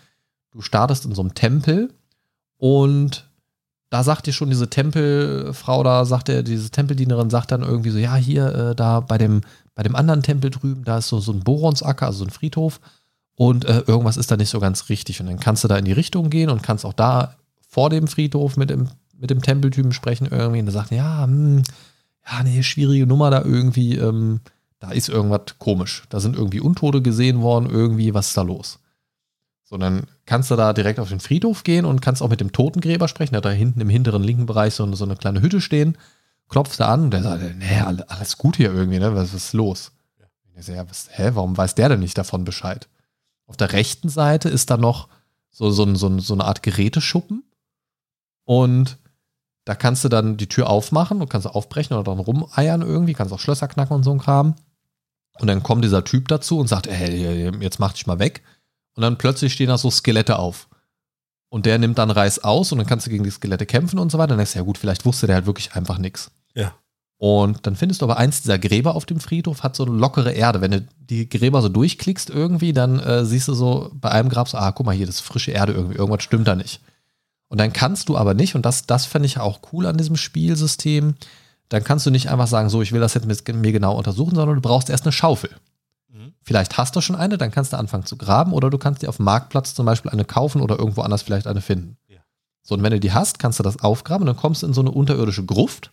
Du 0.51 0.63
startest 0.63 1.05
in 1.05 1.15
so 1.15 1.23
einem 1.23 1.35
Tempel 1.35 1.95
und 2.57 3.31
da 3.89 4.03
sagt 4.03 4.27
dir 4.27 4.33
schon 4.33 4.51
diese 4.51 4.69
Tempelfrau, 4.69 5.85
da 5.85 6.05
sagt 6.05 6.29
er, 6.29 6.43
diese 6.43 6.71
Tempeldienerin 6.71 7.31
sagt 7.31 7.53
dann 7.53 7.63
irgendwie 7.63 7.91
so, 7.91 7.99
ja, 7.99 8.17
hier, 8.17 8.53
äh, 8.53 8.75
da 8.75 8.99
bei 8.99 9.17
dem, 9.17 9.43
bei 9.77 9.85
dem 9.85 9.95
anderen 9.95 10.25
Tempel 10.25 10.51
drüben, 10.51 10.83
da 10.83 10.99
ist 10.99 11.07
so, 11.07 11.21
so 11.21 11.31
ein 11.31 11.45
Boronsacker, 11.45 12.07
also 12.07 12.19
so 12.19 12.25
ein 12.25 12.31
Friedhof 12.31 12.81
und 13.37 13.65
äh, 13.65 13.85
irgendwas 13.87 14.17
ist 14.17 14.33
da 14.33 14.37
nicht 14.37 14.51
so 14.51 14.59
ganz 14.59 14.89
richtig. 14.89 15.21
Und 15.21 15.27
dann 15.29 15.39
kannst 15.39 15.63
du 15.63 15.69
da 15.69 15.77
in 15.77 15.85
die 15.85 15.93
Richtung 15.93 16.31
gehen 16.31 16.51
und 16.51 16.65
kannst 16.65 16.85
auch 16.85 16.95
da 16.95 17.37
vor 17.73 17.89
dem 17.89 18.07
Friedhof 18.07 18.59
mit 18.59 18.69
dem, 18.69 18.91
mit 19.17 19.31
dem 19.31 19.41
Tempeltypen 19.41 19.93
sprechen 19.93 20.29
irgendwie 20.31 20.59
und 20.59 20.67
der 20.67 20.75
sagt, 20.75 20.91
ja, 20.91 21.25
hm, 21.25 21.63
ja, 22.31 22.43
nee, 22.43 22.63
schwierige 22.63 23.07
Nummer 23.07 23.31
da 23.31 23.43
irgendwie, 23.43 23.97
ähm, 23.97 24.41
da 24.79 24.91
ist 24.91 25.09
irgendwas 25.09 25.59
komisch. 25.59 26.03
Da 26.11 26.21
sind 26.21 26.37
irgendwie 26.37 26.61
Untote 26.61 27.01
gesehen 27.01 27.41
worden, 27.41 27.71
irgendwie, 27.71 28.13
was 28.13 28.29
ist 28.29 28.37
da 28.37 28.43
los? 28.43 28.79
So, 29.65 29.79
dann 29.79 30.03
kannst 30.27 30.51
du 30.51 30.57
da 30.57 30.75
direkt 30.75 31.01
auf 31.01 31.09
den 31.09 31.21
Friedhof 31.21 31.65
gehen 31.65 31.87
und 31.87 32.03
kannst 32.03 32.21
auch 32.21 32.29
mit 32.29 32.43
dem 32.43 32.53
Totengräber 32.53 33.09
sprechen. 33.09 33.33
Der 33.33 33.41
da 33.41 33.49
hinten 33.49 33.81
im 33.81 33.89
hinteren 33.89 34.23
linken 34.23 34.45
Bereich 34.45 34.75
so, 34.75 34.95
so 34.95 35.05
eine 35.07 35.17
kleine 35.17 35.41
Hütte 35.41 35.63
stehen, 35.63 35.97
klopfst 36.51 36.79
da 36.79 36.89
an 36.89 37.05
und 37.05 37.11
der 37.13 37.23
sagt, 37.23 37.43
nee, 37.59 37.81
alles 38.07 38.37
gut 38.37 38.57
hier 38.57 38.71
irgendwie, 38.71 38.99
ne? 38.99 39.15
Was, 39.15 39.33
ist 39.33 39.55
los? 39.55 39.93
Ich 40.55 40.67
so, 40.67 40.73
ja, 40.73 40.87
was, 40.91 41.09
hä, 41.13 41.31
warum 41.33 41.57
weiß 41.57 41.75
der 41.75 41.89
denn 41.89 42.01
nicht 42.01 42.19
davon 42.19 42.45
Bescheid? 42.45 42.87
Auf 43.47 43.57
der 43.57 43.73
rechten 43.73 44.11
Seite 44.11 44.51
ist 44.51 44.69
da 44.69 44.77
noch 44.77 45.09
so, 45.51 45.71
so, 45.71 45.95
so, 45.95 46.19
so 46.19 46.35
eine 46.35 46.45
Art 46.45 46.63
Geräteschuppen. 46.63 47.45
Und 48.45 48.99
da 49.65 49.75
kannst 49.75 50.05
du 50.05 50.09
dann 50.09 50.37
die 50.37 50.49
Tür 50.49 50.69
aufmachen 50.69 51.21
und 51.21 51.29
kannst 51.29 51.47
aufbrechen 51.47 51.97
oder 51.97 52.05
dann 52.05 52.19
rumeiern 52.19 52.83
irgendwie, 52.83 53.15
kannst 53.15 53.33
auch 53.33 53.39
Schlösser 53.41 53.69
knacken 53.69 53.97
und 53.97 54.03
so 54.03 54.11
ein 54.11 54.19
Kram. 54.19 54.57
Und 55.39 55.47
dann 55.47 55.63
kommt 55.63 55.85
dieser 55.85 56.05
Typ 56.05 56.29
dazu 56.29 56.59
und 56.59 56.69
sagt, 56.69 56.89
hey, 56.89 57.51
jetzt 57.61 57.79
mach 57.79 57.93
dich 57.93 58.07
mal 58.07 58.19
weg. 58.19 58.43
Und 58.95 59.03
dann 59.03 59.19
plötzlich 59.19 59.53
stehen 59.53 59.69
da 59.69 59.79
so 59.79 59.91
Skelette 59.91 60.39
auf. 60.39 60.69
Und 61.49 61.67
der 61.67 61.79
nimmt 61.79 61.99
dann 61.99 62.11
Reis 62.11 62.43
aus 62.43 62.73
und 62.73 62.79
dann 62.79 62.87
kannst 62.87 63.07
du 63.07 63.11
gegen 63.11 63.25
die 63.25 63.31
Skelette 63.31 63.67
kämpfen 63.67 63.99
und 63.99 64.11
so 64.11 64.19
weiter. 64.19 64.29
Dann 64.29 64.39
denkst 64.39 64.55
du, 64.55 64.59
ja 64.59 64.65
gut, 64.65 64.79
vielleicht 64.79 65.05
wusste 65.05 65.27
der 65.27 65.37
halt 65.37 65.47
wirklich 65.47 65.75
einfach 65.75 65.99
nichts. 65.99 66.31
Ja. 66.55 66.75
Und 67.19 67.67
dann 67.67 67.77
findest 67.77 68.01
du 68.01 68.07
aber 68.07 68.17
eins 68.17 68.43
dieser 68.43 68.59
Gräber 68.59 68.97
auf 68.97 69.07
dem 69.07 69.21
Friedhof 69.21 69.63
hat 69.63 69.77
so 69.77 69.85
eine 69.85 69.95
lockere 69.95 70.33
Erde. 70.33 70.61
Wenn 70.61 70.71
du 70.73 70.89
die 70.99 71.29
Gräber 71.29 71.63
so 71.63 71.69
durchklickst 71.69 72.31
irgendwie, 72.31 72.73
dann 72.73 72.99
äh, 72.99 73.25
siehst 73.25 73.49
du 73.49 73.55
so 73.55 73.91
bei 73.95 74.11
einem 74.11 74.29
Grab 74.29 74.49
so, 74.49 74.59
ah, 74.59 74.73
guck 74.73 74.87
mal 74.87 74.95
hier, 74.95 75.07
das 75.07 75.17
ist 75.17 75.21
frische 75.21 75.53
Erde 75.53 75.73
irgendwie, 75.73 75.97
irgendwas 75.97 76.25
stimmt 76.25 76.49
da 76.49 76.57
nicht. 76.57 76.81
Und 77.53 77.59
dann 77.59 77.75
kannst 77.75 78.09
du 78.09 78.17
aber 78.17 78.33
nicht, 78.33 78.55
und 78.55 78.65
das, 78.65 78.87
das 78.87 79.05
fände 79.05 79.27
ich 79.27 79.39
auch 79.39 79.61
cool 79.75 79.85
an 79.85 79.99
diesem 79.99 80.17
Spielsystem, 80.17 81.17
dann 81.69 81.85
kannst 81.85 82.07
du 82.07 82.11
nicht 82.11 82.31
einfach 82.31 82.47
sagen, 82.47 82.71
so, 82.71 82.81
ich 82.81 82.93
will 82.93 83.01
das 83.03 83.13
jetzt 83.13 83.27
mit 83.27 83.47
mir 83.57 83.73
genau 83.73 83.95
untersuchen, 83.95 84.35
sondern 84.35 84.55
du 84.55 84.63
brauchst 84.63 84.89
erst 84.89 85.05
eine 85.05 85.13
Schaufel. 85.13 85.51
Mhm. 86.09 86.33
Vielleicht 86.41 86.79
hast 86.79 86.97
du 86.97 87.03
schon 87.03 87.15
eine, 87.15 87.37
dann 87.37 87.51
kannst 87.51 87.75
du 87.75 87.77
anfangen 87.77 88.07
zu 88.07 88.17
graben 88.17 88.55
oder 88.55 88.71
du 88.71 88.79
kannst 88.79 89.03
dir 89.03 89.11
auf 89.11 89.19
dem 89.19 89.27
Marktplatz 89.27 89.75
zum 89.75 89.85
Beispiel 89.85 90.11
eine 90.11 90.25
kaufen 90.25 90.63
oder 90.63 90.79
irgendwo 90.79 91.03
anders 91.03 91.21
vielleicht 91.21 91.47
eine 91.47 91.61
finden. 91.61 91.99
Ja. 92.09 92.21
So, 92.63 92.75
und 92.75 92.83
wenn 92.83 92.91
du 92.91 93.01
die 93.01 93.13
hast, 93.13 93.39
kannst 93.39 93.59
du 93.59 93.63
das 93.63 93.81
aufgraben 93.81 94.23
und 94.23 94.35
dann 94.35 94.41
kommst 94.41 94.63
du 94.63 94.67
in 94.67 94.73
so 94.73 94.81
eine 94.81 94.91
unterirdische 94.91 95.45
Gruft 95.45 95.91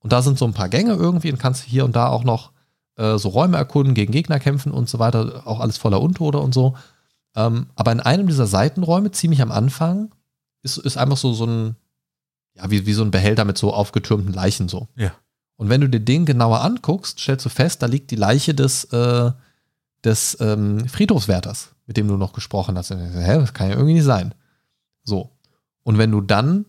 und 0.00 0.12
da 0.12 0.20
sind 0.20 0.36
so 0.36 0.46
ein 0.46 0.52
paar 0.52 0.68
Gänge 0.68 0.94
irgendwie 0.94 1.30
und 1.30 1.38
kannst 1.38 1.62
hier 1.62 1.84
und 1.84 1.94
da 1.94 2.08
auch 2.08 2.24
noch 2.24 2.50
äh, 2.96 3.18
so 3.18 3.28
Räume 3.28 3.56
erkunden, 3.56 3.94
gegen 3.94 4.10
Gegner 4.10 4.40
kämpfen 4.40 4.72
und 4.72 4.88
so 4.88 4.98
weiter, 4.98 5.46
auch 5.46 5.60
alles 5.60 5.78
voller 5.78 6.02
Untode 6.02 6.40
und 6.40 6.52
so. 6.52 6.74
Ähm, 7.36 7.66
aber 7.76 7.92
in 7.92 8.00
einem 8.00 8.26
dieser 8.26 8.48
Seitenräume, 8.48 9.12
ziemlich 9.12 9.42
am 9.42 9.52
Anfang, 9.52 10.10
ist, 10.62 10.78
ist 10.78 10.96
einfach 10.96 11.16
so, 11.16 11.32
so 11.32 11.46
ein, 11.46 11.76
ja, 12.54 12.70
wie, 12.70 12.86
wie 12.86 12.92
so 12.92 13.02
ein 13.02 13.10
Behälter 13.10 13.44
mit 13.44 13.58
so 13.58 13.72
aufgetürmten 13.72 14.32
Leichen 14.32 14.68
so. 14.68 14.88
Ja. 14.96 15.12
Und 15.56 15.68
wenn 15.68 15.80
du 15.80 15.88
dir 15.88 16.00
den 16.00 16.24
genauer 16.26 16.62
anguckst, 16.62 17.20
stellst 17.20 17.46
du 17.46 17.48
fest, 17.48 17.82
da 17.82 17.86
liegt 17.86 18.10
die 18.10 18.16
Leiche 18.16 18.54
des, 18.54 18.84
äh, 18.84 19.32
des 20.04 20.36
ähm, 20.40 20.88
Friedhofswärters, 20.88 21.70
mit 21.86 21.96
dem 21.96 22.08
du 22.08 22.16
noch 22.16 22.32
gesprochen 22.32 22.76
hast. 22.76 22.90
Und 22.90 22.98
Hä, 22.98 23.38
das 23.38 23.54
kann 23.54 23.68
ja 23.68 23.74
irgendwie 23.74 23.94
nicht 23.94 24.04
sein. 24.04 24.34
So. 25.04 25.30
Und 25.84 25.98
wenn 25.98 26.10
du 26.10 26.20
dann 26.20 26.66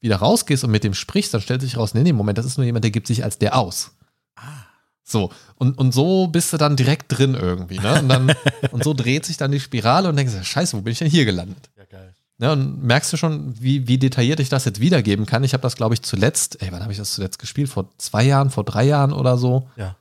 wieder 0.00 0.16
rausgehst 0.16 0.64
und 0.64 0.70
mit 0.70 0.84
dem 0.84 0.94
sprichst, 0.94 1.34
dann 1.34 1.40
stellt 1.40 1.60
sich 1.60 1.76
raus, 1.76 1.94
nee, 1.94 2.02
nee, 2.02 2.12
Moment, 2.12 2.38
das 2.38 2.46
ist 2.46 2.56
nur 2.56 2.64
jemand, 2.64 2.84
der 2.84 2.90
gibt 2.90 3.06
sich 3.06 3.24
als 3.24 3.38
der 3.38 3.56
aus. 3.56 3.92
Ah. 4.36 4.64
So, 5.02 5.30
und, 5.56 5.76
und 5.76 5.92
so 5.92 6.28
bist 6.28 6.52
du 6.52 6.56
dann 6.56 6.76
direkt 6.76 7.06
drin 7.08 7.34
irgendwie, 7.34 7.78
ne? 7.78 8.00
Und, 8.00 8.08
dann, 8.08 8.32
und 8.70 8.84
so 8.84 8.94
dreht 8.94 9.26
sich 9.26 9.36
dann 9.36 9.50
die 9.50 9.60
Spirale 9.60 10.08
und 10.08 10.16
denkst, 10.16 10.32
scheiße, 10.42 10.76
wo 10.76 10.82
bin 10.82 10.92
ich 10.92 11.00
denn 11.00 11.10
hier 11.10 11.24
gelandet? 11.24 11.68
Ja, 11.76 11.84
geil. 11.84 12.14
Ja, 12.40 12.52
und 12.54 12.82
merkst 12.82 13.12
du 13.12 13.18
schon, 13.18 13.54
wie, 13.60 13.86
wie 13.86 13.98
detailliert 13.98 14.40
ich 14.40 14.48
das 14.48 14.64
jetzt 14.64 14.80
wiedergeben 14.80 15.26
kann? 15.26 15.44
Ich 15.44 15.52
habe 15.52 15.60
das, 15.60 15.76
glaube 15.76 15.94
ich, 15.94 16.00
zuletzt, 16.00 16.62
ey, 16.62 16.72
wann 16.72 16.80
habe 16.80 16.90
ich 16.90 16.98
das 16.98 17.12
zuletzt 17.12 17.38
gespielt? 17.38 17.68
Vor 17.68 17.90
zwei 17.98 18.24
Jahren, 18.24 18.48
vor 18.48 18.64
drei 18.64 18.84
Jahren 18.84 19.12
oder 19.12 19.36
so. 19.36 19.68
Ja. 19.76 19.96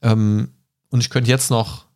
Ähm, 0.00 0.50
und 0.90 1.00
ich 1.00 1.10
könnte 1.10 1.28
jetzt 1.28 1.50
noch, 1.50 1.86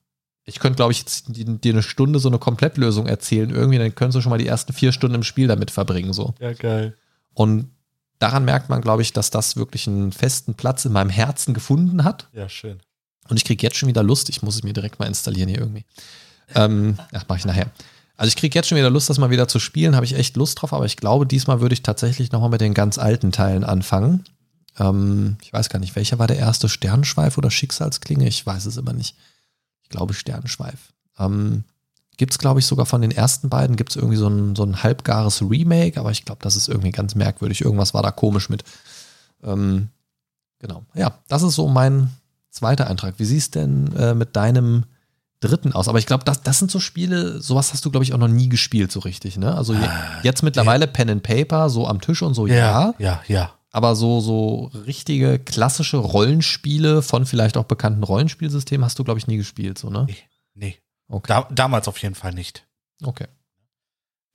ich 0.44 0.58
könnte, 0.58 0.76
glaube 0.76 0.90
ich, 0.90 0.98
jetzt 0.98 1.26
dir 1.28 1.72
eine 1.72 1.82
Stunde 1.82 2.18
so 2.18 2.28
eine 2.28 2.40
Komplettlösung 2.40 3.06
erzählen. 3.06 3.50
Irgendwie, 3.50 3.78
dann 3.78 3.94
könntest 3.94 4.16
du 4.16 4.20
schon 4.20 4.30
mal 4.30 4.38
die 4.38 4.48
ersten 4.48 4.72
vier 4.72 4.90
Stunden 4.90 5.14
im 5.14 5.22
Spiel 5.22 5.46
damit 5.46 5.70
verbringen. 5.70 6.12
So. 6.12 6.34
Ja, 6.40 6.52
geil. 6.54 6.96
Und 7.32 7.70
daran 8.18 8.44
merkt 8.44 8.70
man, 8.70 8.80
glaube 8.80 9.02
ich, 9.02 9.12
dass 9.12 9.30
das 9.30 9.56
wirklich 9.56 9.86
einen 9.86 10.10
festen 10.10 10.54
Platz 10.54 10.84
in 10.84 10.92
meinem 10.92 11.10
Herzen 11.10 11.54
gefunden 11.54 12.02
hat. 12.02 12.28
Ja, 12.32 12.48
schön. 12.48 12.80
Und 13.28 13.36
ich 13.36 13.44
kriege 13.44 13.62
jetzt 13.62 13.76
schon 13.76 13.88
wieder 13.88 14.02
Lust. 14.02 14.28
Ich 14.28 14.42
muss 14.42 14.56
es 14.56 14.64
mir 14.64 14.72
direkt 14.72 14.98
mal 14.98 15.06
installieren 15.06 15.48
hier 15.48 15.60
irgendwie. 15.60 15.84
Ähm, 16.54 16.98
ach, 17.12 17.24
mache 17.28 17.38
ich 17.38 17.44
nachher. 17.44 17.70
Also 18.16 18.28
ich 18.28 18.36
kriege 18.36 18.56
jetzt 18.56 18.68
schon 18.68 18.78
wieder 18.78 18.90
Lust, 18.90 19.10
das 19.10 19.18
mal 19.18 19.30
wieder 19.30 19.48
zu 19.48 19.58
spielen, 19.58 19.96
habe 19.96 20.06
ich 20.06 20.14
echt 20.14 20.36
Lust 20.36 20.60
drauf, 20.60 20.72
aber 20.72 20.86
ich 20.86 20.96
glaube, 20.96 21.26
diesmal 21.26 21.60
würde 21.60 21.72
ich 21.72 21.82
tatsächlich 21.82 22.30
nochmal 22.30 22.50
mit 22.50 22.60
den 22.60 22.74
ganz 22.74 22.98
alten 22.98 23.32
Teilen 23.32 23.64
anfangen. 23.64 24.24
Ähm, 24.78 25.36
ich 25.42 25.52
weiß 25.52 25.68
gar 25.68 25.78
nicht, 25.78 25.96
welcher 25.96 26.18
war 26.18 26.26
der 26.26 26.38
erste 26.38 26.68
Sternschweif 26.68 27.38
oder 27.38 27.50
Schicksalsklinge? 27.50 28.28
Ich 28.28 28.44
weiß 28.46 28.66
es 28.66 28.76
immer 28.76 28.92
nicht. 28.92 29.16
Ich 29.82 29.88
glaube 29.88 30.14
Sternschweif. 30.14 30.92
Ähm, 31.18 31.64
gibt 32.16 32.32
es, 32.32 32.38
glaube 32.38 32.60
ich, 32.60 32.66
sogar 32.66 32.86
von 32.86 33.02
den 33.02 33.10
ersten 33.10 33.48
beiden, 33.48 33.76
gibt 33.76 33.90
es 33.90 33.96
irgendwie 33.96 34.16
so 34.16 34.28
ein, 34.28 34.54
so 34.54 34.62
ein 34.62 34.82
halbgares 34.82 35.42
Remake, 35.42 35.98
aber 35.98 36.10
ich 36.10 36.24
glaube, 36.24 36.42
das 36.42 36.56
ist 36.56 36.68
irgendwie 36.68 36.92
ganz 36.92 37.14
merkwürdig. 37.14 37.62
Irgendwas 37.62 37.94
war 37.94 38.02
da 38.02 38.10
komisch 38.12 38.48
mit. 38.48 38.64
Ähm, 39.42 39.88
genau. 40.60 40.84
Ja, 40.94 41.18
das 41.28 41.42
ist 41.42 41.56
so 41.56 41.68
mein 41.68 42.10
zweiter 42.50 42.86
Eintrag. 42.86 43.14
Wie 43.18 43.24
siehst 43.24 43.54
du 43.54 43.60
denn 43.60 43.96
äh, 43.96 44.14
mit 44.14 44.36
deinem 44.36 44.84
dritten 45.48 45.72
aus. 45.72 45.88
Aber 45.88 45.98
ich 45.98 46.06
glaube, 46.06 46.24
das, 46.24 46.42
das 46.42 46.58
sind 46.58 46.70
so 46.70 46.80
Spiele, 46.80 47.40
sowas 47.40 47.72
hast 47.72 47.84
du, 47.84 47.90
glaube 47.90 48.04
ich, 48.04 48.12
auch 48.14 48.18
noch 48.18 48.28
nie 48.28 48.48
gespielt, 48.48 48.90
so 48.90 49.00
richtig, 49.00 49.36
ne? 49.36 49.54
Also 49.54 49.74
je, 49.74 49.84
ah, 49.84 50.20
jetzt 50.22 50.42
mittlerweile. 50.42 50.86
Pen 50.86 51.10
and 51.10 51.22
Paper, 51.22 51.70
so 51.70 51.86
am 51.86 52.00
Tisch 52.00 52.22
und 52.22 52.34
so, 52.34 52.46
ja. 52.46 52.54
Ja, 52.56 52.94
ja, 52.98 53.22
ja. 53.28 53.54
Aber 53.70 53.96
so, 53.96 54.20
so 54.20 54.70
richtige 54.86 55.38
klassische 55.38 55.96
Rollenspiele 55.96 57.02
von 57.02 57.26
vielleicht 57.26 57.56
auch 57.56 57.64
bekannten 57.64 58.04
Rollenspielsystemen 58.04 58.84
hast 58.84 58.98
du, 58.98 59.04
glaube 59.04 59.18
ich, 59.18 59.26
nie 59.26 59.36
gespielt, 59.36 59.78
so, 59.78 59.90
ne? 59.90 60.06
Nee. 60.08 60.16
nee. 60.54 60.78
Okay. 61.08 61.26
Da, 61.28 61.48
damals 61.50 61.88
auf 61.88 61.98
jeden 61.98 62.14
Fall 62.14 62.32
nicht. 62.32 62.66
Okay. 63.02 63.26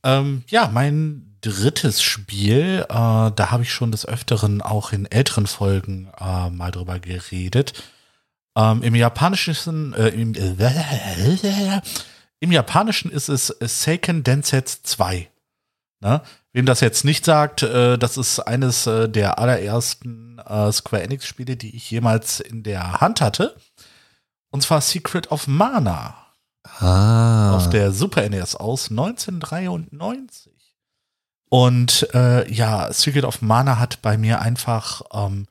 Ähm, 0.03 0.43
ja, 0.47 0.70
mein 0.72 1.38
drittes 1.41 2.01
Spiel, 2.01 2.86
äh, 2.89 2.93
da 2.93 3.51
habe 3.51 3.64
ich 3.64 3.72
schon 3.72 3.91
des 3.91 4.05
Öfteren 4.05 4.62
auch 4.62 4.91
in 4.91 5.05
älteren 5.05 5.47
Folgen 5.47 6.10
äh, 6.20 6.49
mal 6.49 6.72
drüber 6.72 6.99
geredet. 6.99 7.84
Ähm, 8.60 8.84
Im 8.84 8.95
Japanischen, 8.95 9.93
äh, 9.93 10.10
im, 10.10 10.34
äh, 10.36 11.82
im, 12.41 12.51
Japanischen 12.51 13.10
ist 13.10 13.30
es 13.30 13.55
Seiken 13.62 14.24
Densetsu 14.24 14.80
2. 14.84 15.30
Ne? 16.01 16.22
Wem 16.51 16.66
das 16.66 16.82
jetzt 16.82 17.05
nicht 17.05 17.24
sagt, 17.24 17.64
äh, 17.64 17.97
das 17.97 18.18
ist 18.18 18.39
eines 18.39 18.86
äh, 18.86 19.07
der 19.07 19.39
allerersten 19.39 20.39
äh, 20.39 20.72
Square 20.74 21.03
Enix-Spiele, 21.03 21.55
die 21.55 21.74
ich 21.74 21.89
jemals 21.89 22.41
in 22.41 22.64
der 22.64 22.99
Hand 22.99 23.22
hatte. 23.22 23.55
Und 24.49 24.62
zwar 24.62 24.82
Secret 24.82 25.32
of 25.32 25.47
Mana. 25.47 26.16
Ah. 26.80 27.55
Auf 27.55 27.70
der 27.70 27.93
Super 27.93 28.28
NES 28.28 28.55
aus 28.55 28.89
1993. 28.89 30.51
Und 31.49 32.07
äh, 32.14 32.51
ja, 32.51 32.91
Secret 32.91 33.24
of 33.24 33.41
Mana 33.41 33.80
hat 33.80 34.01
bei 34.01 34.18
mir 34.18 34.41
einfach 34.41 35.01
ähm, 35.14 35.47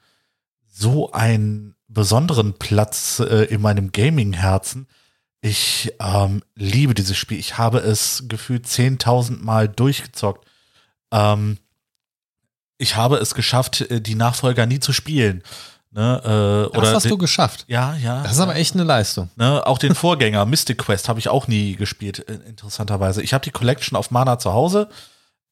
so 0.67 1.13
ein 1.13 1.75
besonderen 1.89 2.55
Platz 2.55 3.21
äh, 3.21 3.45
in 3.45 3.61
meinem 3.61 3.93
Gaming-Herzen. 3.93 4.87
Ich 5.41 5.93
ähm, 6.01 6.43
liebe 6.55 6.95
dieses 6.95 7.17
Spiel. 7.17 7.39
Ich 7.39 7.59
habe 7.59 7.79
es 7.79 8.25
gefühlt 8.29 8.67
10.000 8.67 9.43
Mal 9.43 9.69
durchgezockt. 9.69 10.47
Ähm, 11.13 11.59
ich 12.77 12.97
habe 12.97 13.17
es 13.17 13.35
geschafft, 13.35 13.81
äh, 13.83 14.01
die 14.01 14.15
Nachfolger 14.15 14.67
nie 14.67 14.81
zu 14.81 14.93
spielen. 14.93 15.43
Ne, 15.91 16.21
äh, 16.23 16.73
das 16.75 16.79
oder 16.79 16.95
hast 16.95 17.11
du 17.11 17.17
geschafft. 17.17 17.65
Ja, 17.67 17.97
ja. 17.97 18.23
Das 18.23 18.33
ist 18.33 18.41
aber 18.41 18.57
echt 18.57 18.75
eine 18.75 18.85
Leistung. 18.85 19.31
Ne, 19.37 19.67
auch 19.67 19.79
den 19.79 19.95
Vorgänger 19.95 20.45
Mystic 20.47 20.79
Quest 20.79 21.09
habe 21.09 21.19
ich 21.19 21.29
auch 21.29 21.49
nie 21.49 21.77
gespielt, 21.77 22.19
interessanterweise. 22.19 23.23
Ich 23.23 23.33
habe 23.33 23.43
die 23.43 23.51
Collection 23.51 23.97
auf 23.97 24.11
Mana 24.11 24.39
zu 24.39 24.53
Hause 24.53 24.89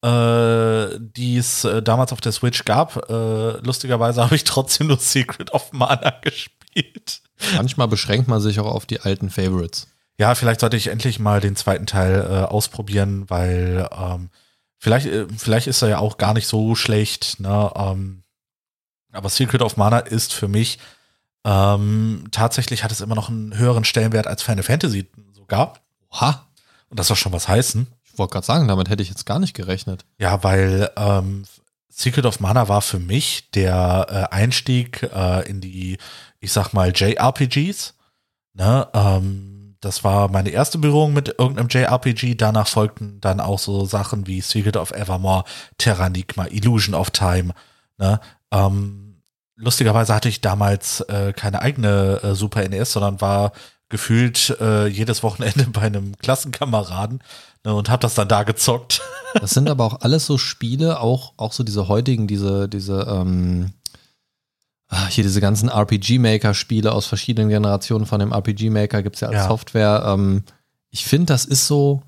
äh, 0.03 0.99
die 0.99 1.37
es 1.37 1.63
äh, 1.63 1.81
damals 1.81 2.13
auf 2.13 2.21
der 2.21 2.31
Switch 2.31 2.65
gab. 2.65 3.09
Äh, 3.09 3.57
lustigerweise 3.65 4.21
habe 4.23 4.35
ich 4.35 4.43
trotzdem 4.43 4.87
nur 4.87 4.97
Secret 4.97 5.51
of 5.53 5.73
Mana 5.73 6.11
gespielt. 6.21 7.21
Manchmal 7.55 7.87
beschränkt 7.87 8.27
man 8.27 8.41
sich 8.41 8.59
auch 8.59 8.71
auf 8.71 8.85
die 8.85 9.01
alten 9.01 9.29
Favorites. 9.29 9.87
Ja, 10.19 10.33
vielleicht 10.33 10.61
sollte 10.61 10.77
ich 10.77 10.87
endlich 10.87 11.19
mal 11.19 11.39
den 11.39 11.55
zweiten 11.55 11.85
Teil 11.85 12.21
äh, 12.21 12.43
ausprobieren, 12.45 13.29
weil 13.29 13.87
ähm, 13.91 14.29
vielleicht, 14.79 15.05
äh, 15.07 15.27
vielleicht 15.35 15.67
ist 15.67 15.81
er 15.83 15.89
ja 15.89 15.99
auch 15.99 16.17
gar 16.17 16.33
nicht 16.33 16.47
so 16.47 16.73
schlecht. 16.73 17.39
Ne? 17.39 17.71
Ähm, 17.75 18.23
aber 19.11 19.29
Secret 19.29 19.61
of 19.61 19.77
Mana 19.77 19.99
ist 19.99 20.33
für 20.33 20.47
mich 20.47 20.79
ähm, 21.45 22.25
tatsächlich 22.31 22.83
hat 22.83 22.91
es 22.91 23.01
immer 23.01 23.15
noch 23.15 23.29
einen 23.29 23.57
höheren 23.57 23.85
Stellenwert 23.85 24.27
als 24.27 24.41
Final 24.41 24.63
Fantasy 24.63 25.07
sogar. 25.33 25.73
Oha. 26.11 26.47
Und 26.89 26.99
das 26.99 27.07
soll 27.07 27.17
schon 27.17 27.33
was 27.33 27.47
heißen 27.47 27.87
wollte 28.17 28.33
gerade 28.33 28.45
sagen, 28.45 28.67
damit 28.67 28.89
hätte 28.89 29.03
ich 29.03 29.09
jetzt 29.09 29.25
gar 29.25 29.39
nicht 29.39 29.53
gerechnet. 29.53 30.05
Ja, 30.17 30.43
weil 30.43 30.89
ähm, 30.95 31.45
Secret 31.89 32.25
of 32.25 32.39
Mana 32.39 32.67
war 32.67 32.81
für 32.81 32.99
mich 32.99 33.49
der 33.51 34.07
äh, 34.31 34.35
Einstieg 34.35 35.03
äh, 35.03 35.49
in 35.49 35.61
die, 35.61 35.97
ich 36.39 36.51
sag 36.51 36.73
mal, 36.73 36.91
JRPGs. 36.95 37.95
Ne? 38.53 38.87
Ähm, 38.93 39.75
das 39.81 40.03
war 40.03 40.29
meine 40.29 40.49
erste 40.49 40.77
Berührung 40.77 41.13
mit 41.13 41.35
irgendeinem 41.39 41.69
JRPG. 41.69 42.35
Danach 42.35 42.67
folgten 42.67 43.19
dann 43.21 43.39
auch 43.39 43.59
so 43.59 43.85
Sachen 43.85 44.27
wie 44.27 44.41
Secret 44.41 44.77
of 44.77 44.91
Evermore, 44.91 45.43
Terranigma, 45.77 46.45
Illusion 46.47 46.95
of 46.95 47.11
Time. 47.11 47.53
Ne? 47.97 48.19
Ähm, 48.51 49.23
lustigerweise 49.55 50.13
hatte 50.13 50.29
ich 50.29 50.41
damals 50.41 51.01
äh, 51.01 51.33
keine 51.33 51.61
eigene 51.61 52.21
äh, 52.23 52.35
Super 52.35 52.67
NES, 52.67 52.91
sondern 52.91 53.21
war 53.21 53.51
gefühlt 53.89 54.57
äh, 54.59 54.87
jedes 54.87 55.23
Wochenende 55.23 55.65
bei 55.71 55.81
einem 55.81 56.17
Klassenkameraden 56.17 57.21
Ne, 57.67 57.75
und 57.75 57.89
habe 57.89 58.01
das 58.01 58.15
dann 58.15 58.29
da 58.29 58.43
gezockt. 58.43 59.01
Das 59.41 59.51
sind 59.51 59.69
aber 59.69 59.83
auch 59.85 60.01
alles 60.01 60.25
so 60.25 60.39
Spiele, 60.39 60.99
auch, 60.99 61.33
auch 61.37 61.51
so 61.51 61.63
diese 61.63 61.87
heutigen, 61.89 62.25
diese, 62.27 62.67
diese, 62.67 63.05
ähm, 63.07 63.73
ah, 64.87 65.05
hier 65.07 65.23
diese 65.23 65.41
ganzen 65.41 65.69
RPG-Maker-Spiele 65.69 66.91
aus 66.91 67.05
verschiedenen 67.05 67.49
Generationen 67.49 68.07
von 68.07 68.19
dem 68.19 68.31
RPG-Maker 68.31 69.03
gibt 69.03 69.15
es 69.15 69.21
ja 69.21 69.27
als 69.27 69.35
ja. 69.35 69.47
Software. 69.47 70.05
Ähm, 70.07 70.43
ich 70.89 71.05
finde, 71.05 71.25
das 71.27 71.45
ist 71.45 71.67
so, 71.67 72.01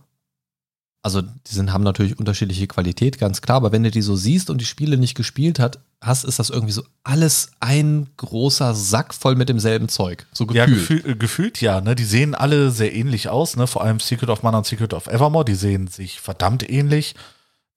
also 1.03 1.21
die 1.21 1.53
sind, 1.53 1.71
haben 1.71 1.83
natürlich 1.83 2.17
unterschiedliche 2.17 2.65
Qualität, 2.65 3.19
ganz 3.19 3.41
klar, 3.41 3.57
aber 3.57 3.73
wenn 3.73 3.83
du 3.83 3.91
die 3.91 4.01
so 4.01 4.15
siehst 4.15 4.49
und 4.49 4.59
die 4.59 4.65
Spiele 4.65 4.97
nicht 4.97 5.13
gespielt 5.13 5.59
hat, 5.59 5.79
hast, 6.01 6.23
ist 6.23 6.39
das 6.39 6.49
irgendwie 6.49 6.71
so 6.71 6.83
alles 7.03 7.51
ein 7.59 8.07
großer 8.17 8.73
Sack 8.73 9.13
voll 9.13 9.35
mit 9.35 9.49
demselben 9.49 9.89
Zeug. 9.89 10.25
So 10.33 10.45
gefühlt. 10.45 10.69
Ja, 10.69 10.73
gefühl, 10.73 11.15
gefühlt 11.15 11.61
ja, 11.61 11.81
ne? 11.81 11.95
Die 11.95 12.05
sehen 12.05 12.35
alle 12.35 12.71
sehr 12.71 12.93
ähnlich 12.93 13.29
aus, 13.29 13.55
ne? 13.55 13.67
Vor 13.67 13.83
allem 13.83 13.99
Secret 13.99 14.29
of 14.29 14.43
Mana 14.43 14.59
und 14.59 14.65
Secret 14.65 14.93
of 14.93 15.07
Evermore, 15.07 15.45
die 15.45 15.55
sehen 15.55 15.87
sich 15.87 16.21
verdammt 16.21 16.69
ähnlich. 16.69 17.15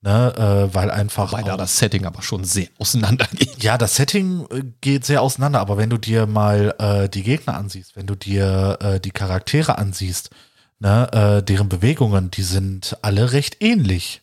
Ne, 0.04 0.34
äh, 0.36 0.74
weil 0.74 0.90
einfach. 0.90 1.32
Weil 1.32 1.44
da 1.44 1.56
das 1.56 1.78
Setting 1.78 2.06
aber 2.06 2.22
schon 2.22 2.42
sehr 2.42 2.66
auseinander 2.80 3.28
geht. 3.34 3.62
Ja, 3.62 3.78
das 3.78 3.94
Setting 3.94 4.46
äh, 4.50 4.64
geht 4.80 5.04
sehr 5.04 5.22
auseinander, 5.22 5.60
aber 5.60 5.76
wenn 5.76 5.90
du 5.90 5.96
dir 5.96 6.26
mal 6.26 6.74
äh, 6.80 7.08
die 7.08 7.22
Gegner 7.22 7.54
ansiehst, 7.54 7.94
wenn 7.94 8.08
du 8.08 8.16
dir 8.16 8.78
äh, 8.80 8.98
die 8.98 9.12
Charaktere 9.12 9.78
ansiehst, 9.78 10.30
ne, 10.80 11.08
äh, 11.12 11.42
deren 11.44 11.68
Bewegungen, 11.68 12.32
die 12.32 12.42
sind 12.42 12.98
alle 13.02 13.30
recht 13.30 13.58
ähnlich. 13.60 14.22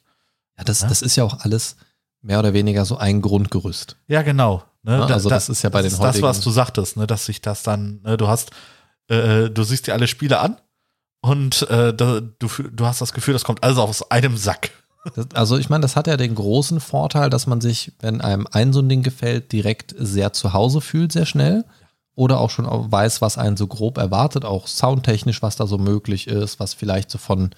Ja, 0.58 0.66
das, 0.66 0.84
ne? 0.84 0.90
das 0.90 1.02
ist 1.02 1.16
ja 1.16 1.24
auch 1.24 1.40
alles 1.46 1.78
mehr 2.22 2.40
oder 2.40 2.54
weniger 2.54 2.86
so 2.86 2.98
ein 2.98 3.22
Grundgerüst. 3.22 3.98
Ja, 4.08 4.22
genau. 4.22 4.64
Ne? 4.84 5.06
Also 5.06 5.30
da, 5.30 5.36
das 5.36 5.50
ist 5.50 5.62
ja 5.62 5.70
bei 5.70 5.82
den 5.82 5.92
heutigen. 5.92 6.04
Das, 6.04 6.22
was 6.22 6.42
du 6.42 6.52
sagtest, 6.52 6.98
ne, 6.98 7.08
dass 7.08 7.26
sich 7.26 7.42
das 7.42 7.64
dann, 7.64 8.02
ne, 8.04 8.18
du 8.18 8.28
hast, 8.28 8.52
äh, 9.08 9.50
du 9.50 9.64
siehst 9.64 9.88
dir 9.88 9.94
alle 9.94 10.08
Spiele 10.08 10.40
an 10.40 10.58
und 11.22 11.70
äh, 11.70 11.94
da, 11.94 12.22
du, 12.22 12.48
du 12.48 12.86
hast 12.86 13.02
das 13.02 13.14
Gefühl, 13.14 13.34
das 13.34 13.44
kommt 13.44 13.64
alles 13.64 13.78
aus 13.78 14.10
einem 14.12 14.38
Sack. 14.38 14.72
Das, 15.16 15.28
also 15.34 15.58
ich 15.58 15.70
meine, 15.70 15.82
das 15.82 15.96
hat 15.96 16.08
ja 16.08 16.18
den 16.18 16.36
großen 16.36 16.80
Vorteil, 16.80 17.30
dass 17.30 17.48
man 17.48 17.62
sich, 17.62 17.94
wenn 18.00 18.22
einem 18.22 18.48
ein 18.52 18.74
so 18.74 18.80
ein 18.82 18.90
Ding 18.90 19.04
gefällt, 19.04 19.52
direkt 19.52 19.96
sehr 19.98 20.34
zu 20.34 20.54
Hause 20.54 20.82
fühlt, 20.82 21.12
sehr 21.12 21.26
schnell 21.26 21.66
oder 22.16 22.40
auch 22.40 22.50
schon 22.50 22.66
weiß, 22.66 23.22
was 23.22 23.38
einen 23.38 23.58
so 23.58 23.68
grob 23.68 23.98
erwartet, 23.98 24.44
auch 24.44 24.68
soundtechnisch, 24.68 25.42
was 25.42 25.56
da 25.56 25.68
so 25.68 25.78
möglich 25.78 26.28
ist, 26.28 26.60
was 26.60 26.74
vielleicht 26.74 27.10
so 27.10 27.18
von 27.18 27.52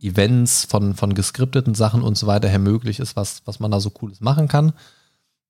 Events, 0.00 0.64
von, 0.64 0.94
von 0.94 1.14
geskripteten 1.14 1.74
Sachen 1.74 2.02
und 2.02 2.16
so 2.16 2.26
weiter 2.26 2.48
her 2.48 2.58
möglich 2.58 3.00
ist, 3.00 3.16
was, 3.16 3.42
was 3.44 3.60
man 3.60 3.70
da 3.70 3.80
so 3.80 3.90
cooles 3.90 4.20
machen 4.20 4.48
kann. 4.48 4.72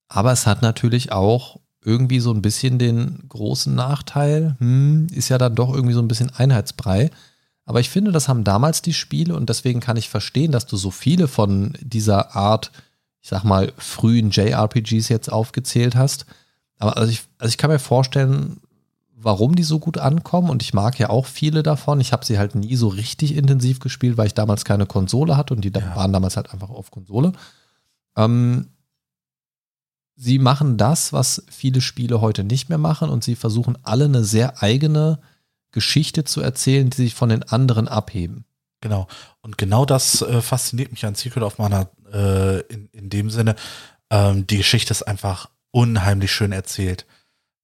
Aber 0.08 0.32
es 0.32 0.46
hat 0.46 0.62
natürlich 0.62 1.12
auch 1.12 1.60
irgendwie 1.84 2.20
so 2.20 2.32
ein 2.32 2.42
bisschen 2.42 2.78
den 2.78 3.28
großen 3.28 3.74
Nachteil, 3.74 4.56
hm, 4.58 5.08
ist 5.12 5.28
ja 5.28 5.38
dann 5.38 5.54
doch 5.54 5.72
irgendwie 5.72 5.94
so 5.94 6.00
ein 6.00 6.08
bisschen 6.08 6.30
Einheitsbrei. 6.34 7.10
Aber 7.64 7.80
ich 7.80 7.90
finde, 7.90 8.12
das 8.12 8.28
haben 8.28 8.44
damals 8.44 8.80
die 8.80 8.94
Spiele 8.94 9.36
und 9.36 9.48
deswegen 9.50 9.80
kann 9.80 9.98
ich 9.98 10.08
verstehen, 10.08 10.52
dass 10.52 10.66
du 10.66 10.76
so 10.76 10.90
viele 10.90 11.28
von 11.28 11.74
dieser 11.80 12.34
Art, 12.34 12.72
ich 13.20 13.28
sag 13.28 13.44
mal, 13.44 13.72
frühen 13.76 14.30
JRPGs 14.30 15.08
jetzt 15.10 15.30
aufgezählt 15.30 15.94
hast, 15.94 16.24
aber 16.78 16.96
also 16.96 17.12
ich, 17.12 17.22
also 17.38 17.50
ich 17.50 17.58
kann 17.58 17.70
mir 17.70 17.78
vorstellen, 17.78 18.60
warum 19.20 19.56
die 19.56 19.64
so 19.64 19.78
gut 19.78 19.98
ankommen 19.98 20.48
und 20.48 20.62
ich 20.62 20.74
mag 20.74 20.98
ja 20.98 21.10
auch 21.10 21.26
viele 21.26 21.62
davon. 21.62 22.00
Ich 22.00 22.12
habe 22.12 22.24
sie 22.24 22.38
halt 22.38 22.54
nie 22.54 22.76
so 22.76 22.88
richtig 22.88 23.34
intensiv 23.34 23.80
gespielt, 23.80 24.16
weil 24.16 24.28
ich 24.28 24.34
damals 24.34 24.64
keine 24.64 24.86
Konsole 24.86 25.36
hatte 25.36 25.54
und 25.54 25.64
die 25.64 25.72
ja. 25.72 25.96
waren 25.96 26.12
damals 26.12 26.36
halt 26.36 26.52
einfach 26.52 26.70
auf 26.70 26.90
Konsole. 26.90 27.32
Ähm, 28.16 28.68
sie 30.14 30.38
machen 30.38 30.76
das, 30.76 31.12
was 31.12 31.44
viele 31.50 31.80
Spiele 31.80 32.20
heute 32.20 32.44
nicht 32.44 32.68
mehr 32.68 32.78
machen 32.78 33.10
und 33.10 33.24
sie 33.24 33.34
versuchen 33.34 33.76
alle 33.82 34.04
eine 34.04 34.24
sehr 34.24 34.62
eigene 34.62 35.18
Geschichte 35.72 36.24
zu 36.24 36.40
erzählen, 36.40 36.88
die 36.88 36.96
sich 36.96 37.14
von 37.14 37.28
den 37.28 37.42
anderen 37.42 37.88
abheben. 37.88 38.44
Genau. 38.80 39.08
Und 39.40 39.58
genau 39.58 39.84
das 39.84 40.22
äh, 40.22 40.40
fasziniert 40.40 40.92
mich 40.92 41.04
an 41.04 41.16
Secret 41.16 41.42
of 41.42 41.58
Mana 41.58 41.88
äh, 42.12 42.60
in, 42.72 42.86
in 42.92 43.10
dem 43.10 43.30
Sinne. 43.30 43.56
Ähm, 44.10 44.46
die 44.46 44.58
Geschichte 44.58 44.92
ist 44.92 45.02
einfach 45.02 45.50
unheimlich 45.72 46.32
schön 46.32 46.52
erzählt. 46.52 47.04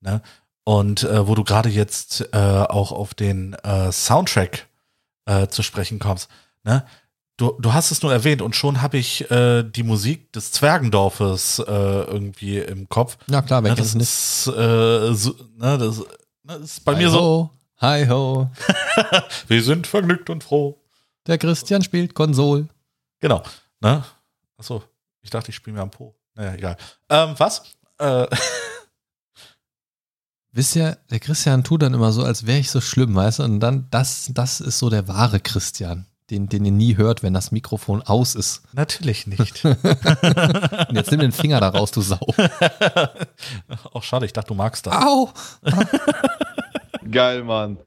Ne? 0.00 0.20
Und 0.64 1.04
äh, 1.04 1.28
wo 1.28 1.34
du 1.34 1.44
gerade 1.44 1.68
jetzt 1.68 2.28
äh, 2.32 2.38
auch 2.38 2.90
auf 2.90 3.14
den 3.14 3.52
äh, 3.62 3.92
Soundtrack 3.92 4.66
äh, 5.26 5.46
zu 5.48 5.62
sprechen 5.62 5.98
kommst, 5.98 6.28
ne? 6.64 6.84
Du, 7.36 7.50
du 7.58 7.72
hast 7.72 7.90
es 7.90 8.00
nur 8.00 8.12
erwähnt 8.12 8.42
und 8.42 8.54
schon 8.54 8.80
habe 8.80 8.96
ich 8.96 9.28
äh, 9.28 9.64
die 9.64 9.82
Musik 9.82 10.32
des 10.32 10.52
Zwergendorfes 10.52 11.58
äh, 11.58 11.62
irgendwie 11.64 12.58
im 12.58 12.88
Kopf. 12.88 13.18
Ja 13.26 13.42
klar, 13.42 13.64
wenn 13.64 13.72
ne, 13.72 13.76
das 13.76 13.92
ist, 13.92 14.46
äh, 14.46 15.12
so, 15.12 15.34
ne, 15.56 15.76
das, 15.76 15.98
ne, 15.98 16.04
das 16.44 16.60
ist 16.60 16.84
bei 16.84 16.94
Hi 16.94 17.02
mir 17.02 17.10
ho, 17.10 17.12
so. 17.12 17.50
Hi 17.80 18.06
ho. 18.06 18.50
Wir 19.48 19.62
sind 19.64 19.88
vergnügt 19.88 20.30
und 20.30 20.44
froh. 20.44 20.80
Der 21.26 21.38
Christian 21.38 21.82
spielt 21.82 22.14
Konsol. 22.14 22.68
Genau. 23.18 23.42
Ne? 23.80 24.04
Achso, 24.56 24.84
ich 25.20 25.30
dachte, 25.30 25.50
ich 25.50 25.56
spiele 25.56 25.76
mir 25.76 25.82
am 25.82 25.90
Po. 25.90 26.14
Naja, 26.36 26.54
egal. 26.54 26.76
Ähm, 27.08 27.34
was? 27.36 27.64
Äh. 27.98 28.26
Wisst 30.56 30.76
ihr, 30.76 30.98
der 31.10 31.18
Christian 31.18 31.64
tut 31.64 31.82
dann 31.82 31.94
immer 31.94 32.12
so, 32.12 32.22
als 32.22 32.46
wäre 32.46 32.60
ich 32.60 32.70
so 32.70 32.80
schlimm, 32.80 33.16
weißt 33.16 33.40
du? 33.40 33.42
Und 33.42 33.58
dann, 33.58 33.88
das, 33.90 34.30
das 34.32 34.60
ist 34.60 34.78
so 34.78 34.88
der 34.88 35.08
wahre 35.08 35.40
Christian, 35.40 36.06
den, 36.30 36.48
den 36.48 36.64
ihr 36.64 36.70
nie 36.70 36.96
hört, 36.96 37.24
wenn 37.24 37.34
das 37.34 37.50
Mikrofon 37.50 38.02
aus 38.02 38.36
ist. 38.36 38.62
Natürlich 38.72 39.26
nicht. 39.26 39.64
Und 39.64 40.92
jetzt 40.92 41.10
nimm 41.10 41.18
den 41.18 41.32
Finger 41.32 41.58
da 41.58 41.70
raus, 41.70 41.90
du 41.90 42.02
Sau. 42.02 42.24
Auch 43.92 44.04
schade, 44.04 44.26
ich 44.26 44.32
dachte, 44.32 44.48
du 44.48 44.54
magst 44.54 44.86
das. 44.86 44.94
Au! 44.94 45.30
Geil, 47.10 47.42
Mann. 47.42 47.78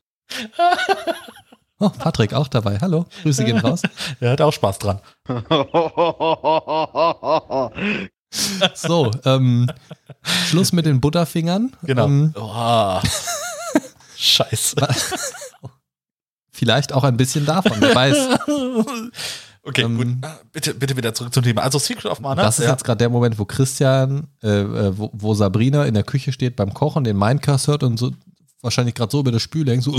Oh, 1.79 1.89
Patrick 1.89 2.33
auch 2.33 2.49
dabei. 2.49 2.79
Hallo, 2.81 3.05
Grüße 3.21 3.45
gehen 3.45 3.59
raus. 3.59 3.81
Er 4.19 4.31
hat 4.31 4.41
auch 4.41 4.51
Spaß 4.51 4.79
dran. 4.79 4.99
So, 8.75 9.11
ähm, 9.25 9.69
Schluss 10.47 10.73
mit 10.73 10.85
den 10.85 10.99
Butterfingern. 10.99 11.75
Genau. 11.83 12.05
Ähm, 12.05 12.33
oh. 12.35 12.99
Scheiße. 14.17 14.75
Vielleicht 16.51 16.91
auch 16.91 17.03
ein 17.03 17.17
bisschen 17.17 17.45
davon, 17.45 17.79
wer 17.79 17.95
weiß. 17.95 18.17
Okay, 19.67 19.81
ähm, 19.81 19.97
gut. 19.97 20.07
Ah, 20.21 20.39
bitte, 20.53 20.73
bitte 20.73 20.95
wieder 20.95 21.13
zurück 21.13 21.33
zum 21.33 21.43
Thema. 21.43 21.61
Also 21.61 21.77
Secret 21.77 22.05
of 22.05 22.21
Mana. 22.21 22.41
Das 22.41 22.57
ist 22.57 22.65
ja. 22.65 22.71
jetzt 22.71 22.85
gerade 22.85 22.99
der 22.99 23.09
Moment, 23.09 23.37
wo 23.37 23.43
Christian, 23.43 24.27
äh, 24.41 24.61
äh, 24.61 24.97
wo, 24.97 25.11
wo, 25.13 25.33
Sabrina 25.33 25.83
in 25.83 25.93
der 25.93 26.03
Küche 26.03 26.31
steht 26.31 26.55
beim 26.55 26.73
Kochen, 26.73 27.03
den 27.03 27.17
Minecast 27.17 27.67
hört 27.67 27.83
und 27.83 27.97
so 27.97 28.11
wahrscheinlich 28.61 28.95
gerade 28.95 29.11
so 29.11 29.19
über 29.19 29.31
das 29.31 29.41
Spül 29.41 29.69
hängt, 29.69 29.83
so 29.83 29.91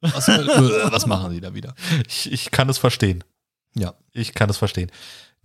was, 0.00 0.28
was 0.28 1.06
machen 1.06 1.32
sie 1.32 1.40
da 1.40 1.54
wieder? 1.54 1.74
Ich, 2.06 2.30
ich 2.30 2.50
kann 2.52 2.68
es 2.68 2.78
verstehen. 2.78 3.24
Ja. 3.74 3.94
Ich 4.12 4.32
kann 4.32 4.48
es 4.48 4.56
verstehen. 4.56 4.90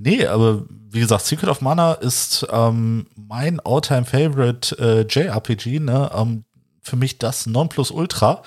Nee, 0.04 0.26
aber 0.26 0.64
wie 0.89 0.99
gesagt, 0.99 1.26
Secret 1.26 1.49
of 1.49 1.62
Mana 1.62 1.93
ist 1.93 2.45
ähm, 2.52 3.06
mein 3.16 3.60
all-time 3.60 4.06
favorite 4.06 4.76
äh, 4.78 5.02
JRPG, 5.08 5.80
ne? 5.80 6.10
Ähm, 6.14 6.43
für 6.82 6.95
mich 6.95 7.20
das 7.20 7.45
Nonplusultra. 7.45 8.41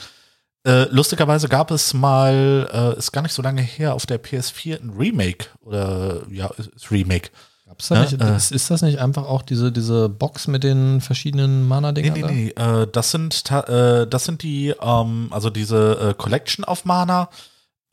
Äh, 0.67 0.89
lustigerweise 0.91 1.49
gab 1.49 1.71
es 1.71 1.95
mal, 1.95 2.69
äh, 2.73 2.99
ist 2.99 3.13
gar 3.13 3.23
nicht 3.23 3.33
so 3.33 3.43
lange 3.43 3.63
her, 3.63 3.95
auf 3.95 4.07
der 4.07 4.23
PS4 4.23 4.83
ein 4.83 4.91
Remake 4.99 5.47
oder 5.61 6.23
ja, 6.29 6.51
ist 6.57 6.91
Remake. 6.91 7.31
Gab's 7.67 7.89
da 7.89 7.95
ja, 7.95 8.01
nicht, 8.03 8.21
äh, 8.21 8.37
ist, 8.37 8.51
ist, 8.51 8.71
das 8.71 8.83
nicht 8.83 8.99
einfach 8.99 9.27
auch 9.27 9.43
diese, 9.43 9.71
diese 9.71 10.09
Box 10.09 10.49
mit 10.49 10.65
den 10.65 11.01
verschiedenen 11.01 11.69
Mana-Dingern? 11.69 12.15
Nee, 12.15 12.23
nee, 12.23 12.53
nee. 12.57 12.83
Äh, 12.83 12.89
das, 12.91 13.13
sind, 13.13 13.51
äh, 13.51 14.07
das 14.07 14.25
sind 14.25 14.43
die, 14.43 14.75
ähm, 14.81 15.29
also 15.31 15.51
diese 15.51 16.15
Collection 16.19 16.65
of 16.65 16.85
Mana 16.85 17.29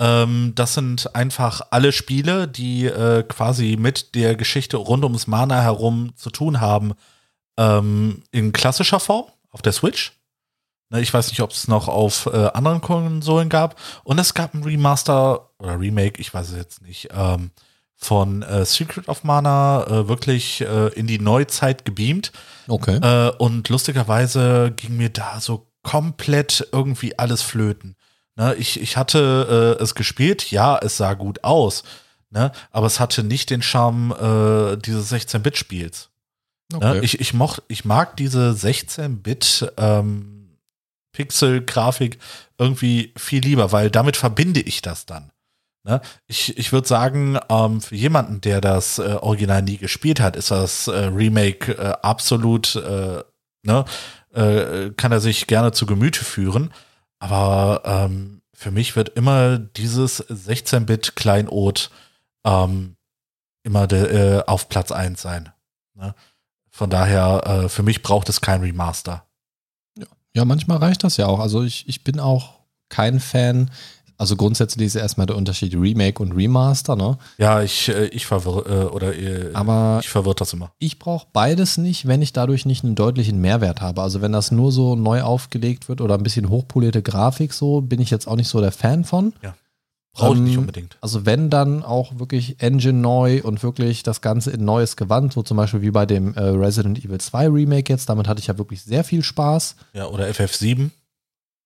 ähm, 0.01 0.53
das 0.55 0.73
sind 0.73 1.15
einfach 1.15 1.61
alle 1.69 1.91
Spiele, 1.91 2.47
die 2.47 2.85
äh, 2.85 3.21
quasi 3.21 3.77
mit 3.79 4.15
der 4.15 4.35
Geschichte 4.35 4.77
rund 4.77 5.03
ums 5.03 5.27
Mana 5.27 5.61
herum 5.61 6.13
zu 6.15 6.31
tun 6.31 6.59
haben, 6.59 6.93
ähm, 7.55 8.23
in 8.31 8.51
klassischer 8.51 8.99
Form 8.99 9.25
auf 9.51 9.61
der 9.61 9.73
Switch. 9.73 10.13
Ne, 10.89 11.01
ich 11.01 11.13
weiß 11.13 11.29
nicht, 11.29 11.41
ob 11.41 11.51
es 11.51 11.67
noch 11.67 11.87
auf 11.87 12.25
äh, 12.25 12.47
anderen 12.47 12.81
Konsolen 12.81 13.47
gab. 13.47 13.79
Und 14.03 14.17
es 14.17 14.33
gab 14.33 14.55
ein 14.55 14.63
Remaster 14.63 15.51
oder 15.59 15.79
Remake, 15.79 16.19
ich 16.19 16.33
weiß 16.33 16.49
es 16.49 16.57
jetzt 16.57 16.81
nicht, 16.81 17.09
ähm, 17.13 17.51
von 17.95 18.41
äh, 18.41 18.65
Secret 18.65 19.07
of 19.07 19.23
Mana 19.23 19.85
äh, 19.85 20.07
wirklich 20.07 20.61
äh, 20.61 20.87
in 20.95 21.05
die 21.05 21.19
Neuzeit 21.19 21.85
gebeamt. 21.85 22.31
Okay. 22.67 22.97
Äh, 22.97 23.35
und 23.37 23.69
lustigerweise 23.69 24.73
ging 24.75 24.97
mir 24.97 25.09
da 25.09 25.39
so 25.39 25.67
komplett 25.83 26.67
irgendwie 26.71 27.19
alles 27.19 27.43
flöten. 27.43 27.95
Ne, 28.35 28.55
ich, 28.55 28.79
ich 28.79 28.95
hatte 28.97 29.77
äh, 29.79 29.83
es 29.83 29.93
gespielt, 29.93 30.51
ja, 30.51 30.77
es 30.77 30.97
sah 30.97 31.15
gut 31.15 31.43
aus, 31.43 31.83
ne, 32.29 32.51
aber 32.71 32.87
es 32.87 32.99
hatte 32.99 33.23
nicht 33.23 33.49
den 33.49 33.61
Charme 33.61 34.11
äh, 34.11 34.77
dieses 34.77 35.11
16-Bit-Spiels. 35.11 36.09
Ne, 36.71 36.77
okay. 36.77 36.93
Ne, 36.93 36.99
ich, 37.01 37.19
ich, 37.19 37.33
moch, 37.33 37.59
ich 37.67 37.83
mag 37.83 38.15
diese 38.15 38.51
16-Bit 38.51 39.73
ähm, 39.77 40.57
Pixel-Grafik 41.13 42.19
irgendwie 42.57 43.13
viel 43.17 43.43
lieber, 43.43 43.71
weil 43.71 43.89
damit 43.89 44.15
verbinde 44.15 44.61
ich 44.61 44.81
das 44.81 45.05
dann. 45.05 45.31
Ne? 45.83 45.99
Ich, 46.27 46.57
ich 46.57 46.71
würde 46.71 46.87
sagen, 46.87 47.39
ähm, 47.49 47.81
für 47.81 47.95
jemanden, 47.95 48.39
der 48.41 48.61
das 48.61 48.99
äh, 48.99 49.17
Original 49.19 49.61
nie 49.61 49.77
gespielt 49.77 50.19
hat, 50.19 50.35
ist 50.35 50.51
das 50.51 50.87
äh, 50.87 51.05
Remake 51.05 51.73
äh, 51.73 51.93
absolut, 52.01 52.75
äh, 52.75 53.23
ne, 53.63 53.85
äh, 54.33 54.91
kann 54.91 55.11
er 55.11 55.19
sich 55.19 55.47
gerne 55.47 55.71
zu 55.71 55.85
Gemüte 55.85 56.23
führen. 56.23 56.71
Aber 57.21 57.83
ähm, 57.85 58.41
für 58.51 58.71
mich 58.71 58.95
wird 58.95 59.09
immer 59.09 59.59
dieses 59.59 60.27
16-Bit-Kleinod 60.27 61.91
ähm, 62.43 62.95
immer 63.61 63.85
de, 63.85 64.39
äh, 64.39 64.43
auf 64.47 64.69
Platz 64.69 64.91
1 64.91 65.21
sein. 65.21 65.49
Ne? 65.93 66.15
Von 66.71 66.89
daher, 66.89 67.43
äh, 67.45 67.69
für 67.69 67.83
mich 67.83 68.01
braucht 68.01 68.27
es 68.27 68.41
kein 68.41 68.61
Remaster. 68.61 69.27
Ja. 69.99 70.07
ja, 70.33 70.45
manchmal 70.45 70.77
reicht 70.77 71.03
das 71.03 71.17
ja 71.17 71.27
auch. 71.27 71.39
Also 71.39 71.61
ich, 71.61 71.87
ich 71.87 72.03
bin 72.03 72.19
auch 72.19 72.61
kein 72.89 73.19
Fan. 73.19 73.69
Also 74.21 74.35
grundsätzlich 74.35 74.85
ist 74.85 74.93
erstmal 74.93 75.25
der 75.25 75.35
Unterschied 75.35 75.73
Remake 75.73 76.21
und 76.21 76.33
Remaster, 76.33 76.95
ne? 76.95 77.17
Ja, 77.39 77.63
ich, 77.63 77.89
äh, 77.89 78.05
ich 78.09 78.27
verwirr, 78.27 78.67
äh, 78.67 78.85
oder 78.85 79.15
äh, 79.17 79.49
Aber 79.53 79.97
ich 79.99 80.09
verwirrt 80.09 80.39
das 80.39 80.53
immer. 80.53 80.71
Ich 80.77 80.99
brauche 80.99 81.25
beides 81.33 81.79
nicht, 81.79 82.07
wenn 82.07 82.21
ich 82.21 82.31
dadurch 82.31 82.67
nicht 82.67 82.83
einen 82.83 82.93
deutlichen 82.93 83.41
Mehrwert 83.41 83.81
habe. 83.81 84.03
Also 84.03 84.21
wenn 84.21 84.31
das 84.31 84.51
nur 84.51 84.71
so 84.71 84.95
neu 84.95 85.23
aufgelegt 85.23 85.89
wird 85.89 86.01
oder 86.01 86.13
ein 86.13 86.21
bisschen 86.21 86.49
hochpolierte 86.49 87.01
Grafik 87.01 87.51
so, 87.51 87.81
bin 87.81 87.99
ich 87.99 88.11
jetzt 88.11 88.27
auch 88.27 88.35
nicht 88.35 88.47
so 88.47 88.61
der 88.61 88.71
Fan 88.71 89.05
von. 89.05 89.33
Ja. 89.41 89.55
Brauche 90.13 90.33
ich 90.33 90.37
Ähm, 90.37 90.43
nicht 90.43 90.57
unbedingt. 90.59 90.97
Also 91.01 91.25
wenn 91.25 91.49
dann 91.49 91.81
auch 91.81 92.19
wirklich 92.19 92.61
Engine 92.61 92.99
neu 92.99 93.41
und 93.41 93.63
wirklich 93.63 94.03
das 94.03 94.21
Ganze 94.21 94.51
in 94.51 94.63
neues 94.63 94.97
Gewand, 94.97 95.33
so 95.33 95.41
zum 95.41 95.57
Beispiel 95.57 95.81
wie 95.81 95.89
bei 95.89 96.05
dem 96.05 96.33
Resident 96.37 97.03
Evil 97.03 97.19
2 97.19 97.47
Remake 97.49 97.91
jetzt, 97.91 98.07
damit 98.07 98.27
hatte 98.27 98.39
ich 98.39 98.45
ja 98.45 98.59
wirklich 98.59 98.83
sehr 98.83 99.03
viel 99.03 99.23
Spaß. 99.23 99.77
Ja, 99.93 100.05
oder 100.05 100.27
FF7. 100.27 100.91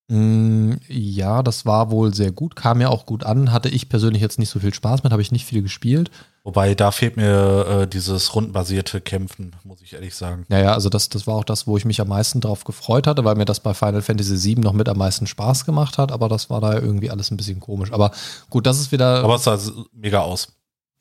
Mm, 0.08 0.74
ja, 0.88 1.42
das 1.42 1.66
war 1.66 1.90
wohl 1.90 2.14
sehr 2.14 2.32
gut, 2.32 2.56
kam 2.56 2.80
ja 2.80 2.90
auch 2.90 3.08
gut 3.08 3.24
an, 3.24 3.52
hatte 3.52 3.70
ich 3.70 3.90
persönlich 3.90 4.22
jetzt 4.22 4.38
nicht 4.38 4.50
so 4.50 4.60
viel 4.60 4.74
Spaß 4.74 5.04
mit, 5.04 5.12
habe 5.12 5.22
ich 5.22 5.32
nicht 5.32 5.46
viel 5.46 5.64
gespielt. 5.64 6.12
Wobei, 6.44 6.76
da 6.76 6.92
fehlt 6.92 7.18
mir 7.18 7.66
äh, 7.68 7.88
dieses 7.88 8.36
rundenbasierte 8.36 9.02
Kämpfen, 9.02 9.56
muss 9.64 9.82
ich 9.82 9.94
ehrlich 9.94 10.14
sagen. 10.14 10.46
Naja, 10.48 10.74
also 10.74 10.90
das, 10.90 11.10
das 11.10 11.26
war 11.26 11.34
auch 11.34 11.44
das, 11.44 11.66
wo 11.66 11.76
ich 11.76 11.86
mich 11.86 12.00
am 12.02 12.08
meisten 12.08 12.40
drauf 12.40 12.66
gefreut 12.66 13.08
hatte, 13.08 13.26
weil 13.26 13.34
mir 13.34 13.46
das 13.46 13.62
bei 13.62 13.74
Final 13.74 14.04
Fantasy 14.04 14.56
VII 14.56 14.62
noch 14.62 14.74
mit 14.74 14.88
am 14.88 14.98
meisten 15.00 15.26
Spaß 15.26 15.66
gemacht 15.66 15.98
hat, 15.98 16.12
aber 16.12 16.30
das 16.30 16.52
war 16.52 16.62
da 16.62 16.74
irgendwie 16.74 17.10
alles 17.10 17.32
ein 17.32 17.38
bisschen 17.38 17.60
komisch. 17.60 17.92
Aber 17.92 18.12
gut, 18.52 18.68
das 18.68 18.80
ist 18.80 18.92
wieder. 18.92 19.24
Aber 19.24 19.36
es 19.36 19.44
sah 19.44 19.58
mega 19.92 20.20
aus. 20.20 20.50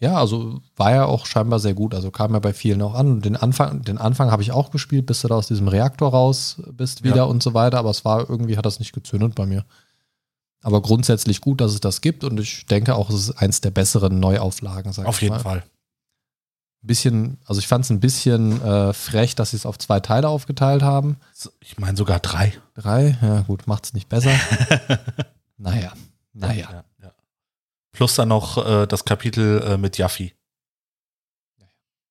Ja, 0.01 0.19
also 0.19 0.61
war 0.77 0.91
ja 0.93 1.05
auch 1.07 1.25
scheinbar 1.25 1.61
sehr 1.61 1.75
gut. 1.75 1.95
Also 1.95 2.11
kam 2.11 2.33
ja 2.35 2.39
bei 2.41 2.53
vielen 2.53 2.83
auch 2.83 2.95
an. 2.95 3.21
Den 3.21 3.37
Anfang, 3.37 3.83
den 3.83 3.97
Anfang 3.99 4.31
habe 4.31 4.43
ich 4.43 4.53
auch 4.53 4.71
gespielt, 4.71 5.07
bis 5.07 5.23
du 5.23 5.29
da 5.29 5.37
aus 5.37 5.47
diesem 5.47 5.69
Reaktor 5.69 6.11
raus 6.11 6.61
bist 6.73 7.05
wieder 7.05 7.17
Ja. 7.17 7.23
und 7.25 7.43
so 7.43 7.55
weiter. 7.55 7.79
Aber 7.79 7.91
es 7.91 8.05
war 8.05 8.29
irgendwie, 8.29 8.57
hat 8.59 8.67
das 8.67 8.81
nicht 8.81 8.93
gezündet 8.93 9.35
bei 9.35 9.47
mir. 9.47 9.65
Aber 10.63 10.83
grundsätzlich 10.83 11.41
gut, 11.41 11.61
dass 11.61 11.73
es 11.73 11.81
das 11.81 12.01
gibt 12.01 12.25
und 12.25 12.41
ich 12.41 12.67
denke 12.67 12.95
auch, 12.97 13.09
es 13.11 13.17
ist 13.17 13.31
eins 13.33 13.61
der 13.61 13.71
besseren 13.71 14.19
Neuauflagen. 14.19 14.93
Sag 14.93 15.07
Auf 15.07 15.17
ich 15.17 15.23
jeden 15.23 15.35
mal. 15.37 15.41
Fall. 15.41 15.63
Bisschen, 16.83 17.39
also 17.47 17.61
ich 17.61 17.67
fand 17.69 17.85
es 17.85 17.91
ein 17.91 18.01
bisschen 18.01 18.61
äh, 18.63 18.93
frech, 18.93 19.35
dass 19.35 19.51
sie 19.53 19.57
es 19.57 19.65
auf 19.65 19.79
zwei 19.79 20.01
Teile 20.01 20.29
aufgeteilt 20.29 20.83
haben. 20.83 21.17
Ich 21.61 21.79
meine 21.79 21.97
sogar 21.97 22.19
drei. 22.21 22.53
Drei, 22.75 23.17
ja 23.23 23.41
gut, 23.43 23.67
macht 23.67 23.87
es 23.87 23.95
nicht 23.95 24.11
besser. 24.11 24.33
naja, 25.57 25.93
naja. 26.35 26.55
Ja, 26.55 26.73
ja. 26.73 26.85
Plus 27.95 28.15
dann 28.17 28.29
noch 28.29 28.59
äh, 28.65 28.87
das 28.87 29.05
Kapitel 29.07 29.63
äh, 29.63 29.77
mit 29.79 29.97
Jaffi. 29.97 30.35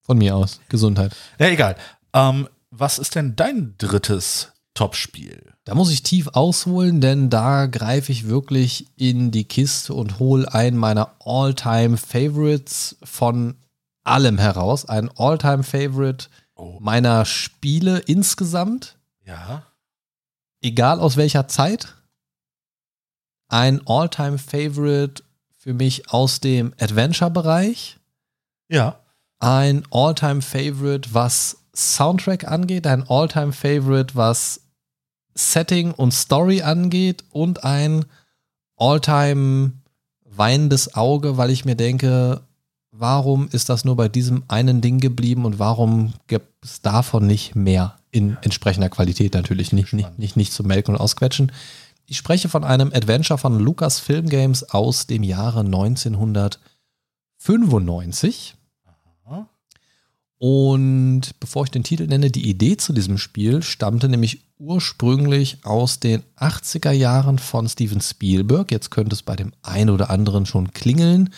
Von 0.02 0.18
mir 0.18 0.36
aus. 0.36 0.60
Gesundheit. 0.70 1.16
Ja, 1.40 1.48
egal. 1.48 1.76
Ähm, 2.14 2.50
was 2.72 3.00
ist 3.00 3.16
denn 3.16 3.36
dein 3.36 3.76
drittes 3.78 4.52
Topspiel? 4.74 5.54
Da 5.66 5.76
muss 5.76 5.92
ich 5.92 6.04
tief 6.04 6.28
ausholen, 6.30 7.00
denn 7.00 7.30
da 7.30 7.68
greife 7.68 8.12
ich 8.12 8.28
wirklich 8.28 8.88
in 8.98 9.32
die 9.32 9.46
Kiste 9.46 9.94
und 9.94 10.20
hole 10.20 10.52
einen 10.54 10.78
meiner 10.78 11.16
All-Time-Favorites 11.24 12.98
von 13.04 13.56
allem 14.04 14.38
heraus. 14.40 14.86
Ein 14.90 15.10
All-Time-Favorite 15.16 16.28
Oh. 16.56 16.78
meiner 16.80 17.26
Spiele 17.26 17.98
insgesamt, 18.00 18.98
Ja. 19.26 19.64
egal 20.62 21.00
aus 21.00 21.18
welcher 21.18 21.48
Zeit. 21.48 21.96
Ein 23.48 23.82
All-Time-Favorite 23.88 25.23
für 25.64 25.74
mich 25.74 26.11
aus 26.11 26.41
dem 26.41 26.74
Adventure-Bereich. 26.78 27.97
Ja. 28.68 28.99
Ein 29.39 29.84
All-Time-Favorite, 29.91 31.14
was 31.14 31.57
Soundtrack 31.74 32.45
angeht. 32.45 32.86
Ein 32.86 33.07
All-Time-Favorite, 33.07 34.14
was 34.14 34.59
Setting 35.36 35.91
und 35.91 36.14
Story 36.14 36.64
angeht. 36.64 37.24
Und 37.30 37.64
ein 37.64 38.03
All-Time 38.76 39.72
weinendes 40.26 40.95
Auge, 40.95 41.38
weil 41.38 41.49
ich 41.49 41.64
mir 41.64 41.76
denke, 41.76 42.41
warum 42.91 43.47
ist 43.49 43.70
das 43.70 43.86
nur 43.86 43.95
bei 43.95 44.09
diesem 44.09 44.43
einen 44.49 44.82
Ding 44.82 44.99
geblieben 44.99 45.45
und 45.45 45.59
warum 45.59 46.14
gibt 46.28 46.66
es 46.66 46.82
davon 46.82 47.26
nicht 47.26 47.55
mehr 47.55 47.95
in 48.11 48.36
entsprechender 48.41 48.89
Qualität 48.89 49.34
natürlich, 49.34 49.72
nicht, 49.72 49.93
nicht, 49.93 50.20
nicht, 50.20 50.36
nicht 50.36 50.51
zu 50.51 50.64
melken 50.64 50.95
und 50.95 51.01
ausquetschen. 51.01 51.53
Ich 52.06 52.18
spreche 52.18 52.49
von 52.49 52.64
einem 52.64 52.91
Adventure 52.93 53.38
von 53.38 53.60
Lucas 53.60 53.99
Film 53.99 54.28
Games 54.28 54.72
aus 54.72 55.06
dem 55.08 55.24
Jahre 55.24 55.62
1995. 55.62 58.56
Aha. 59.26 59.47
Und 60.38 61.39
bevor 61.39 61.64
ich 61.64 61.72
den 61.72 61.84
Titel 61.84 62.08
nenne, 62.08 62.30
die 62.30 62.49
Idee 62.49 62.78
zu 62.78 62.91
diesem 62.91 63.18
Spiel 63.18 63.64
stammte 63.64 64.10
nämlich 64.10 64.41
ursprünglich 64.58 65.60
aus 65.64 65.99
den 65.99 66.24
80er 66.38 66.91
Jahren 66.91 67.39
von 67.39 67.68
Steven 67.68 68.01
Spielberg. 68.01 68.72
Jetzt 68.72 68.91
könnte 68.91 69.14
es 69.14 69.22
bei 69.22 69.36
dem 69.36 69.51
einen 69.62 69.89
oder 69.89 70.10
anderen 70.10 70.45
schon 70.45 70.72
klingeln. 70.72 71.34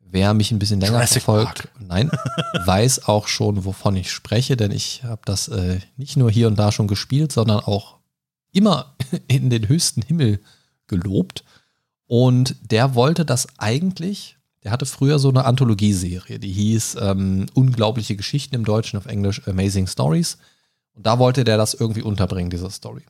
Wer 0.00 0.32
mich 0.32 0.52
ein 0.52 0.58
bisschen 0.58 0.80
länger 0.80 0.94
Jurassic 0.94 1.22
verfolgt, 1.22 1.68
nein, 1.78 2.10
weiß 2.64 3.08
auch 3.08 3.28
schon, 3.28 3.66
wovon 3.66 3.94
ich 3.96 4.10
spreche, 4.10 4.56
denn 4.56 4.70
ich 4.70 5.04
habe 5.04 5.20
das 5.26 5.48
äh, 5.48 5.80
nicht 5.98 6.16
nur 6.16 6.30
hier 6.30 6.46
und 6.46 6.58
da 6.58 6.72
schon 6.72 6.88
gespielt, 6.88 7.30
sondern 7.30 7.60
auch 7.60 7.97
immer 8.52 8.94
in 9.28 9.50
den 9.50 9.68
höchsten 9.68 10.02
Himmel 10.02 10.40
gelobt. 10.86 11.44
Und 12.06 12.56
der 12.70 12.94
wollte 12.94 13.24
das 13.24 13.46
eigentlich, 13.58 14.38
der 14.64 14.72
hatte 14.72 14.86
früher 14.86 15.18
so 15.18 15.28
eine 15.28 15.44
Anthologieserie, 15.44 16.38
die 16.38 16.52
hieß 16.52 16.96
ähm, 17.00 17.46
Unglaubliche 17.54 18.16
Geschichten 18.16 18.54
im 18.54 18.64
Deutschen, 18.64 18.98
auf 18.98 19.06
Englisch 19.06 19.46
Amazing 19.46 19.86
Stories. 19.86 20.38
Und 20.94 21.06
da 21.06 21.18
wollte 21.18 21.44
der 21.44 21.58
das 21.58 21.74
irgendwie 21.74 22.02
unterbringen, 22.02 22.50
diese 22.50 22.70
Story. 22.70 23.02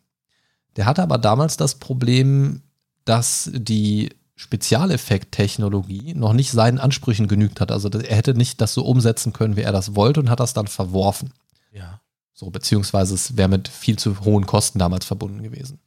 Der 0.77 0.87
hatte 0.87 1.03
aber 1.03 1.19
damals 1.19 1.57
das 1.57 1.77
Problem, 1.77 2.63
dass 3.05 3.51
die 3.53 4.11
Spezialeffekt-Technologie 4.37 6.15
noch 6.15 6.33
nicht 6.33 6.53
seinen 6.53 6.79
Ansprüchen 6.79 7.27
genügt 7.27 7.61
hat. 7.61 7.73
Also 7.73 7.89
er 7.89 8.17
hätte 8.17 8.35
nicht 8.35 8.61
das 8.61 8.75
so 8.75 8.85
umsetzen 8.85 9.33
können, 9.33 9.57
wie 9.57 9.63
er 9.63 9.73
das 9.73 9.97
wollte 9.97 10.21
und 10.21 10.31
hat 10.31 10.39
das 10.39 10.55
dann 10.55 10.69
verworfen. 10.69 11.33
Ja. 11.73 12.01
So, 12.39 12.51
beziehungsweise 12.51 13.17
es 13.17 13.37
wäre 13.37 13.49
mit 13.49 13.67
viel 13.67 13.99
zu 13.99 14.21
hohen 14.21 14.47
Kosten 14.47 14.79
damals 14.79 15.05
verbunden 15.05 15.43
gewesen. 15.43 15.81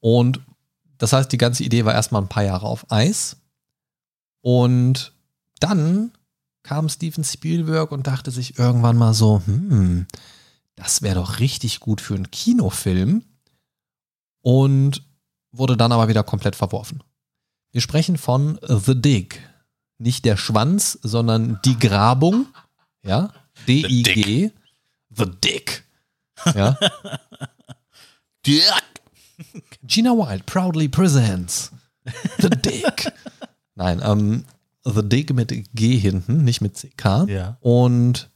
Und 0.00 0.40
das 0.96 1.12
heißt, 1.12 1.30
die 1.30 1.36
ganze 1.36 1.62
Idee 1.62 1.84
war 1.84 1.92
erstmal 1.92 2.22
ein 2.22 2.30
paar 2.30 2.44
Jahre 2.44 2.66
auf 2.66 2.90
Eis. 2.90 3.36
Und 4.40 5.12
dann 5.60 6.12
kam 6.62 6.88
Steven 6.88 7.22
Spielberg 7.22 7.92
und 7.92 8.06
dachte 8.06 8.30
sich 8.30 8.58
irgendwann 8.58 8.96
mal 8.96 9.12
so, 9.12 9.42
hm, 9.44 10.06
das 10.74 11.02
wäre 11.02 11.16
doch 11.16 11.38
richtig 11.38 11.80
gut 11.80 12.00
für 12.00 12.14
einen 12.14 12.30
Kinofilm. 12.30 13.24
Und 14.40 15.02
wurde 15.52 15.76
dann 15.76 15.92
aber 15.92 16.08
wieder 16.08 16.22
komplett 16.22 16.56
verworfen. 16.56 17.02
Wir 17.72 17.82
sprechen 17.82 18.16
von 18.16 18.58
The 18.62 18.98
Dig. 18.98 19.38
Nicht 19.98 20.24
der 20.24 20.38
Schwanz, 20.38 20.98
sondern 21.02 21.60
die 21.66 21.78
Grabung. 21.78 22.46
Ja, 23.02 23.34
D-I-G. 23.68 24.50
The 25.16 25.26
Dick. 25.42 25.84
Ja. 26.54 26.78
Gina 29.86 30.10
Wild 30.12 30.46
proudly 30.46 30.88
presents 30.88 31.70
The 32.38 32.50
Dick. 32.50 33.12
Nein, 33.74 34.00
ähm, 34.04 34.44
The 34.84 35.02
Dig 35.02 35.32
mit 35.34 35.50
G 35.74 35.96
hinten, 35.96 36.44
nicht 36.44 36.60
mit 36.60 36.74
CK. 36.74 37.26
Ja. 37.28 37.56
Und 37.60 38.30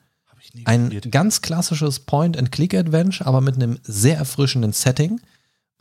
ein 0.65 0.91
ganz 1.11 1.43
klassisches 1.43 2.01
Point-and-Click-Adventure, 2.01 3.29
aber 3.29 3.41
mit 3.41 3.57
einem 3.57 3.79
sehr 3.83 4.17
erfrischenden 4.17 4.73
Setting. 4.73 5.21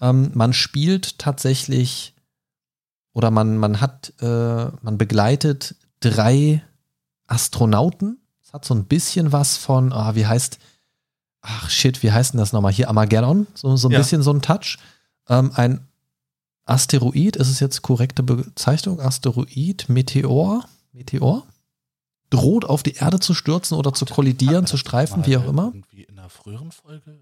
Ähm, 0.01 0.31
man 0.33 0.53
spielt 0.53 1.17
tatsächlich 1.19 2.13
oder 3.13 3.31
man, 3.31 3.57
man 3.57 3.81
hat, 3.81 4.13
äh, 4.19 4.65
man 4.81 4.97
begleitet 4.97 5.75
drei 6.01 6.61
Astronauten. 7.25 8.19
Es 8.43 8.53
hat 8.53 8.65
so 8.65 8.75
ein 8.75 8.85
bisschen 8.85 9.31
was 9.31 9.57
von, 9.57 9.91
ah, 9.91 10.15
wie 10.15 10.27
heißt, 10.27 10.59
ach 11.47 11.69
shit, 11.69 12.03
wie 12.03 12.11
heißt 12.11 12.33
denn 12.33 12.39
das 12.39 12.51
nochmal? 12.53 12.73
Hier 12.73 12.87
Armageddon, 12.89 13.47
so, 13.55 13.75
so 13.77 13.87
ein 13.87 13.91
Ja. 13.93 13.97
bisschen 13.99 14.21
so 14.21 14.31
ein 14.31 14.41
Touch. 14.41 14.77
Ähm, 15.29 15.51
ein 15.55 15.87
Asteroid, 16.65 17.35
ist 17.37 17.49
es 17.49 17.59
jetzt 17.59 17.81
korrekte 17.81 18.23
Bezeichnung? 18.23 18.99
Asteroid, 18.99 19.87
Meteor, 19.87 20.65
Meteor? 20.91 21.45
Droht 22.29 22.65
auf 22.65 22.83
die 22.83 22.95
Erde 22.95 23.19
zu 23.21 23.33
stürzen 23.33 23.77
oder 23.77 23.93
zu 23.93 24.05
kollidieren, 24.05 24.65
zu 24.67 24.75
streifen, 24.75 25.25
wie 25.25 25.37
auch 25.37 25.45
immer. 25.47 25.71
Irgendwie 25.73 26.03
in 26.03 26.19
einer 26.19 26.29
früheren 26.29 26.71
Folge? 26.71 27.17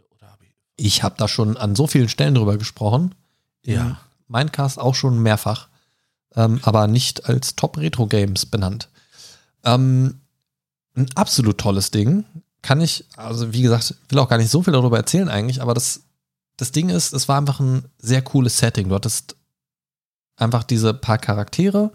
Ich 0.78 0.86
Ich 0.88 1.04
habe 1.04 1.16
da 1.18 1.28
schon 1.28 1.56
an 1.58 1.76
so 1.76 1.86
vielen 1.88 2.10
Stellen 2.10 2.34
drüber 2.36 2.58
gesprochen. 2.58 3.14
Ja. 3.64 4.00
Mindcast 4.28 4.80
auch 4.80 4.96
schon 4.96 5.22
mehrfach, 5.22 5.68
ähm, 6.36 6.60
aber 6.64 6.88
nicht 6.88 7.30
als 7.30 7.56
Top 7.56 7.78
Retro 7.78 8.08
Games 8.08 8.46
benannt. 8.48 8.90
Ähm, 9.64 10.20
ein 10.96 11.08
absolut 11.16 11.60
tolles 11.60 11.92
Ding. 11.92 12.26
Kann 12.66 12.82
ich, 12.82 13.05
also 13.16 13.53
wie 13.53 13.61
gesagt, 13.61 13.93
will 14.09 14.18
auch 14.18 14.28
gar 14.28 14.39
nicht 14.39 14.49
so 14.49 14.63
viel 14.63 14.74
darüber 14.74 14.97
erzählen 14.97 15.30
eigentlich, 15.30 15.61
aber 15.61 15.76
das, 15.76 16.01
das 16.57 16.72
Ding 16.72 16.89
ist, 16.89 17.13
es 17.13 17.28
war 17.28 17.38
einfach 17.38 17.59
ein 17.59 17.86
sehr 17.99 18.24
cooles 18.24 18.57
Setting. 18.57 18.89
Du 18.89 18.95
hattest 18.95 19.36
einfach 20.36 20.63
diese 20.63 20.95
paar 20.95 21.20
Charaktere 21.20 21.91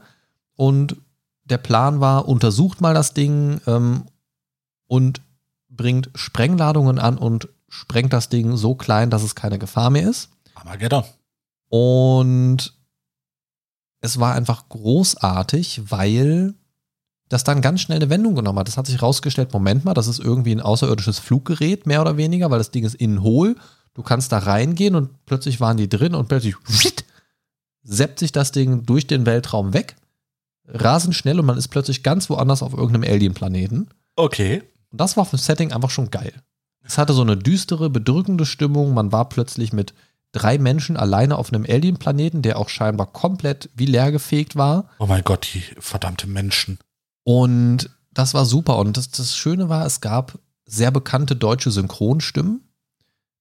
und 0.54 0.96
der 1.42 1.58
Plan 1.58 1.98
war, 1.98 2.28
untersucht 2.28 2.80
mal 2.80 2.94
das 2.94 3.14
Ding 3.14 3.60
ähm, 3.66 4.04
und 4.86 5.22
bringt 5.68 6.10
Sprengladungen 6.14 7.00
an 7.00 7.18
und 7.18 7.48
sprengt 7.68 8.12
das 8.12 8.28
Ding 8.28 8.56
so 8.56 8.76
klein, 8.76 9.10
dass 9.10 9.24
es 9.24 9.34
keine 9.34 9.58
Gefahr 9.58 9.90
mehr 9.90 10.08
ist. 10.08 10.30
Armageddon. 10.54 11.02
Und 11.68 12.78
es 14.00 14.20
war 14.20 14.36
einfach 14.36 14.68
großartig, 14.68 15.90
weil 15.90 16.54
das 17.30 17.44
dann 17.44 17.62
ganz 17.62 17.80
schnell 17.80 17.96
eine 17.96 18.10
Wendung 18.10 18.34
genommen 18.34 18.58
hat. 18.58 18.68
Das 18.68 18.76
hat 18.76 18.86
sich 18.86 19.00
rausgestellt, 19.00 19.52
Moment 19.52 19.84
mal, 19.84 19.94
das 19.94 20.08
ist 20.08 20.18
irgendwie 20.18 20.52
ein 20.52 20.60
außerirdisches 20.60 21.20
Fluggerät, 21.20 21.86
mehr 21.86 22.02
oder 22.02 22.16
weniger, 22.16 22.50
weil 22.50 22.58
das 22.58 22.72
Ding 22.72 22.84
ist 22.84 22.96
innen 22.96 23.22
hohl. 23.22 23.56
Du 23.94 24.02
kannst 24.02 24.32
da 24.32 24.38
reingehen 24.38 24.96
und 24.96 25.24
plötzlich 25.26 25.60
waren 25.60 25.76
die 25.76 25.88
drin 25.88 26.14
und 26.14 26.28
plötzlich 26.28 26.56
seppt 27.84 28.18
sich 28.18 28.32
das 28.32 28.50
Ding 28.50 28.84
durch 28.84 29.06
den 29.06 29.26
Weltraum 29.26 29.72
weg, 29.72 29.96
rasend 30.66 31.14
schnell 31.14 31.38
und 31.38 31.46
man 31.46 31.56
ist 31.56 31.68
plötzlich 31.68 32.02
ganz 32.02 32.28
woanders 32.28 32.64
auf 32.64 32.72
irgendeinem 32.72 33.10
Alien-Planeten. 33.10 33.88
Okay. 34.16 34.62
Und 34.90 35.00
das 35.00 35.16
war 35.16 35.26
das 35.30 35.46
Setting 35.46 35.72
einfach 35.72 35.90
schon 35.90 36.10
geil. 36.10 36.32
Es 36.82 36.98
hatte 36.98 37.12
so 37.12 37.22
eine 37.22 37.36
düstere, 37.36 37.90
bedrückende 37.90 38.44
Stimmung. 38.44 38.92
Man 38.92 39.12
war 39.12 39.28
plötzlich 39.28 39.72
mit 39.72 39.94
drei 40.32 40.58
Menschen 40.58 40.96
alleine 40.96 41.38
auf 41.38 41.52
einem 41.52 41.64
Alien-Planeten, 41.68 42.42
der 42.42 42.58
auch 42.58 42.68
scheinbar 42.68 43.06
komplett 43.06 43.70
wie 43.74 43.86
leergefegt 43.86 44.56
war. 44.56 44.88
Oh 44.98 45.06
mein 45.06 45.22
Gott, 45.22 45.48
die 45.54 45.62
verdammte 45.78 46.26
Menschen. 46.26 46.78
Und 47.30 47.90
das 48.12 48.34
war 48.34 48.44
super. 48.44 48.78
Und 48.78 48.96
das, 48.96 49.08
das 49.12 49.36
Schöne 49.36 49.68
war, 49.68 49.86
es 49.86 50.00
gab 50.00 50.40
sehr 50.66 50.90
bekannte 50.90 51.36
deutsche 51.36 51.70
Synchronstimmen. 51.70 52.68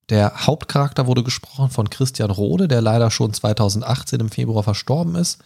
Der 0.10 0.46
Hauptcharakter 0.46 1.08
wurde 1.08 1.24
gesprochen 1.24 1.72
von 1.72 1.90
Christian 1.90 2.30
Rode, 2.30 2.68
der 2.68 2.82
leider 2.82 3.10
schon 3.10 3.34
2018 3.34 4.20
im 4.20 4.30
Februar 4.30 4.62
verstorben 4.62 5.16
ist. 5.16 5.40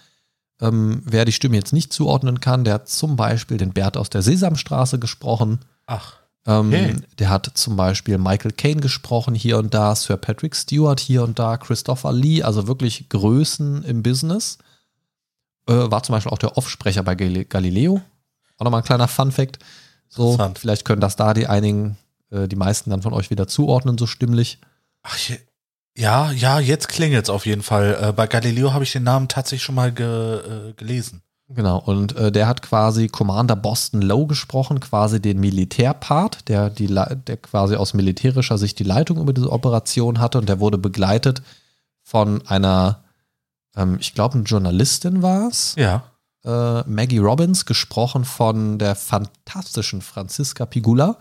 Ähm, 0.59 1.03
wer 1.05 1.23
die 1.23 1.31
Stimme 1.31 1.55
jetzt 1.55 1.71
nicht 1.71 1.93
zuordnen 1.93 2.41
kann, 2.41 2.65
der 2.65 2.73
hat 2.73 2.89
zum 2.89 3.15
Beispiel 3.15 3.55
den 3.55 3.71
Bert 3.71 3.95
aus 3.95 4.09
der 4.09 4.21
Sesamstraße 4.21 4.99
gesprochen. 4.99 5.59
Ach. 5.85 6.17
Ähm, 6.45 6.67
okay. 6.67 6.95
Der 7.19 7.29
hat 7.29 7.49
zum 7.53 7.77
Beispiel 7.77 8.17
Michael 8.17 8.51
Caine 8.51 8.81
gesprochen 8.81 9.35
hier 9.35 9.57
und 9.57 9.73
da, 9.73 9.95
Sir 9.95 10.17
Patrick 10.17 10.53
Stewart 10.53 10.99
hier 10.99 11.23
und 11.23 11.39
da, 11.39 11.55
Christopher 11.55 12.11
Lee, 12.11 12.43
also 12.43 12.67
wirklich 12.67 13.07
Größen 13.07 13.83
im 13.83 14.03
Business. 14.03 14.57
Äh, 15.65 15.89
war 15.89 16.03
zum 16.03 16.11
Beispiel 16.11 16.33
auch 16.33 16.37
der 16.37 16.57
Offsprecher 16.57 17.03
bei 17.03 17.15
Galileo. 17.15 18.01
Auch 18.57 18.65
nochmal 18.65 18.81
ein 18.81 18.85
kleiner 18.85 19.07
Fun-Fact. 19.07 19.59
So, 20.09 20.37
vielleicht 20.55 20.85
können 20.85 21.01
das 21.01 21.15
da 21.15 21.33
die 21.33 21.47
einigen, 21.47 21.97
äh, 22.29 22.47
die 22.47 22.55
meisten 22.55 22.89
dann 22.91 23.01
von 23.01 23.13
euch 23.13 23.29
wieder 23.29 23.47
zuordnen, 23.47 23.97
so 23.97 24.05
stimmlich. 24.05 24.59
Ach, 25.01 25.17
ja, 25.95 26.31
ja, 26.31 26.59
jetzt 26.59 26.87
klingelt 26.87 27.23
es 27.23 27.29
auf 27.29 27.45
jeden 27.45 27.63
Fall. 27.63 27.97
Äh, 28.01 28.13
bei 28.13 28.27
Galileo 28.27 28.73
habe 28.73 28.83
ich 28.83 28.91
den 28.91 29.03
Namen 29.03 29.27
tatsächlich 29.27 29.63
schon 29.63 29.75
mal 29.75 29.91
ge, 29.91 30.69
äh, 30.69 30.73
gelesen. 30.73 31.21
Genau, 31.49 31.77
und 31.77 32.15
äh, 32.15 32.31
der 32.31 32.47
hat 32.47 32.61
quasi 32.61 33.09
Commander 33.09 33.55
Boston 33.55 34.01
Lowe 34.01 34.27
gesprochen, 34.27 34.79
quasi 34.79 35.21
den 35.21 35.39
Militärpart, 35.39 36.47
der, 36.47 36.69
die, 36.69 36.87
der 36.87 37.37
quasi 37.37 37.75
aus 37.75 37.93
militärischer 37.93 38.57
Sicht 38.57 38.79
die 38.79 38.85
Leitung 38.85 39.19
über 39.19 39.33
diese 39.33 39.51
Operation 39.51 40.19
hatte 40.19 40.39
und 40.39 40.47
der 40.47 40.59
wurde 40.59 40.77
begleitet 40.77 41.43
von 42.01 42.47
einer, 42.47 43.03
ähm, 43.75 43.97
ich 43.99 44.15
glaube, 44.15 44.35
eine 44.35 44.43
Journalistin 44.43 45.21
war 45.21 45.47
es. 45.47 45.75
Ja. 45.77 46.03
Äh, 46.45 46.81
Maggie 46.89 47.19
Robbins, 47.19 47.65
gesprochen 47.65 48.25
von 48.25 48.77
der 48.77 48.95
fantastischen 48.95 50.01
Franziska 50.01 50.65
Pigula, 50.65 51.17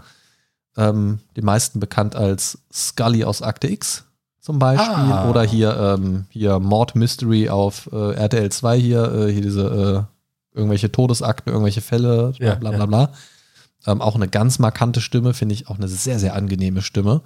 ähm, 0.77 1.20
die 1.37 1.43
meisten 1.43 1.81
bekannt 1.81 2.16
als 2.16 2.59
Scully 2.73 3.25
aus 3.25 3.43
Akte 3.43 3.68
X 3.68 4.05
zum 4.41 4.59
Beispiel. 4.59 4.93
Ah. 4.93 5.31
Oder 5.31 5.43
hier, 5.45 5.77
ähm, 5.77 6.27
hier 6.31 6.59
Mord 6.59 6.97
Mystery 6.97 7.49
auf 7.49 7.89
äh, 7.93 8.14
RTL 8.14 8.51
2 8.51 8.79
hier, 8.79 9.12
äh, 9.12 9.33
hier 9.33 9.43
diese 9.43 10.09
äh, 10.55 10.59
irgendwelche 10.59 10.91
Todesakten, 10.91 11.53
irgendwelche 11.53 11.81
Fälle, 11.81 12.35
bla 12.39 12.57
bla 12.57 12.70
bla. 12.73 12.87
bla. 12.87 13.12
Ähm, 13.87 14.01
auch 14.01 14.14
eine 14.16 14.29
ganz 14.29 14.59
markante 14.59 15.01
Stimme, 15.01 15.35
finde 15.35 15.55
ich 15.55 15.68
auch 15.68 15.77
eine 15.77 15.89
sehr, 15.89 16.18
sehr 16.18 16.35
angenehme 16.35 16.83
Stimme. 16.83 17.23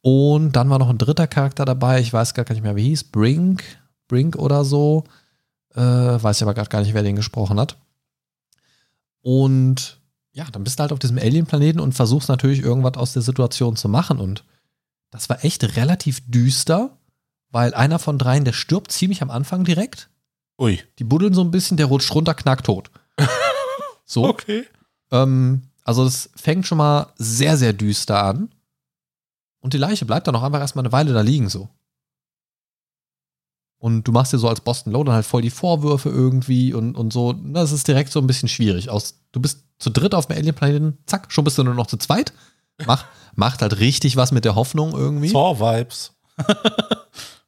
Und 0.00 0.52
dann 0.52 0.70
war 0.70 0.78
noch 0.78 0.90
ein 0.90 0.98
dritter 0.98 1.26
Charakter 1.26 1.64
dabei, 1.64 2.00
ich 2.00 2.12
weiß 2.12 2.34
gar 2.34 2.44
nicht 2.50 2.62
mehr, 2.62 2.76
wie 2.76 2.84
hieß, 2.84 3.04
Brink, 3.04 3.64
Brink 4.08 4.36
oder 4.36 4.64
so. 4.64 5.04
Äh, 5.74 5.80
weiß 5.80 6.36
ich 6.38 6.42
aber 6.42 6.54
gerade 6.54 6.70
gar 6.70 6.80
nicht, 6.80 6.94
wer 6.94 7.02
den 7.02 7.16
gesprochen 7.16 7.60
hat. 7.60 7.76
Und 9.20 10.00
ja, 10.32 10.46
dann 10.52 10.64
bist 10.64 10.78
du 10.78 10.82
halt 10.82 10.92
auf 10.92 10.98
diesem 10.98 11.18
Alien-Planeten 11.18 11.80
und 11.80 11.94
versuchst 11.94 12.28
natürlich 12.28 12.60
irgendwas 12.62 12.96
aus 12.96 13.12
der 13.12 13.22
Situation 13.22 13.76
zu 13.76 13.88
machen. 13.88 14.18
Und 14.18 14.44
das 15.10 15.28
war 15.28 15.44
echt 15.44 15.76
relativ 15.76 16.20
düster, 16.30 16.96
weil 17.50 17.74
einer 17.74 17.98
von 17.98 18.18
dreien, 18.18 18.44
der 18.44 18.52
stirbt 18.52 18.92
ziemlich 18.92 19.22
am 19.22 19.30
Anfang 19.30 19.64
direkt. 19.64 20.10
Ui. 20.58 20.80
Die 20.98 21.04
buddeln 21.04 21.34
so 21.34 21.42
ein 21.42 21.50
bisschen, 21.50 21.76
der 21.76 21.86
rutscht 21.86 22.14
runter, 22.14 22.34
knackt 22.34 22.66
tot. 22.66 22.90
so. 24.04 24.24
Okay. 24.26 24.64
Ähm, 25.10 25.62
also 25.84 26.04
es 26.04 26.30
fängt 26.36 26.66
schon 26.66 26.78
mal 26.78 27.12
sehr, 27.16 27.56
sehr 27.56 27.72
düster 27.72 28.22
an. 28.22 28.50
Und 29.60 29.72
die 29.72 29.78
Leiche 29.78 30.04
bleibt 30.04 30.26
dann 30.26 30.36
auch 30.36 30.42
einfach 30.42 30.60
erstmal 30.60 30.84
eine 30.84 30.92
Weile 30.92 31.12
da 31.12 31.20
liegen 31.20 31.48
so. 31.48 31.68
Und 33.78 34.04
du 34.04 34.12
machst 34.12 34.32
dir 34.32 34.38
so 34.38 34.48
als 34.48 34.60
Boston 34.60 34.92
Low 34.92 35.04
dann 35.04 35.14
halt 35.14 35.26
voll 35.26 35.42
die 35.42 35.50
Vorwürfe 35.50 36.08
irgendwie 36.08 36.74
und, 36.74 36.96
und 36.96 37.12
so. 37.12 37.32
Das 37.32 37.70
ist 37.70 37.86
direkt 37.86 38.10
so 38.10 38.20
ein 38.20 38.26
bisschen 38.26 38.48
schwierig. 38.48 38.90
Aus, 38.90 39.20
du 39.30 39.40
bist 39.40 39.64
zu 39.78 39.90
dritt 39.90 40.14
auf 40.14 40.26
dem 40.26 40.36
Alien-Planeten, 40.36 40.98
zack, 41.06 41.30
schon 41.32 41.44
bist 41.44 41.58
du 41.58 41.64
nur 41.64 41.74
noch 41.74 41.86
zu 41.86 41.96
zweit. 41.96 42.32
Mach, 42.86 43.04
macht 43.36 43.62
halt 43.62 43.78
richtig 43.78 44.16
was 44.16 44.32
mit 44.32 44.44
der 44.44 44.56
Hoffnung 44.56 44.92
irgendwie. 44.92 45.28
Saw-Vibes. 45.28 46.12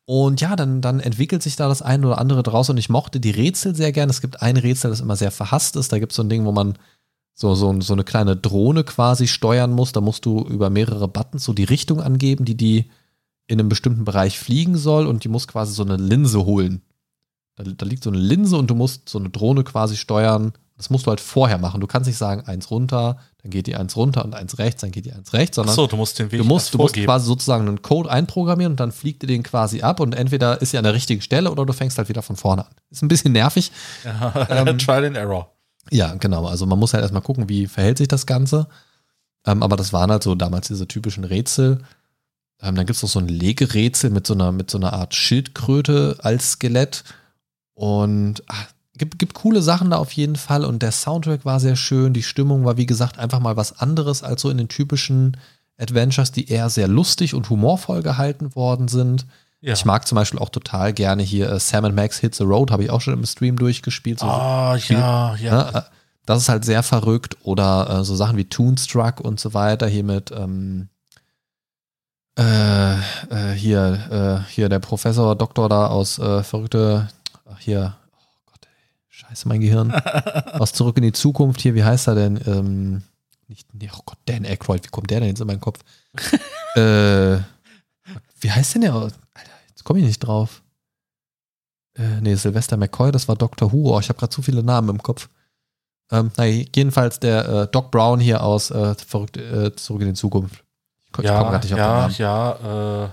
und 0.05 0.41
ja, 0.41 0.55
dann, 0.55 0.81
dann 0.81 1.01
entwickelt 1.01 1.43
sich 1.43 1.57
da 1.57 1.69
das 1.69 1.83
eine 1.83 2.07
oder 2.07 2.19
andere 2.19 2.45
draus 2.45 2.71
und 2.71 2.77
ich 2.77 2.89
mochte 2.89 3.19
die 3.19 3.31
Rätsel 3.31 3.75
sehr 3.75 3.91
gern. 3.91 4.09
Es 4.09 4.21
gibt 4.21 4.41
ein 4.41 4.57
Rätsel, 4.57 4.91
das 4.91 5.01
immer 5.01 5.17
sehr 5.17 5.33
verhasst 5.33 5.75
ist. 5.75 5.93
Da 5.93 5.99
gibt 5.99 6.13
es 6.13 6.17
so 6.17 6.23
ein 6.23 6.29
Ding, 6.29 6.45
wo 6.45 6.53
man 6.53 6.79
so, 7.35 7.57
so, 7.57 7.81
so 7.81 7.93
eine 7.93 8.05
kleine 8.05 8.37
Drohne 8.37 8.85
quasi 8.85 9.27
steuern 9.27 9.73
muss. 9.73 9.91
Da 9.91 10.01
musst 10.01 10.27
du 10.27 10.43
über 10.43 10.71
mehrere 10.71 11.09
Buttons 11.09 11.43
so 11.43 11.53
die 11.53 11.65
Richtung 11.65 12.01
angeben, 12.01 12.45
die 12.45 12.57
die 12.57 12.91
in 13.51 13.59
einem 13.59 13.69
bestimmten 13.69 14.05
Bereich 14.05 14.39
fliegen 14.39 14.77
soll 14.77 15.09
und 15.09 15.25
die 15.25 15.29
muss 15.29 15.49
quasi 15.49 15.75
so 15.75 15.83
eine 15.83 15.97
Linse 15.97 16.45
holen. 16.45 16.83
Da, 17.57 17.65
da, 17.65 17.85
liegt 17.85 18.05
so 18.05 18.11
eine 18.11 18.19
Linse 18.19 18.57
und 18.57 18.71
du 18.71 18.77
musst 18.77 19.09
so 19.09 19.19
eine 19.19 19.29
Drohne 19.29 19.65
quasi 19.65 19.97
steuern. 19.97 20.53
Das 20.77 20.89
musst 20.89 21.07
du 21.07 21.11
halt 21.11 21.21
vorher 21.21 21.59
machen. 21.59 21.81
Du 21.81 21.89
kannst 21.89 22.07
nicht 22.07 22.17
sagen, 22.17 22.47
eins 22.47 22.71
runter, 22.71 23.19
dann 23.43 23.51
geht 23.51 23.67
die 23.67 23.75
eins 23.75 23.97
runter 23.97 24.25
und 24.25 24.37
eins 24.37 24.59
rechts, 24.59 24.83
dann 24.83 24.93
geht 24.93 25.05
die 25.05 25.13
eins 25.13 25.33
rechts, 25.33 25.57
sondern 25.57 25.73
Ach 25.73 25.77
so, 25.77 25.87
du 25.89 25.97
musst 25.97 26.17
den 26.21 26.31
Weg 26.31 26.41
du 26.41 26.47
musst, 26.47 26.73
du 26.73 26.79
musst 26.79 26.95
quasi 26.95 27.27
sozusagen 27.27 27.67
einen 27.67 27.83
Code 27.83 28.09
einprogrammieren 28.09 28.75
und 28.75 28.81
dann 28.81 28.93
fliegt 28.93 29.23
dir 29.23 29.27
den 29.27 29.43
quasi 29.43 29.83
ab 29.83 29.99
und 29.99 30.15
entweder 30.15 30.63
ist 30.63 30.71
sie 30.71 30.79
an 30.79 30.85
der 30.85 30.95
richtigen 30.95 31.21
Stelle 31.21 31.51
oder 31.51 31.67
du 31.67 31.73
fängst 31.73 31.99
halt 31.99 32.09
wieder 32.09 32.23
von 32.23 32.37
vorne 32.37 32.67
an. 32.67 32.73
Ist 32.91 33.03
ein 33.03 33.09
bisschen 33.09 33.33
nervig. 33.33 33.73
Ja, 34.05 34.47
ähm, 34.49 34.79
Trial 34.79 35.07
and 35.07 35.17
Error. 35.17 35.53
Ja, 35.91 36.15
genau. 36.15 36.47
Also 36.47 36.67
man 36.67 36.79
muss 36.79 36.95
halt 36.95 37.03
erstmal 37.03 37.23
gucken, 37.23 37.49
wie 37.49 37.67
verhält 37.67 37.99
sich 37.99 38.07
das 38.07 38.27
Ganze. 38.27 38.69
Ähm, 39.45 39.65
aber 39.65 39.77
das 39.77 39.93
waren 39.93 40.13
halt 40.13 40.23
so 40.23 40.37
damals 40.37 40.69
diese 40.69 40.87
typischen 40.87 41.25
Rätsel. 41.25 41.83
Ähm, 42.63 42.75
dann 42.75 42.87
gibt 42.87 42.97
es 42.97 43.03
noch 43.03 43.11
so 43.11 43.19
ein 43.19 43.29
Legerätsel 43.29 44.11
mit 44.11 44.27
so 44.27 44.35
einer, 44.35 44.53
mit 44.53 44.71
so 44.71 44.79
einer 44.79 44.93
Art 44.93 45.15
Schildkröte 45.15 46.19
als 46.23 46.53
Skelett. 46.53 47.05
Und 47.75 48.43
ach, 48.47 48.67
gibt, 48.97 49.19
gibt 49.19 49.35
coole 49.35 49.63
Sachen 49.63 49.91
da 49.91 49.97
auf 49.97 50.13
jeden 50.13 50.37
Fall. 50.37 50.65
Und 50.65 50.83
der 50.83 50.93
Soundtrack 50.93 51.45
war 51.45 51.61
sehr 51.61 51.77
schön. 51.77 52.13
Die 52.13 52.23
Stimmung 52.23 52.65
war, 52.65 52.77
wie 52.77 52.87
gesagt, 52.87 53.19
einfach 53.19 53.41
mal 53.41 53.57
was 53.57 53.79
anderes 53.81 54.23
als 54.23 54.43
so 54.43 54.51
in 54.51 54.59
den 54.59 54.69
typischen 54.69 55.37
Adventures, 55.79 56.33
die 56.33 56.49
eher 56.49 56.69
sehr 56.69 56.89
lustig 56.89 57.35
und 57.35 57.49
humorvoll 57.49 58.03
gehalten 58.03 58.55
worden 58.55 58.89
sind. 58.89 59.27
Ja. 59.63 59.73
Ich 59.75 59.85
mag 59.85 60.07
zum 60.07 60.17
Beispiel 60.17 60.39
auch 60.39 60.49
total 60.49 60.93
gerne 60.93 61.23
hier 61.23 61.51
äh, 61.51 61.61
Sam 61.61 61.95
Max 61.95 62.19
Hit 62.19 62.35
the 62.35 62.45
Road, 62.45 62.71
habe 62.71 62.85
ich 62.85 62.91
auch 62.91 63.01
schon 63.01 63.15
im 63.15 63.27
Stream 63.27 63.57
durchgespielt. 63.57 64.23
Ah, 64.23 64.79
so 64.79 64.95
ja, 64.95 65.37
ja. 65.37 65.71
Ne? 65.71 65.85
Das 66.27 66.43
ist 66.43 66.49
halt 66.49 66.65
sehr 66.65 66.83
verrückt. 66.83 67.37
Oder 67.43 68.01
äh, 68.01 68.05
so 68.05 68.15
Sachen 68.15 68.37
wie 68.37 68.45
Toonstruck 68.45 69.21
und 69.21 69.41
so 69.41 69.53
weiter, 69.53 69.87
hier 69.87 70.05
mit 70.05 70.31
ähm, 70.31 70.89
äh, 72.41 72.95
äh, 72.95 73.53
hier, 73.55 74.45
äh, 74.47 74.51
hier 74.51 74.71
der 74.71 74.79
Professor, 74.79 75.37
Doktor 75.37 75.69
da 75.69 75.89
aus 75.89 76.19
äh, 76.19 76.43
verrückte, 76.43 77.09
ach 77.45 77.59
hier, 77.59 77.97
oh 78.15 78.51
Gott, 78.51 78.61
ey, 78.65 78.89
scheiße, 79.09 79.47
mein 79.47 79.61
Gehirn. 79.61 79.91
aus 80.53 80.73
Zurück 80.73 80.97
in 80.97 81.03
die 81.03 81.13
Zukunft 81.13 81.61
hier, 81.61 81.75
wie 81.75 81.85
heißt 81.85 82.09
er 82.09 82.15
denn? 82.15 82.41
Ähm, 82.47 83.03
nicht, 83.49 83.75
nee, 83.75 83.91
oh 83.95 84.01
Gott, 84.07 84.19
Dan 84.25 84.47
Aykroyd, 84.47 84.85
wie 84.85 84.89
kommt 84.89 85.11
der 85.11 85.21
denn 85.21 85.29
jetzt 85.29 85.41
in 85.41 85.49
meinen 85.49 85.61
Kopf? 85.61 85.81
äh, 86.77 87.37
wie 88.41 88.51
heißt 88.51 88.75
denn 88.75 88.83
der? 88.83 88.95
Alter, 88.95 89.13
jetzt 89.69 89.85
komme 89.85 89.99
ich 89.99 90.07
nicht 90.07 90.21
drauf. 90.21 90.63
Äh, 91.95 92.23
nee, 92.23 92.35
Sylvester 92.37 92.79
McCoy, 92.79 93.13
das 93.13 93.29
war 93.29 93.37
Dr. 93.37 93.71
Who. 93.71 93.95
Oh, 93.95 94.01
ich 94.01 94.09
habe 94.09 94.19
gerade 94.19 94.31
zu 94.31 94.41
viele 94.41 94.63
Namen 94.63 94.89
im 94.89 95.03
Kopf. 95.03 95.29
Ähm, 96.11 96.31
na, 96.39 96.47
jedenfalls 96.47 97.21
der 97.21 97.67
Doc 97.67 97.91
Brown 97.91 98.19
hier 98.19 98.43
aus 98.43 98.69
Verrückt, 98.69 99.37
äh, 99.37 99.77
Zurück 99.77 100.03
in 100.03 100.09
die 100.09 100.15
Zukunft. 100.15 100.65
Ich 101.19 101.25
ja, 101.25 101.59
nicht 101.59 101.73
auf 101.73 101.79
ja, 101.79 102.09
ja. 102.09 103.05
Äh, 103.05 103.09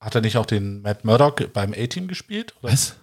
hat 0.00 0.14
er 0.14 0.20
nicht 0.20 0.36
auch 0.36 0.46
den 0.46 0.82
Matt 0.82 1.04
Murdock 1.04 1.52
beim 1.52 1.72
A-Team 1.72 2.08
gespielt? 2.08 2.54
Oder? 2.62 2.72
Was? 2.72 2.96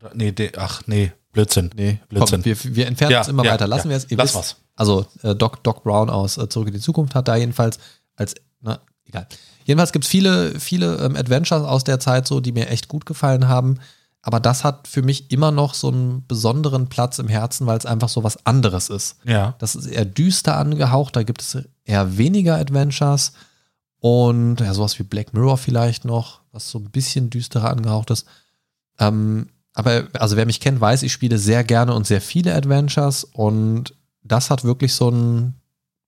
Oder, 0.00 0.12
nee, 0.14 0.32
de, 0.32 0.52
ach 0.56 0.82
nee, 0.86 1.12
Blödsinn. 1.32 1.70
Nee, 1.74 1.98
Blödsinn. 2.08 2.42
Komm, 2.42 2.44
wir, 2.44 2.76
wir 2.76 2.86
entfernen 2.86 3.12
ja, 3.12 3.18
uns 3.20 3.28
immer 3.28 3.44
ja, 3.44 3.52
weiter. 3.52 3.66
Lassen 3.66 3.88
wir 3.88 3.96
es. 3.96 4.06
Lass 4.10 4.34
was. 4.34 4.56
Also 4.76 5.06
äh, 5.22 5.34
Doc, 5.34 5.62
Doc 5.64 5.82
Brown 5.82 6.10
aus 6.10 6.38
äh, 6.38 6.48
Zurück 6.48 6.68
in 6.68 6.74
die 6.74 6.80
Zukunft 6.80 7.14
hat 7.14 7.28
da 7.28 7.36
jedenfalls 7.36 7.78
als, 8.16 8.34
na, 8.60 8.80
egal. 9.04 9.26
Jedenfalls 9.64 9.92
gibt 9.92 10.04
es 10.04 10.10
viele, 10.10 10.58
viele 10.58 10.96
ähm, 10.96 11.16
Adventures 11.16 11.64
aus 11.64 11.84
der 11.84 12.00
Zeit 12.00 12.26
so, 12.26 12.40
die 12.40 12.52
mir 12.52 12.68
echt 12.68 12.88
gut 12.88 13.06
gefallen 13.06 13.48
haben. 13.48 13.78
Aber 14.22 14.38
das 14.38 14.62
hat 14.62 14.86
für 14.86 15.02
mich 15.02 15.30
immer 15.32 15.50
noch 15.50 15.74
so 15.74 15.88
einen 15.88 16.26
besonderen 16.26 16.88
Platz 16.88 17.18
im 17.18 17.28
Herzen, 17.28 17.66
weil 17.66 17.78
es 17.78 17.86
einfach 17.86 18.08
so 18.08 18.22
was 18.22 18.46
anderes 18.46 18.88
ist. 18.88 19.16
Ja. 19.24 19.54
Das 19.58 19.74
ist 19.74 19.86
eher 19.86 20.04
düster 20.04 20.56
angehaucht, 20.56 21.16
da 21.16 21.22
gibt 21.22 21.42
es 21.42 21.58
eher 21.84 22.16
weniger 22.18 22.56
Adventures 22.56 23.32
und 23.98 24.60
ja, 24.60 24.74
sowas 24.74 24.98
wie 24.98 25.04
Black 25.04 25.32
Mirror 25.32 25.58
vielleicht 25.58 26.04
noch, 26.04 26.40
was 26.52 26.70
so 26.70 26.78
ein 26.78 26.90
bisschen 26.90 27.30
düsterer 27.30 27.70
angehaucht 27.70 28.10
ist. 28.10 28.26
Ähm, 28.98 29.48
aber 29.74 30.08
also 30.14 30.36
wer 30.36 30.46
mich 30.46 30.60
kennt, 30.60 30.80
weiß, 30.80 31.02
ich 31.02 31.12
spiele 31.12 31.38
sehr 31.38 31.64
gerne 31.64 31.94
und 31.94 32.06
sehr 32.06 32.20
viele 32.20 32.54
Adventures 32.54 33.24
und 33.24 33.94
das 34.22 34.50
hat 34.50 34.64
wirklich 34.64 34.92
so 34.92 35.08
einen, 35.08 35.54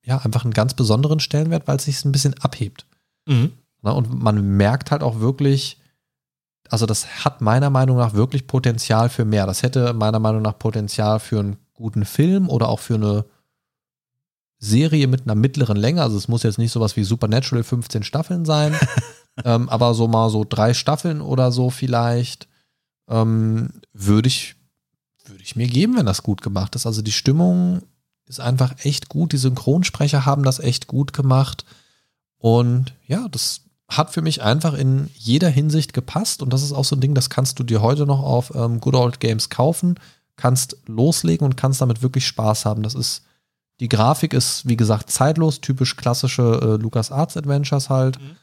ja, 0.05 0.19
einfach 0.19 0.45
einen 0.45 0.53
ganz 0.53 0.75
besonderen 0.75 1.21
Stellenwert, 1.21 1.67
weil 1.67 1.77
es 1.77 1.85
sich 1.85 2.05
ein 2.05 2.13
bisschen 2.13 2.35
abhebt. 2.41 2.87
Mhm. 3.27 3.53
Na, 3.83 3.93
und 3.93 4.23
man 4.23 4.57
merkt 4.57 4.91
halt 4.91 5.03
auch 5.03 5.21
wirklich, 5.21 5.79
also 6.69 6.87
das 6.87 7.25
hat 7.25 7.41
meiner 7.41 7.71
Meinung 7.71 7.97
nach 7.97 8.15
wirklich 8.15 8.47
Potenzial 8.47 9.09
für 9.09 9.25
mehr. 9.25 9.47
Das 9.47 9.63
hätte 9.63 9.93
meiner 9.93 10.19
Meinung 10.19 10.43
nach 10.43 10.59
Potenzial 10.59 11.21
für 11.21 11.41
einen 11.41 11.57
guten 11.75 12.05
Film 12.05 12.49
oder 12.49 12.69
auch 12.69 12.81
für 12.81 12.95
eine 12.95 13.25
Serie 14.65 15.07
mit 15.07 15.23
einer 15.23 15.35
mittleren 15.35 15.77
Länge. 15.77 16.03
Also 16.03 16.17
es 16.17 16.29
muss 16.29 16.43
jetzt 16.43 16.59
nicht 16.59 16.73
sowas 16.73 16.97
wie 16.97 17.05
Supernatural 17.05 17.63
15 17.63 18.03
Staffeln 18.03 18.45
sein, 18.45 18.75
ähm, 19.45 19.69
aber 19.69 19.95
so 19.95 20.09
mal 20.09 20.31
so 20.31 20.45
drei 20.49 20.75
Staffeln 20.75 21.21
oder 21.21 21.53
so 21.53 21.71
vielleicht 21.71 22.49
ähm, 23.09 23.71
würde 23.93 24.29
ich, 24.29 24.57
würde 25.27 25.43
ich 25.43 25.57
mir 25.57 25.67
geben, 25.67 25.97
wenn 25.97 26.07
das 26.07 26.23
gut 26.23 26.43
gemacht 26.43 26.75
ist. 26.75 26.87
Also 26.87 27.03
die 27.03 27.13
Stimmung 27.13 27.83
ist 28.27 28.41
einfach 28.41 28.75
echt 28.85 29.09
gut. 29.09 29.33
Die 29.33 29.39
Synchronsprecher 29.39 30.25
haben 30.25 30.43
das 30.43 30.59
echt 30.59 30.87
gut 30.87 31.13
gemacht. 31.13 31.65
Und 32.39 32.95
ja, 33.07 33.29
das 33.29 33.63
hat 33.89 34.13
für 34.13 34.23
mich 34.23 34.43
einfach 34.43 34.75
in 34.75 35.11
jeder 35.15 35.49
Hinsicht 35.49 35.93
gepasst. 35.93 36.43
Und 36.43 36.53
das 36.53 36.63
ist 36.63 36.73
auch 36.73 36.85
so 36.85 36.97
ein 36.97 37.01
Ding, 37.01 37.15
das 37.15 37.31
kannst 37.31 37.59
du 37.59 37.65
dir 37.65 37.83
heute 37.83 38.07
noch 38.07 38.23
auf 38.23 38.55
ähm, 38.55 38.81
Good 38.81 38.95
Old 38.95 39.21
Games 39.21 39.51
kaufen, 39.51 40.01
kannst 40.37 40.77
loslegen 40.87 41.45
und 41.45 41.57
kannst 41.57 41.81
damit 41.81 42.03
wirklich 42.03 42.27
Spaß 42.27 42.65
haben. 42.65 42.83
Das 42.83 42.95
ist, 42.95 43.23
die 43.81 43.89
Grafik 43.89 44.33
ist, 44.33 44.69
wie 44.69 44.77
gesagt, 44.77 45.11
zeitlos, 45.11 45.61
typisch 45.61 45.97
klassische 45.97 46.61
äh, 46.63 46.83
Lucas 46.83 47.11
Arts 47.11 47.37
Adventures 47.37 47.91
halt. 47.91 48.21
Mhm. 48.21 48.37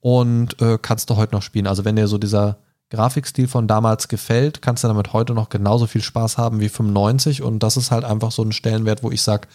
Und 0.00 0.62
äh, 0.62 0.78
kannst 0.80 1.10
du 1.10 1.16
heute 1.16 1.34
noch 1.34 1.42
spielen. 1.42 1.66
Also 1.66 1.84
wenn 1.84 1.96
dir 1.96 2.08
so 2.08 2.16
dieser 2.16 2.56
Grafikstil 2.90 3.46
von 3.46 3.68
damals 3.68 4.08
gefällt, 4.08 4.62
kannst 4.62 4.82
du 4.82 4.88
damit 4.88 5.12
heute 5.12 5.34
noch 5.34 5.48
genauso 5.48 5.86
viel 5.86 6.02
Spaß 6.02 6.38
haben 6.38 6.60
wie 6.60 6.68
95 6.68 7.42
und 7.42 7.62
das 7.62 7.76
ist 7.76 7.90
halt 7.90 8.04
einfach 8.04 8.32
so 8.32 8.42
ein 8.42 8.52
Stellenwert, 8.52 9.02
wo 9.02 9.10
ich 9.10 9.22
sage, 9.22 9.46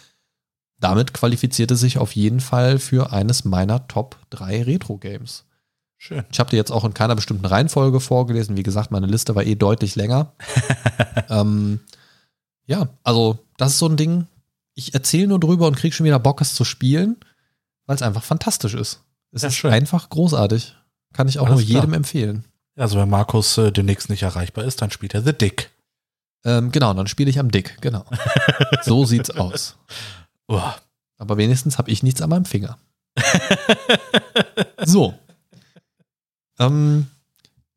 damit 0.79 1.13
qualifiziert 1.13 1.71
es 1.71 1.81
sich 1.81 1.97
auf 1.97 2.15
jeden 2.15 2.39
Fall 2.39 2.79
für 2.79 3.11
eines 3.11 3.43
meiner 3.43 3.87
Top 3.87 4.17
3 4.29 4.63
Retro-Games. 4.63 5.45
Schön. 5.97 6.23
Ich 6.31 6.39
habe 6.39 6.49
dir 6.49 6.57
jetzt 6.57 6.71
auch 6.71 6.85
in 6.85 6.93
keiner 6.93 7.15
bestimmten 7.15 7.45
Reihenfolge 7.45 7.99
vorgelesen. 7.99 8.57
Wie 8.57 8.63
gesagt, 8.63 8.91
meine 8.91 9.07
Liste 9.07 9.35
war 9.35 9.43
eh 9.43 9.55
deutlich 9.55 9.95
länger. 9.95 10.33
ähm, 11.29 11.79
ja, 12.65 12.89
also 13.03 13.39
das 13.57 13.73
ist 13.73 13.79
so 13.79 13.87
ein 13.87 13.97
Ding. 13.97 14.27
Ich 14.75 14.93
erzähle 14.93 15.27
nur 15.27 15.39
drüber 15.39 15.67
und 15.67 15.77
kriege 15.77 15.95
schon 15.95 16.05
wieder 16.05 16.19
Bock, 16.19 16.41
es 16.41 16.53
zu 16.53 16.63
spielen, 16.65 17.17
weil 17.85 17.95
es 17.95 18.01
einfach 18.01 18.23
fantastisch 18.23 18.73
ist. 18.73 19.01
Es 19.31 19.41
ja, 19.41 19.47
ist 19.47 19.55
schön. 19.55 19.71
einfach 19.71 20.09
großartig. 20.09 20.75
Kann 21.13 21.27
ich 21.27 21.39
auch 21.39 21.47
Alles 21.47 21.59
nur 21.59 21.67
jedem 21.67 21.81
klar. 21.85 21.97
empfehlen. 21.97 22.45
Also 22.75 22.99
wenn 22.99 23.09
Markus 23.09 23.57
äh, 23.57 23.71
demnächst 23.71 24.09
nicht 24.09 24.23
erreichbar 24.23 24.65
ist, 24.65 24.81
dann 24.81 24.91
spielt 24.91 25.13
er 25.13 25.21
The 25.23 25.33
Dick. 25.33 25.71
Ähm, 26.43 26.71
genau, 26.71 26.93
dann 26.93 27.07
spiele 27.07 27.29
ich 27.29 27.39
am 27.39 27.49
Dick, 27.49 27.77
genau. 27.81 28.05
so 28.83 29.05
sieht's 29.05 29.31
aus. 29.31 29.77
Uah. 30.47 30.75
Aber 31.17 31.37
wenigstens 31.37 31.77
habe 31.77 31.89
ich 31.89 32.03
nichts 32.03 32.21
an 32.21 32.29
meinem 32.29 32.45
Finger. 32.45 32.77
so. 34.85 35.13
Ähm, 36.59 37.07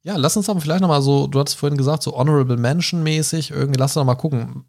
ja, 0.03 0.17
lass 0.17 0.37
uns 0.37 0.49
aber 0.49 0.61
vielleicht 0.61 0.81
nochmal 0.81 1.03
so, 1.03 1.29
du 1.29 1.39
hattest 1.39 1.57
vorhin 1.57 1.79
gesagt, 1.79 2.03
so 2.03 2.17
Honorable 2.17 2.57
Mention 2.57 3.03
mäßig, 3.03 3.53
irgendwie 3.53 3.79
lass 3.79 3.93
uns 3.93 4.01
nochmal 4.01 4.17
gucken. 4.17 4.65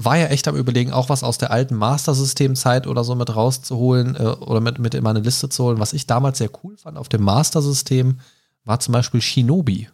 War 0.00 0.16
ja 0.16 0.26
echt 0.26 0.46
am 0.46 0.54
überlegen, 0.54 0.92
auch 0.92 1.08
was 1.08 1.24
aus 1.24 1.38
der 1.38 1.50
alten 1.50 1.74
Master-System-Zeit 1.74 2.86
oder 2.86 3.02
so 3.02 3.16
mit 3.16 3.34
rauszuholen 3.34 4.14
äh, 4.14 4.20
oder 4.20 4.60
mit, 4.60 4.78
mit 4.78 4.94
in 4.94 5.02
meine 5.02 5.18
Liste 5.18 5.48
zu 5.48 5.64
holen. 5.64 5.80
Was 5.80 5.92
ich 5.92 6.06
damals 6.06 6.38
sehr 6.38 6.50
cool 6.62 6.76
fand 6.76 6.96
auf 6.96 7.08
dem 7.08 7.22
Master-System, 7.22 8.20
war 8.64 8.78
zum 8.78 8.92
Beispiel 8.92 9.20
Shinobi. 9.20 9.88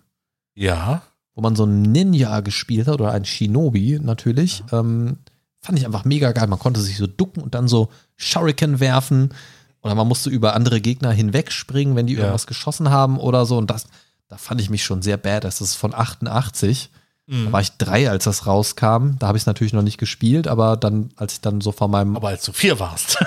Ja. 0.55 1.01
Wo 1.35 1.41
man 1.41 1.57
so 1.57 1.63
einen 1.63 1.81
Ninja 1.81 2.41
gespielt 2.41 2.87
hat 2.87 3.01
oder 3.01 3.13
ein 3.13 3.25
Shinobi 3.25 3.99
natürlich. 4.03 4.63
Ja. 4.71 4.81
Ähm, 4.81 5.17
fand 5.63 5.79
ich 5.79 5.87
einfach 5.87 6.05
mega 6.05 6.33
geil. 6.33 6.49
Man 6.49 6.59
konnte 6.59 6.81
sich 6.81 6.99
so 6.99 7.07
ducken 7.07 7.43
und 7.43 7.55
dann 7.55 7.67
so 7.67 7.89
Shuriken 8.17 8.81
werfen. 8.81 9.33
Oder 9.81 9.95
man 9.95 10.07
musste 10.07 10.29
über 10.29 10.55
andere 10.55 10.83
Gegner 10.83 11.13
hinwegspringen, 11.13 11.97
wenn 11.97 12.07
die 12.07 12.15
ja. 12.15 12.21
irgendwas 12.21 12.47
geschossen 12.47 12.91
haben 12.91 13.19
oder 13.19 13.47
so. 13.47 13.57
Und 13.57 13.71
das, 13.71 13.87
da 14.29 14.37
fand 14.37 14.61
ich 14.61 14.69
mich 14.69 14.85
schon 14.85 15.01
sehr 15.01 15.17
bad. 15.17 15.45
Das 15.45 15.63
ist 15.63 15.77
von 15.77 15.95
88. 15.95 16.91
Mhm. 17.27 17.47
Da 17.47 17.53
war 17.53 17.61
ich 17.61 17.73
drei, 17.73 18.11
als 18.11 18.25
das 18.25 18.47
rauskam. 18.47 19.17
Da 19.19 19.29
habe 19.29 19.39
ich 19.39 19.43
es 19.43 19.47
natürlich 19.47 19.73
noch 19.73 19.83
nicht 19.83 19.99
gespielt, 19.99 20.47
aber 20.47 20.77
dann, 20.77 21.11
als 21.17 21.35
ich 21.35 21.41
dann 21.41 21.61
so 21.61 21.73
von 21.73 21.91
meinem. 21.91 22.17
Aber 22.17 22.29
als 22.29 22.45
du 22.45 22.53
vier 22.53 22.79
warst. 22.79 23.19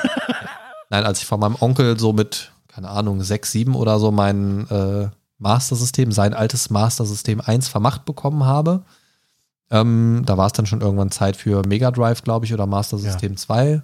Nein, 0.89 1.03
als 1.03 1.19
ich 1.19 1.25
von 1.25 1.39
meinem 1.39 1.57
Onkel 1.59 1.99
so 1.99 2.13
mit, 2.13 2.51
keine 2.67 2.89
Ahnung, 2.89 3.21
sechs, 3.21 3.51
sieben 3.51 3.75
oder 3.75 3.99
so 3.99 4.11
meinen 4.11 4.69
äh, 4.69 5.09
Master-System, 5.39 6.11
sein 6.11 6.33
altes 6.33 6.69
Master-System 6.69 7.41
1 7.41 7.67
vermacht 7.67 8.05
bekommen 8.05 8.45
habe. 8.45 8.83
Ähm, 9.69 10.23
da 10.25 10.37
war 10.37 10.47
es 10.47 10.53
dann 10.53 10.65
schon 10.65 10.81
irgendwann 10.81 11.11
Zeit 11.11 11.35
für 11.35 11.67
Mega 11.67 11.91
Drive, 11.91 12.23
glaube 12.23 12.45
ich, 12.45 12.53
oder 12.53 12.65
Master 12.65 12.97
System 12.97 13.33
ja. 13.33 13.37
2. 13.37 13.81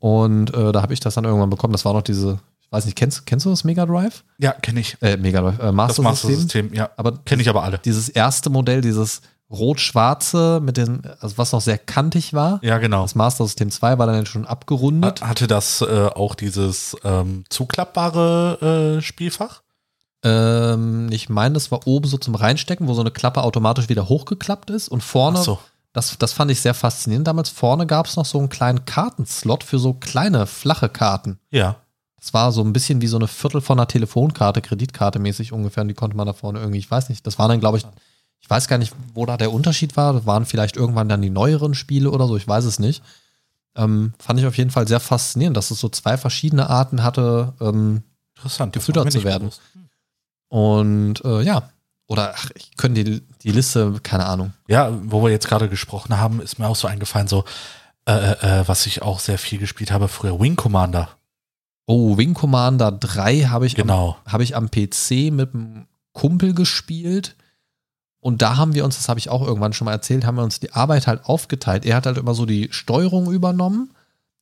Und 0.00 0.54
äh, 0.54 0.72
da 0.72 0.82
habe 0.82 0.92
ich 0.92 1.00
das 1.00 1.14
dann 1.14 1.24
irgendwann 1.24 1.50
bekommen. 1.50 1.72
Das 1.72 1.84
war 1.84 1.92
noch 1.92 2.02
diese, 2.02 2.40
weiß 2.70 2.84
nicht, 2.84 2.96
kennst, 2.96 3.26
kennst 3.26 3.46
du 3.46 3.50
das 3.50 3.64
Mega 3.64 3.86
Drive? 3.86 4.24
Ja, 4.38 4.52
kenne 4.52 4.80
ich. 4.80 4.96
Äh, 5.00 5.16
Mega 5.16 5.40
Drive, 5.40 5.58
äh, 5.58 5.72
Master, 5.72 6.02
das 6.02 6.10
Master 6.10 6.28
System. 6.28 6.72
ja. 6.74 6.90
Aber 6.96 7.18
kenne 7.24 7.42
ich 7.42 7.48
aber 7.48 7.62
alle. 7.62 7.78
Dieses 7.78 8.08
erste 8.08 8.50
Modell, 8.50 8.80
dieses 8.80 9.22
rot-schwarze 9.50 10.60
mit 10.62 10.76
den, 10.76 11.02
also 11.20 11.38
was 11.38 11.52
noch 11.52 11.60
sehr 11.60 11.78
kantig 11.78 12.34
war. 12.34 12.60
Ja, 12.62 12.78
genau. 12.78 13.02
Das 13.02 13.14
Master 13.14 13.44
System 13.44 13.70
2 13.70 13.98
war 13.98 14.06
dann 14.06 14.26
schon 14.26 14.46
abgerundet. 14.46 15.22
Hatte 15.22 15.46
das 15.46 15.80
äh, 15.80 16.10
auch 16.14 16.34
dieses 16.34 16.96
ähm, 17.04 17.44
zuklappbare 17.48 18.98
äh, 18.98 19.02
Spielfach? 19.02 19.62
Ähm, 20.22 21.08
ich 21.10 21.28
meine, 21.28 21.54
das 21.54 21.70
war 21.70 21.86
oben 21.86 22.06
so 22.08 22.18
zum 22.18 22.34
Reinstecken, 22.34 22.88
wo 22.88 22.94
so 22.94 23.00
eine 23.00 23.10
Klappe 23.10 23.42
automatisch 23.42 23.88
wieder 23.88 24.08
hochgeklappt 24.08 24.70
ist. 24.70 24.88
Und 24.88 25.02
vorne, 25.02 25.38
so. 25.38 25.58
das, 25.92 26.18
das 26.18 26.32
fand 26.32 26.50
ich 26.50 26.60
sehr 26.60 26.74
faszinierend 26.74 27.26
damals, 27.26 27.48
vorne 27.48 27.86
gab 27.86 28.06
es 28.06 28.16
noch 28.16 28.26
so 28.26 28.38
einen 28.38 28.50
kleinen 28.50 28.84
Kartenslot 28.84 29.64
für 29.64 29.78
so 29.78 29.94
kleine, 29.94 30.46
flache 30.46 30.88
Karten. 30.88 31.38
Ja. 31.50 31.76
Das 32.20 32.34
war 32.34 32.52
so 32.52 32.62
ein 32.62 32.72
bisschen 32.72 33.00
wie 33.00 33.06
so 33.06 33.16
eine 33.16 33.28
Viertel 33.28 33.60
von 33.60 33.78
einer 33.78 33.86
Telefonkarte, 33.86 34.60
Kreditkarte 34.60 35.18
mäßig 35.18 35.52
ungefähr. 35.52 35.82
Und 35.82 35.88
die 35.88 35.94
konnte 35.94 36.16
man 36.16 36.26
da 36.26 36.32
vorne 36.32 36.58
irgendwie, 36.58 36.78
ich 36.78 36.90
weiß 36.90 37.08
nicht, 37.08 37.26
das 37.26 37.38
war 37.38 37.48
dann, 37.48 37.60
glaube 37.60 37.78
ich, 37.78 37.86
ich 38.40 38.50
weiß 38.50 38.68
gar 38.68 38.78
nicht, 38.78 38.94
wo 39.14 39.26
da 39.26 39.36
der 39.36 39.52
Unterschied 39.52 39.96
war. 39.96 40.12
Das 40.12 40.26
waren 40.26 40.46
vielleicht 40.46 40.76
irgendwann 40.76 41.08
dann 41.08 41.22
die 41.22 41.30
neueren 41.30 41.74
Spiele 41.74 42.10
oder 42.10 42.26
so, 42.26 42.36
ich 42.36 42.46
weiß 42.46 42.64
es 42.64 42.78
nicht. 42.78 43.02
Ähm, 43.76 44.14
fand 44.18 44.40
ich 44.40 44.46
auf 44.46 44.56
jeden 44.56 44.70
Fall 44.70 44.88
sehr 44.88 45.00
faszinierend, 45.00 45.56
dass 45.56 45.70
es 45.70 45.78
so 45.78 45.88
zwei 45.88 46.16
verschiedene 46.16 46.68
Arten 46.68 47.02
hatte, 47.02 47.54
ähm, 47.60 48.02
Interessant, 48.36 48.72
gefüttert 48.72 49.12
zu 49.12 49.24
werden. 49.24 49.48
Bewusst. 49.48 49.60
Und 50.48 51.24
äh, 51.24 51.42
ja, 51.42 51.70
oder 52.06 52.34
ach, 52.36 52.50
ich 52.54 52.76
könnte 52.76 53.04
die, 53.04 53.22
die 53.42 53.52
Liste, 53.52 54.00
keine 54.02 54.26
Ahnung. 54.26 54.52
Ja, 54.66 54.90
wo 55.04 55.22
wir 55.22 55.30
jetzt 55.30 55.46
gerade 55.46 55.68
gesprochen 55.68 56.18
haben, 56.18 56.40
ist 56.40 56.58
mir 56.58 56.66
auch 56.66 56.76
so 56.76 56.88
eingefallen, 56.88 57.28
so, 57.28 57.44
äh, 58.06 58.12
äh, 58.12 58.60
äh 58.60 58.68
was 58.68 58.86
ich 58.86 59.02
auch 59.02 59.20
sehr 59.20 59.38
viel 59.38 59.58
gespielt 59.58 59.92
habe 59.92 60.08
früher, 60.08 60.40
Wing 60.40 60.56
Commander. 60.56 61.10
Oh, 61.88 62.16
Wing 62.16 62.34
Commander 62.34 62.92
3 62.92 63.44
habe 63.44 63.66
ich, 63.66 63.74
genau. 63.74 64.16
Am, 64.24 64.32
hab 64.32 64.40
ich 64.40 64.54
am 64.54 64.70
PC 64.70 65.32
mit 65.32 65.54
einem 65.54 65.86
Kumpel 66.12 66.54
gespielt. 66.54 67.34
Und 68.20 68.42
da 68.42 68.56
haben 68.56 68.74
wir 68.74 68.84
uns, 68.84 68.96
das 68.96 69.08
habe 69.08 69.18
ich 69.18 69.30
auch 69.30 69.46
irgendwann 69.46 69.72
schon 69.72 69.86
mal 69.86 69.92
erzählt, 69.92 70.24
haben 70.24 70.36
wir 70.36 70.44
uns 70.44 70.60
die 70.60 70.72
Arbeit 70.72 71.06
halt 71.06 71.24
aufgeteilt. 71.24 71.86
Er 71.86 71.96
hat 71.96 72.06
halt 72.06 72.18
immer 72.18 72.34
so 72.34 72.46
die 72.46 72.68
Steuerung 72.70 73.32
übernommen 73.32 73.90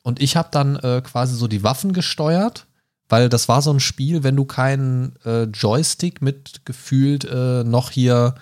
und 0.03 0.21
ich 0.21 0.37
habe 0.37 0.49
dann 0.51 0.77
äh, 0.77 1.03
quasi 1.05 1.35
so 1.37 1.47
die 1.47 1.63
Waffen 1.63 1.93
gesteuert 1.93 2.67
weil 3.09 3.29
das 3.29 3.49
war 3.49 3.63
so 3.63 3.73
ein 3.73 3.81
Spiel, 3.81 4.23
wenn 4.25 4.37
du 4.37 4.45
keinen 4.45 5.15
äh, 5.25 5.45
Joystick 5.45 6.23
mit 6.23 6.65
gefühlt 6.65 7.25
äh, 7.25 7.63
noch 7.65 7.91
hier 7.91 8.35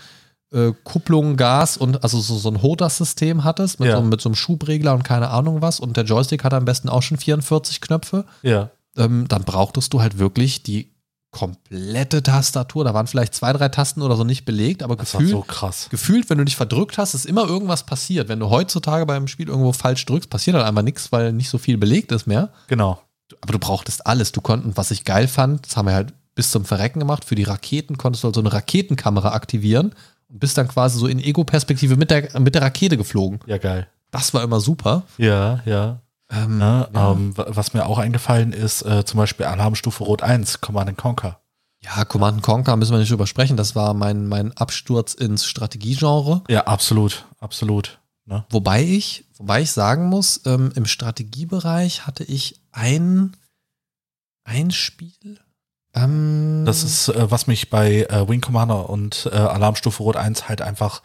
äh, 0.53 0.73
Kupplung, 0.85 1.37
Gas 1.37 1.77
und 1.77 2.03
also 2.03 2.21
so, 2.21 2.37
so 2.37 2.49
ein 2.49 2.63
HOTAS-System 2.63 3.45
hattest 3.45 3.81
mit, 3.81 3.91
ja. 3.91 3.97
so, 3.97 4.03
mit 4.03 4.21
so 4.21 4.29
einem 4.29 4.37
Schubregler 4.37 4.95
und 4.95 5.03
keine 5.03 5.31
Ahnung 5.31 5.61
was 5.61 5.81
und 5.81 5.97
der 5.97 6.05
Joystick 6.05 6.45
hat 6.45 6.55
am 6.55 6.65
besten 6.65 6.89
auch 6.89 7.03
schon 7.03 7.19
44 7.19 7.81
Knöpfe, 7.81 8.25
ja. 8.43 8.71
Ähm, 8.97 9.27
dann 9.29 9.45
brauchtest 9.45 9.93
du 9.93 10.01
halt 10.01 10.19
wirklich 10.19 10.63
die 10.63 10.93
komplette 11.31 12.23
Tastatur. 12.23 12.85
Da 12.85 12.95
waren 12.95 13.09
vielleicht 13.09 13.35
zwei, 13.35 13.53
drei 13.53 13.69
Tasten 13.69 14.03
oder 14.03 14.17
so 14.17 14.23
nicht 14.25 14.45
belegt, 14.45 14.83
aber 14.83 14.95
das 14.95 15.13
gefühlt, 15.13 15.31
so 15.31 15.41
krass. 15.43 15.89
gefühlt, 15.91 16.31
wenn 16.31 16.39
du 16.39 16.45
dich 16.45 16.57
verdrückt 16.57 16.97
hast, 16.97 17.15
ist 17.15 17.27
immer 17.27 17.47
irgendwas 17.47 17.85
passiert. 17.87 18.29
Wenn 18.29 18.39
du 18.39 18.51
heutzutage 18.51 19.05
beim 19.05 19.27
Spiel 19.27 19.49
irgendwo 19.49 19.73
falsch 19.73 20.07
drückst, 20.07 20.31
passiert 20.31 20.57
halt 20.57 20.67
einfach 20.67 20.83
nichts, 20.83 21.11
weil 21.11 21.33
nicht 21.33 21.49
so 21.49 21.59
viel 21.59 21.77
belegt 21.77 22.13
ist 22.13 22.27
mehr. 22.27 22.51
Genau 22.69 23.01
aber 23.41 23.53
du 23.53 23.59
brauchtest 23.59 24.07
alles. 24.07 24.33
Du 24.33 24.41
konntest, 24.41 24.77
was 24.77 24.91
ich 24.91 25.05
geil 25.05 25.29
fand, 25.29 25.67
das 25.67 25.77
haben 25.77 25.87
wir 25.87 25.95
halt 25.95 26.13
bis 26.35 26.51
zum 26.51 26.65
Verrecken 26.65 26.99
gemacht. 26.99 27.25
Für 27.25 27.35
die 27.35 27.43
Raketen 27.45 27.97
konntest 27.99 28.25
du 28.25 28.27
halt 28.27 28.35
so 28.35 28.41
eine 28.41 28.53
Raketenkamera 28.53 29.33
aktivieren 29.33 29.95
und 30.29 30.41
bist 30.41 30.59
dann 30.59 30.69
quasi 30.69 30.99
so 30.99 31.07
in 31.07 31.19
Ego-Perspektive 31.21 31.97
mit 31.97 32.11
der, 32.11 32.41
mit 32.41 32.55
der 32.55 32.63
Rakete 32.63 32.97
geflogen. 32.97 33.41
Ja, 33.47 33.59
geil. 33.59 33.87
Das 34.11 34.35
war 34.35 34.43
immer 34.43 34.61
super. 34.61 35.05
Ja, 35.19 35.61
ja. 35.65 36.01
Ähm, 36.31 36.59
Na, 36.59 36.89
ja. 36.93 37.13
Ähm, 37.13 37.33
was 37.37 37.75
mir 37.75 37.87
auch 37.87 37.99
eingefallen 37.99 38.53
ist, 38.53 38.83
äh, 38.83 39.05
zum 39.05 39.19
Beispiel 39.19 39.47
Alarmstufe 39.47 40.05
Rot 40.05 40.23
1, 40.23 40.61
Command 40.61 40.97
Conquer. 40.97 41.41
Ja, 41.81 42.05
Command 42.05 42.43
Conquer 42.43 42.77
müssen 42.77 42.93
wir 42.93 42.99
nicht 42.99 43.11
drüber 43.11 43.27
sprechen. 43.27 43.57
Das 43.57 43.77
war 43.77 43.93
mein, 43.93 44.27
mein 44.27 44.57
Absturz 44.57 45.15
ins 45.15 45.45
Strategiegenre. 45.45 46.43
Ja, 46.49 46.65
absolut, 46.65 47.27
absolut. 47.41 48.01
Ne? 48.27 48.45
Wobei 48.49 48.83
ich, 48.83 49.27
wobei 49.37 49.63
ich 49.63 49.73
sagen 49.73 50.09
muss, 50.09 50.41
ähm, 50.47 50.73
im 50.75 50.87
Strategiebereich 50.87 52.07
hatte 52.07 52.25
ich 52.25 52.61
ein, 52.73 53.37
ein 54.45 54.71
Spiel, 54.71 55.39
Ähm, 55.95 56.65
das 56.65 56.83
ist, 56.83 57.09
äh, 57.09 57.31
was 57.31 57.47
mich 57.47 57.69
bei 57.69 58.05
äh, 58.05 58.27
Wing 58.29 58.41
Commander 58.41 58.89
und 58.89 59.29
äh, 59.31 59.37
Alarmstufe 59.37 60.03
Rot 60.03 60.17
1 60.17 60.49
halt 60.49 60.63
einfach 60.63 61.03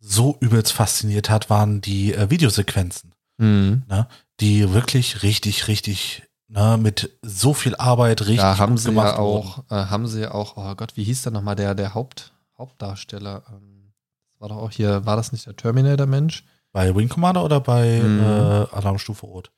so 0.00 0.36
übelst 0.40 0.72
fasziniert 0.72 1.30
hat, 1.30 1.48
waren 1.50 1.80
die 1.80 2.12
äh, 2.12 2.30
Videosequenzen. 2.30 3.12
Mhm. 3.38 3.84
Ne? 3.88 4.08
Die 4.40 4.72
wirklich 4.72 5.22
richtig, 5.22 5.68
richtig 5.68 6.22
ne, 6.48 6.78
mit 6.80 7.18
so 7.22 7.54
viel 7.54 7.74
Arbeit 7.76 8.22
richtig 8.22 8.38
da 8.38 8.58
haben 8.58 8.78
sie 8.78 8.90
gemacht 8.90 9.14
ja 9.14 9.18
auch, 9.18 9.64
äh, 9.70 9.86
haben 9.86 10.06
sie 10.06 10.22
ja 10.22 10.32
auch, 10.32 10.56
oh 10.56 10.74
Gott, 10.74 10.96
wie 10.96 11.04
hieß 11.04 11.22
der 11.22 11.32
nochmal, 11.32 11.56
der, 11.56 11.74
der 11.74 11.94
Haupt, 11.94 12.32
Hauptdarsteller? 12.58 13.42
Ähm, 13.50 13.92
war 14.38 14.48
doch 14.48 14.58
auch 14.58 14.70
hier, 14.70 15.06
war 15.06 15.16
das 15.16 15.32
nicht 15.32 15.46
der 15.46 15.56
Terminator-Mensch? 15.56 16.44
Bei 16.72 16.94
Wing 16.94 17.08
Commander 17.08 17.42
oder 17.44 17.60
bei 17.60 18.00
mhm. 18.02 18.20
äh, 18.20 18.76
Alarmstufe 18.76 19.24
Rot? 19.24 19.50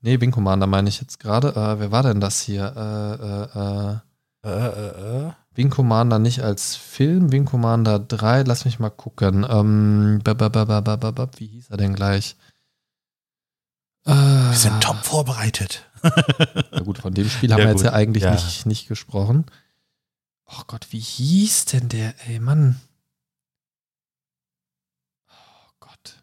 Nee, 0.00 0.20
Wing 0.20 0.32
Commander 0.32 0.66
meine 0.66 0.88
ich 0.88 1.00
jetzt 1.00 1.20
gerade. 1.20 1.50
Äh, 1.50 1.78
wer 1.78 1.92
war 1.92 2.02
denn 2.02 2.20
das 2.20 2.40
hier? 2.40 2.72
Äh, 2.76 4.48
äh, 4.48 4.50
äh, 4.50 4.66
äh, 4.68 5.26
äh. 5.28 5.32
Wing 5.54 5.70
Commander 5.70 6.18
nicht 6.18 6.42
als 6.42 6.76
Film, 6.76 7.32
Wing 7.32 7.46
Commander 7.46 7.98
3, 7.98 8.42
lass 8.42 8.64
mich 8.64 8.78
mal 8.78 8.90
gucken. 8.90 9.46
Ähm, 9.48 10.20
wie 10.24 11.46
hieß 11.46 11.70
er 11.70 11.76
denn 11.76 11.94
gleich? 11.94 12.36
Äh, 14.06 14.12
Wir 14.12 14.54
sind 14.56 14.80
top 14.82 15.04
vorbereitet. 15.04 15.84
Na 16.72 16.80
gut, 16.80 16.98
von 16.98 17.12
dem 17.12 17.28
Spiel 17.28 17.52
haben 17.52 17.58
ja, 17.58 17.64
wir 17.66 17.70
jetzt 17.72 17.82
gut. 17.82 17.86
ja 17.86 17.92
eigentlich 17.92 18.22
ja. 18.22 18.30
Nicht, 18.32 18.66
nicht 18.66 18.88
gesprochen. 18.88 19.46
Oh 20.46 20.62
Gott, 20.68 20.86
wie 20.90 21.00
hieß 21.00 21.64
denn 21.66 21.88
der, 21.88 22.14
ey 22.28 22.38
Mann? 22.38 22.80
Oh 25.28 25.70
Gott. 25.80 26.22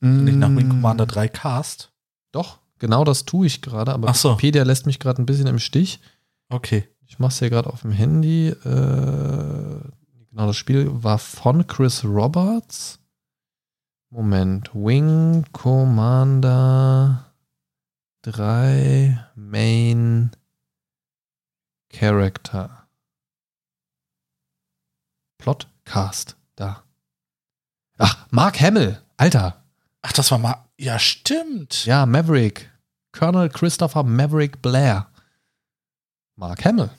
Nicht 0.00 0.38
nach 0.38 0.48
Wing 0.48 0.68
Commander 0.68 1.06
3 1.06 1.28
Cast? 1.28 1.92
Doch. 2.32 2.58
Genau 2.80 3.04
das 3.04 3.24
tue 3.24 3.46
ich 3.46 3.62
gerade, 3.62 3.92
aber 3.92 4.12
so. 4.14 4.30
Wikipedia 4.30 4.64
lässt 4.64 4.86
mich 4.86 4.98
gerade 4.98 5.22
ein 5.22 5.26
bisschen 5.26 5.46
im 5.46 5.60
Stich. 5.60 6.00
Okay. 6.48 6.88
Ich 7.06 7.20
mache 7.20 7.30
es 7.30 7.38
hier 7.38 7.50
gerade 7.50 7.70
auf 7.72 7.82
dem 7.82 7.92
Handy. 7.92 8.48
Äh, 8.48 8.54
genau, 8.64 10.46
das 10.46 10.56
Spiel 10.56 10.88
war 10.90 11.18
von 11.18 11.64
Chris 11.68 12.04
Roberts. 12.04 12.98
Moment. 14.12 14.68
Wing 14.74 15.46
Commander 15.52 17.32
3 18.20 19.18
Main 19.34 20.32
Character. 21.88 22.86
Plotcast. 25.38 26.36
Da. 26.56 26.82
Ach, 27.96 28.26
Mark 28.30 28.60
Hamill. 28.60 29.00
Alter. 29.16 29.64
Ach, 30.02 30.12
das 30.12 30.30
war 30.30 30.36
mal. 30.36 30.62
Ja, 30.76 30.98
stimmt. 30.98 31.86
Ja, 31.86 32.04
Maverick. 32.04 32.70
Colonel 33.12 33.48
Christopher 33.48 34.02
Maverick 34.02 34.60
Blair. 34.60 35.06
Mark 36.36 36.66
Hamill. 36.66 36.90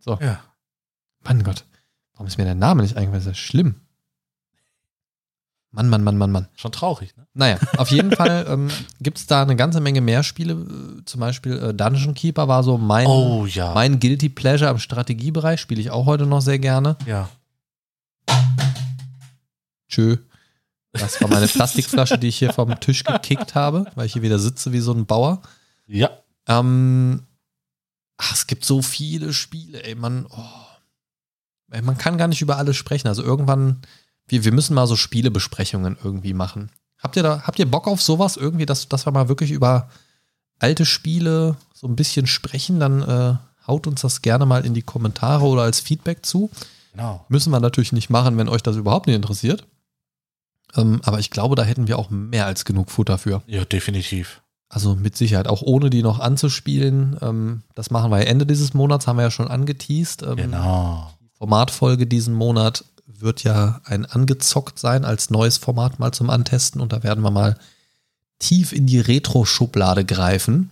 So. 0.00 0.18
Ja. 0.20 0.40
Mann 1.20 1.44
Gott. 1.44 1.64
Warum 2.14 2.26
ist 2.26 2.38
mir 2.38 2.44
der 2.44 2.56
Name 2.56 2.82
nicht 2.82 2.96
eingefallen? 2.96 3.24
Das 3.24 3.32
ist 3.34 3.38
schlimm. 3.38 3.82
Mann, 5.72 5.88
Mann, 5.88 6.02
Mann, 6.02 6.18
Mann, 6.18 6.32
Mann. 6.32 6.48
Schon 6.56 6.72
traurig, 6.72 7.16
ne? 7.16 7.26
Naja, 7.32 7.58
auf 7.76 7.90
jeden 7.92 8.10
Fall 8.10 8.44
ähm, 8.48 8.70
gibt 9.00 9.18
es 9.18 9.26
da 9.26 9.42
eine 9.42 9.54
ganze 9.54 9.80
Menge 9.80 10.00
mehr 10.00 10.24
Spiele. 10.24 10.66
Zum 11.04 11.20
Beispiel 11.20 11.58
äh, 11.58 11.74
Dungeon 11.74 12.14
Keeper 12.14 12.48
war 12.48 12.64
so 12.64 12.76
mein, 12.76 13.06
oh, 13.06 13.46
ja. 13.46 13.72
mein 13.72 14.00
Guilty 14.00 14.30
Pleasure 14.30 14.70
im 14.70 14.78
Strategiebereich. 14.78 15.60
Spiele 15.60 15.80
ich 15.80 15.92
auch 15.92 16.06
heute 16.06 16.26
noch 16.26 16.40
sehr 16.40 16.58
gerne. 16.58 16.96
Ja. 17.06 17.28
Tschö. 19.88 20.16
Das 20.92 21.20
war 21.20 21.28
meine 21.28 21.46
Plastikflasche, 21.46 22.18
die 22.18 22.28
ich 22.28 22.38
hier 22.38 22.52
vom 22.52 22.78
Tisch 22.80 23.04
gekickt 23.04 23.54
habe, 23.54 23.86
weil 23.94 24.06
ich 24.06 24.14
hier 24.14 24.22
wieder 24.22 24.40
sitze 24.40 24.72
wie 24.72 24.80
so 24.80 24.92
ein 24.92 25.06
Bauer. 25.06 25.40
Ja. 25.86 26.10
Ähm, 26.48 27.22
ach, 28.16 28.32
es 28.32 28.48
gibt 28.48 28.64
so 28.64 28.82
viele 28.82 29.32
Spiele, 29.32 29.84
ey, 29.84 29.94
man, 29.94 30.26
oh, 30.26 30.44
ey, 31.70 31.82
man 31.82 31.96
kann 31.96 32.18
gar 32.18 32.26
nicht 32.26 32.42
über 32.42 32.56
alles 32.56 32.76
sprechen. 32.76 33.06
Also 33.06 33.22
irgendwann, 33.22 33.82
wir, 34.30 34.44
wir 34.44 34.52
müssen 34.52 34.74
mal 34.74 34.86
so 34.86 34.96
Spielebesprechungen 34.96 35.96
irgendwie 36.02 36.34
machen. 36.34 36.70
Habt 36.98 37.16
ihr 37.16 37.22
da, 37.22 37.42
habt 37.42 37.58
ihr 37.58 37.70
Bock 37.70 37.86
auf 37.86 38.02
sowas 38.02 38.36
irgendwie, 38.36 38.66
dass, 38.66 38.88
dass 38.88 39.06
wir 39.06 39.12
mal 39.12 39.28
wirklich 39.28 39.50
über 39.50 39.88
alte 40.58 40.84
Spiele 40.84 41.56
so 41.74 41.86
ein 41.86 41.96
bisschen 41.96 42.26
sprechen? 42.26 42.80
Dann 42.80 43.02
äh, 43.02 43.34
haut 43.66 43.86
uns 43.86 44.02
das 44.02 44.22
gerne 44.22 44.46
mal 44.46 44.64
in 44.64 44.74
die 44.74 44.82
Kommentare 44.82 45.44
oder 45.44 45.62
als 45.62 45.80
Feedback 45.80 46.24
zu. 46.24 46.50
Genau. 46.92 47.24
Müssen 47.28 47.50
wir 47.50 47.60
natürlich 47.60 47.92
nicht 47.92 48.10
machen, 48.10 48.36
wenn 48.36 48.48
euch 48.48 48.62
das 48.62 48.76
überhaupt 48.76 49.06
nicht 49.06 49.16
interessiert. 49.16 49.66
Ähm, 50.76 51.00
aber 51.04 51.18
ich 51.18 51.30
glaube, 51.30 51.56
da 51.56 51.62
hätten 51.62 51.88
wir 51.88 51.98
auch 51.98 52.10
mehr 52.10 52.46
als 52.46 52.64
genug 52.64 52.90
Futter 52.90 53.18
für. 53.18 53.42
Ja, 53.46 53.64
definitiv. 53.64 54.42
Also 54.68 54.94
mit 54.94 55.16
Sicherheit, 55.16 55.48
auch 55.48 55.62
ohne 55.62 55.90
die 55.90 56.02
noch 56.02 56.20
anzuspielen. 56.20 57.16
Ähm, 57.20 57.62
das 57.74 57.90
machen 57.90 58.10
wir 58.12 58.18
ja 58.18 58.24
Ende 58.24 58.46
dieses 58.46 58.72
Monats, 58.72 59.06
haben 59.06 59.16
wir 59.16 59.24
ja 59.24 59.30
schon 59.30 59.48
angeteased. 59.48 60.22
Ähm, 60.22 60.36
genau. 60.36 61.12
Formatfolge 61.38 62.06
diesen 62.06 62.34
Monat 62.34 62.84
wird 63.18 63.42
ja 63.44 63.80
ein 63.84 64.06
angezockt 64.06 64.78
sein 64.78 65.04
als 65.04 65.30
neues 65.30 65.58
Format 65.58 65.98
mal 65.98 66.12
zum 66.12 66.30
Antesten 66.30 66.80
und 66.80 66.92
da 66.92 67.02
werden 67.02 67.22
wir 67.22 67.30
mal 67.30 67.56
tief 68.38 68.72
in 68.72 68.86
die 68.86 69.00
Retro-Schublade 69.00 70.04
greifen. 70.04 70.70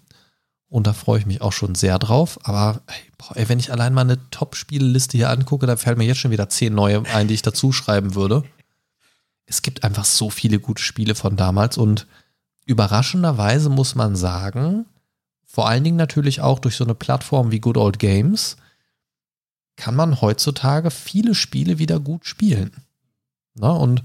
Und 0.71 0.87
da 0.87 0.93
freue 0.93 1.21
ich 1.21 1.27
mich 1.27 1.41
auch 1.41 1.53
schon 1.53 1.75
sehr 1.75 1.99
drauf. 1.99 2.39
Aber 2.43 2.83
ey, 3.35 3.49
wenn 3.49 3.59
ich 3.59 3.73
allein 3.73 3.95
mal 3.95 4.03
eine 4.03 4.19
Top-Spielliste 4.31 5.17
hier 5.17 5.31
angucke, 5.31 5.67
da 5.67 5.77
fällt 5.77 5.97
mir 5.97 6.05
jetzt 6.05 6.19
schon 6.19 6.31
wieder 6.31 6.51
zehn 6.51 6.75
neue 6.75 7.05
ein, 7.07 7.27
die 7.27 7.35
ich 7.35 7.43
dazu 7.43 7.73
schreiben 7.73 8.15
würde 8.15 8.45
es 9.49 9.63
gibt 9.63 9.83
einfach 9.83 10.05
so 10.05 10.31
viele 10.31 10.61
gute 10.61 10.83
Spiele 10.83 11.15
von 11.15 11.37
damals 11.37 11.79
und 11.79 12.07
überraschenderweise 12.67 13.71
muss 13.71 13.95
man 13.95 14.15
sagen, 14.15 14.85
vor 15.47 15.69
allen 15.69 15.83
Dingen 15.83 15.97
natürlich 15.97 16.43
auch 16.43 16.59
durch 16.59 16.77
so 16.77 16.85
eine 16.85 16.95
Plattform 16.95 17.51
wie 17.51 17.61
Good 17.61 17.79
Old 17.79 17.99
Games, 17.99 18.59
kann 19.79 19.97
man 19.97 20.21
heutzutage 20.21 20.91
viele 20.91 21.35
Spiele 21.35 21.79
wieder 21.79 21.99
gut 22.01 22.27
spielen. 22.27 22.73
Na, 23.55 23.71
und 23.71 24.03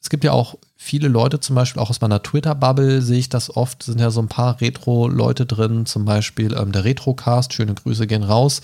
es 0.00 0.10
gibt 0.10 0.22
ja 0.22 0.32
auch 0.32 0.56
viele 0.76 1.08
Leute, 1.08 1.40
zum 1.40 1.56
Beispiel 1.56 1.82
auch 1.82 1.90
aus 1.90 2.00
meiner 2.00 2.22
Twitter-Bubble 2.22 3.02
sehe 3.02 3.18
ich 3.18 3.30
das 3.30 3.54
oft, 3.54 3.82
sind 3.82 3.98
ja 3.98 4.10
so 4.10 4.20
ein 4.20 4.28
paar 4.28 4.60
Retro-Leute 4.60 5.46
drin, 5.46 5.86
zum 5.86 6.04
Beispiel 6.04 6.54
ähm, 6.54 6.72
der 6.72 6.84
Retrocast, 6.84 7.52
schöne 7.52 7.74
Grüße 7.74 8.06
gehen 8.06 8.22
raus. 8.22 8.62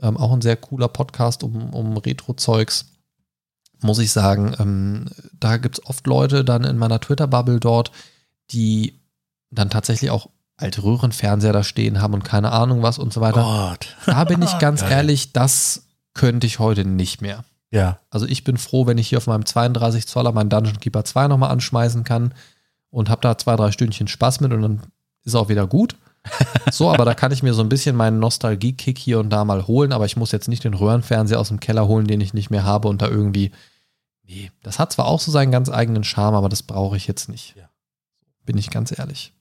Ähm, 0.00 0.16
auch 0.16 0.32
ein 0.32 0.42
sehr 0.42 0.56
cooler 0.56 0.88
Podcast 0.88 1.42
um, 1.42 1.74
um 1.74 1.96
Retro-Zeugs 1.96 2.86
muss 3.80 3.98
ich 3.98 4.10
sagen, 4.10 4.54
ähm, 4.58 5.06
da 5.38 5.56
gibt 5.56 5.78
es 5.78 5.86
oft 5.86 6.06
Leute 6.06 6.44
dann 6.44 6.64
in 6.64 6.78
meiner 6.78 7.00
Twitter-Bubble 7.00 7.60
dort, 7.60 7.92
die 8.50 9.00
dann 9.50 9.70
tatsächlich 9.70 10.10
auch 10.10 10.28
alte 10.58 10.82
Röhrenfernseher 10.82 11.52
da 11.52 11.62
stehen 11.62 12.02
haben 12.02 12.14
und 12.14 12.24
keine 12.24 12.52
Ahnung 12.52 12.82
was 12.82 12.98
und 12.98 13.12
so 13.12 13.20
weiter. 13.20 13.42
Gott. 13.42 13.96
Da 14.06 14.24
bin 14.24 14.42
ich 14.42 14.58
ganz 14.58 14.82
ehrlich, 14.90 15.32
das 15.32 15.84
könnte 16.14 16.46
ich 16.46 16.58
heute 16.58 16.84
nicht 16.84 17.22
mehr. 17.22 17.44
Ja. 17.70 17.98
Also 18.10 18.26
ich 18.26 18.44
bin 18.44 18.56
froh, 18.56 18.86
wenn 18.86 18.98
ich 18.98 19.08
hier 19.08 19.18
auf 19.18 19.26
meinem 19.26 19.46
32 19.46 20.06
Zoller 20.06 20.32
meinen 20.32 20.50
Dungeon 20.50 20.80
Keeper 20.80 21.04
2 21.04 21.28
nochmal 21.28 21.50
anschmeißen 21.50 22.04
kann 22.04 22.34
und 22.90 23.08
habe 23.08 23.20
da 23.20 23.38
zwei, 23.38 23.56
drei 23.56 23.70
Stündchen 23.70 24.08
Spaß 24.08 24.40
mit 24.40 24.52
und 24.52 24.62
dann 24.62 24.82
ist 25.24 25.34
auch 25.34 25.48
wieder 25.48 25.66
gut. 25.66 25.96
So, 26.70 26.90
aber 26.90 27.06
da 27.06 27.14
kann 27.14 27.32
ich 27.32 27.42
mir 27.42 27.54
so 27.54 27.62
ein 27.62 27.70
bisschen 27.70 27.96
meinen 27.96 28.18
Nostalgie-Kick 28.18 28.98
hier 28.98 29.18
und 29.20 29.30
da 29.30 29.46
mal 29.46 29.66
holen, 29.66 29.92
aber 29.92 30.04
ich 30.04 30.18
muss 30.18 30.32
jetzt 30.32 30.48
nicht 30.48 30.64
den 30.64 30.74
Röhrenfernseher 30.74 31.40
aus 31.40 31.48
dem 31.48 31.60
Keller 31.60 31.86
holen, 31.88 32.06
den 32.06 32.20
ich 32.20 32.34
nicht 32.34 32.50
mehr 32.50 32.64
habe 32.64 32.88
und 32.88 33.00
da 33.00 33.08
irgendwie. 33.08 33.52
Nee, 34.24 34.50
das 34.62 34.78
hat 34.78 34.92
zwar 34.92 35.06
auch 35.06 35.20
so 35.20 35.32
seinen 35.32 35.50
ganz 35.50 35.70
eigenen 35.70 36.04
Charme, 36.04 36.34
aber 36.34 36.50
das 36.50 36.62
brauche 36.62 36.98
ich 36.98 37.06
jetzt 37.06 37.30
nicht. 37.30 37.56
Ja. 37.56 37.70
Bin 38.44 38.58
ich 38.58 38.68
ganz 38.68 38.96
ehrlich. 38.96 39.32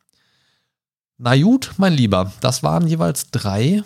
Na 1.17 1.35
gut, 1.35 1.71
mein 1.77 1.93
Lieber, 1.93 2.31
das 2.41 2.61
waren 2.61 2.87
jeweils 2.87 3.31
drei, 3.31 3.83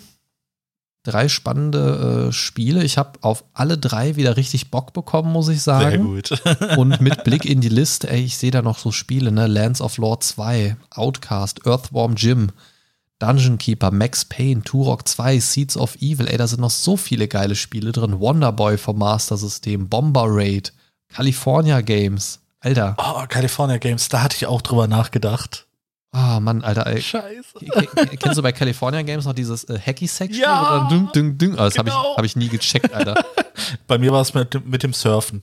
drei 1.02 1.28
spannende 1.28 2.28
äh, 2.28 2.32
Spiele. 2.32 2.84
Ich 2.84 2.98
habe 2.98 3.18
auf 3.22 3.44
alle 3.54 3.78
drei 3.78 4.16
wieder 4.16 4.36
richtig 4.36 4.70
Bock 4.70 4.92
bekommen, 4.92 5.32
muss 5.32 5.48
ich 5.48 5.62
sagen. 5.62 5.90
Sehr 5.90 5.98
gut. 5.98 6.76
und 6.78 7.00
mit 7.00 7.24
Blick 7.24 7.46
in 7.46 7.60
die 7.60 7.70
Liste, 7.70 8.10
ey, 8.10 8.22
ich 8.22 8.36
sehe 8.36 8.50
da 8.50 8.60
noch 8.60 8.78
so 8.78 8.92
Spiele, 8.92 9.32
ne? 9.32 9.46
Lands 9.46 9.80
of 9.80 9.96
Lord 9.96 10.22
2, 10.22 10.76
Outcast, 10.90 11.66
Earthworm 11.66 12.16
Jim, 12.16 12.50
Dungeon 13.18 13.56
Keeper, 13.56 13.90
Max 13.92 14.26
Payne, 14.26 14.62
Turok 14.62 15.08
2, 15.08 15.40
Seeds 15.40 15.76
of 15.76 15.96
Evil, 16.02 16.28
ey, 16.28 16.36
da 16.36 16.46
sind 16.46 16.60
noch 16.60 16.70
so 16.70 16.98
viele 16.98 17.28
geile 17.28 17.54
Spiele 17.54 17.92
drin. 17.92 18.20
Wonderboy 18.20 18.76
vom 18.76 18.98
Master 18.98 19.38
System, 19.38 19.88
Bomber 19.88 20.26
Raid, 20.26 20.74
California 21.08 21.80
Games. 21.80 22.40
Alter. 22.60 22.94
Oh, 22.98 23.24
California 23.28 23.78
Games, 23.78 24.08
da 24.08 24.22
hatte 24.22 24.36
ich 24.36 24.46
auch 24.46 24.60
drüber 24.60 24.86
nachgedacht. 24.86 25.66
Ah, 26.14 26.36
oh, 26.36 26.40
Mann, 26.40 26.62
Alter, 26.62 26.86
ey. 26.86 27.00
Scheiße. 27.00 27.58
Kennst 28.20 28.36
du 28.36 28.42
bei 28.42 28.52
California 28.52 29.00
Games 29.00 29.24
noch 29.24 29.32
dieses 29.32 29.64
äh, 29.64 29.78
Hacky-Sack-Spiel? 29.78 30.42
Ja, 30.42 30.86
oder 30.86 30.88
ding, 30.88 31.10
ding, 31.12 31.38
ding? 31.38 31.54
Oh, 31.54 31.56
das 31.56 31.74
genau. 31.74 31.90
habe 31.90 32.10
ich, 32.10 32.16
hab 32.18 32.24
ich 32.24 32.36
nie 32.36 32.48
gecheckt, 32.48 32.92
Alter. 32.92 33.14
bei 33.86 33.96
mir 33.96 34.12
war 34.12 34.20
es 34.20 34.34
mit, 34.34 34.66
mit 34.66 34.82
dem 34.82 34.92
Surfen. 34.92 35.42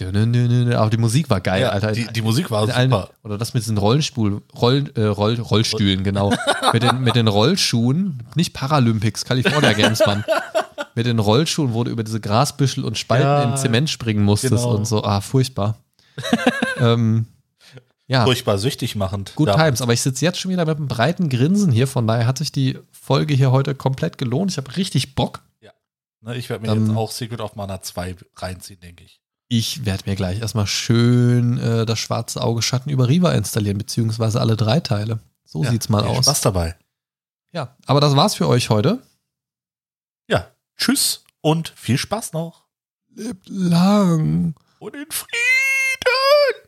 Aber 0.00 0.90
die 0.90 0.96
Musik 0.96 1.28
war 1.28 1.40
geil, 1.40 1.62
ja, 1.62 1.70
Alter. 1.70 1.90
Die, 1.90 2.06
die 2.06 2.22
Musik 2.22 2.52
war 2.52 2.68
super. 2.68 3.10
oder 3.24 3.36
das 3.36 3.54
mit 3.54 3.64
diesen 3.64 3.78
Rollenstuhl, 3.78 4.42
Roll, 4.54 4.84
äh, 4.94 5.02
Roll, 5.02 5.34
Rollstühlen, 5.40 6.04
genau. 6.04 6.32
mit, 6.72 6.84
den, 6.84 7.00
mit 7.00 7.16
den 7.16 7.26
Rollschuhen, 7.26 8.22
nicht 8.36 8.54
Paralympics, 8.54 9.24
California 9.24 9.72
Games, 9.72 10.00
Mann. 10.06 10.24
mit 10.94 11.06
den 11.06 11.18
Rollschuhen, 11.18 11.74
wo 11.74 11.82
du 11.82 11.90
über 11.90 12.04
diese 12.04 12.20
Grasbüschel 12.20 12.84
und 12.84 12.96
Spalten 12.96 13.26
ja, 13.26 13.42
in 13.42 13.56
Zement 13.56 13.90
springen 13.90 14.24
musstest 14.24 14.54
genau. 14.54 14.76
und 14.76 14.86
so. 14.86 15.02
Ah, 15.02 15.20
furchtbar. 15.20 15.76
ähm, 16.80 17.26
ja. 18.08 18.24
furchtbar 18.24 18.58
süchtig 18.58 18.96
machend. 18.96 19.34
Good 19.36 19.52
Times, 19.52 19.80
aber 19.80 19.92
ich 19.92 20.00
sitze 20.00 20.24
jetzt 20.24 20.40
schon 20.40 20.50
wieder 20.50 20.64
mit 20.64 20.76
einem 20.76 20.88
breiten 20.88 21.28
Grinsen 21.28 21.70
hier, 21.70 21.86
von 21.86 22.06
daher 22.06 22.26
hat 22.26 22.38
sich 22.38 22.50
die 22.50 22.78
Folge 22.90 23.34
hier 23.34 23.52
heute 23.52 23.74
komplett 23.74 24.18
gelohnt. 24.18 24.50
Ich 24.50 24.56
habe 24.56 24.76
richtig 24.76 25.14
Bock. 25.14 25.42
Ja. 25.60 25.70
Ne, 26.22 26.36
ich 26.36 26.48
werde 26.48 26.66
mir 26.66 26.72
ähm, 26.72 26.86
jetzt 26.86 26.96
auch 26.96 27.12
Secret 27.12 27.40
of 27.40 27.54
Mana 27.54 27.80
2 27.80 28.16
reinziehen, 28.36 28.80
denke 28.80 29.04
ich. 29.04 29.20
Ich 29.50 29.86
werde 29.86 30.04
mir 30.06 30.16
gleich 30.16 30.40
erstmal 30.40 30.66
schön 30.66 31.58
äh, 31.58 31.86
das 31.86 31.98
schwarze 31.98 32.42
Auge 32.42 32.60
Schatten 32.60 32.90
über 32.90 33.08
Riva 33.08 33.32
installieren, 33.32 33.78
beziehungsweise 33.78 34.40
alle 34.40 34.56
drei 34.56 34.80
Teile. 34.80 35.20
So 35.44 35.64
ja, 35.64 35.70
sieht's 35.70 35.88
mal 35.88 36.04
aus. 36.04 36.26
Spaß 36.26 36.42
dabei. 36.42 36.76
Ja, 37.52 37.74
aber 37.86 38.00
das 38.00 38.14
war's 38.14 38.34
für 38.34 38.46
euch 38.46 38.68
heute. 38.68 39.02
Ja, 40.28 40.48
tschüss 40.76 41.24
und 41.40 41.70
viel 41.70 41.96
Spaß 41.96 42.34
noch. 42.34 42.64
Lebt 43.14 43.48
lang. 43.48 44.54
Und 44.80 44.94
in 44.94 45.10
Frieden. 45.10 46.67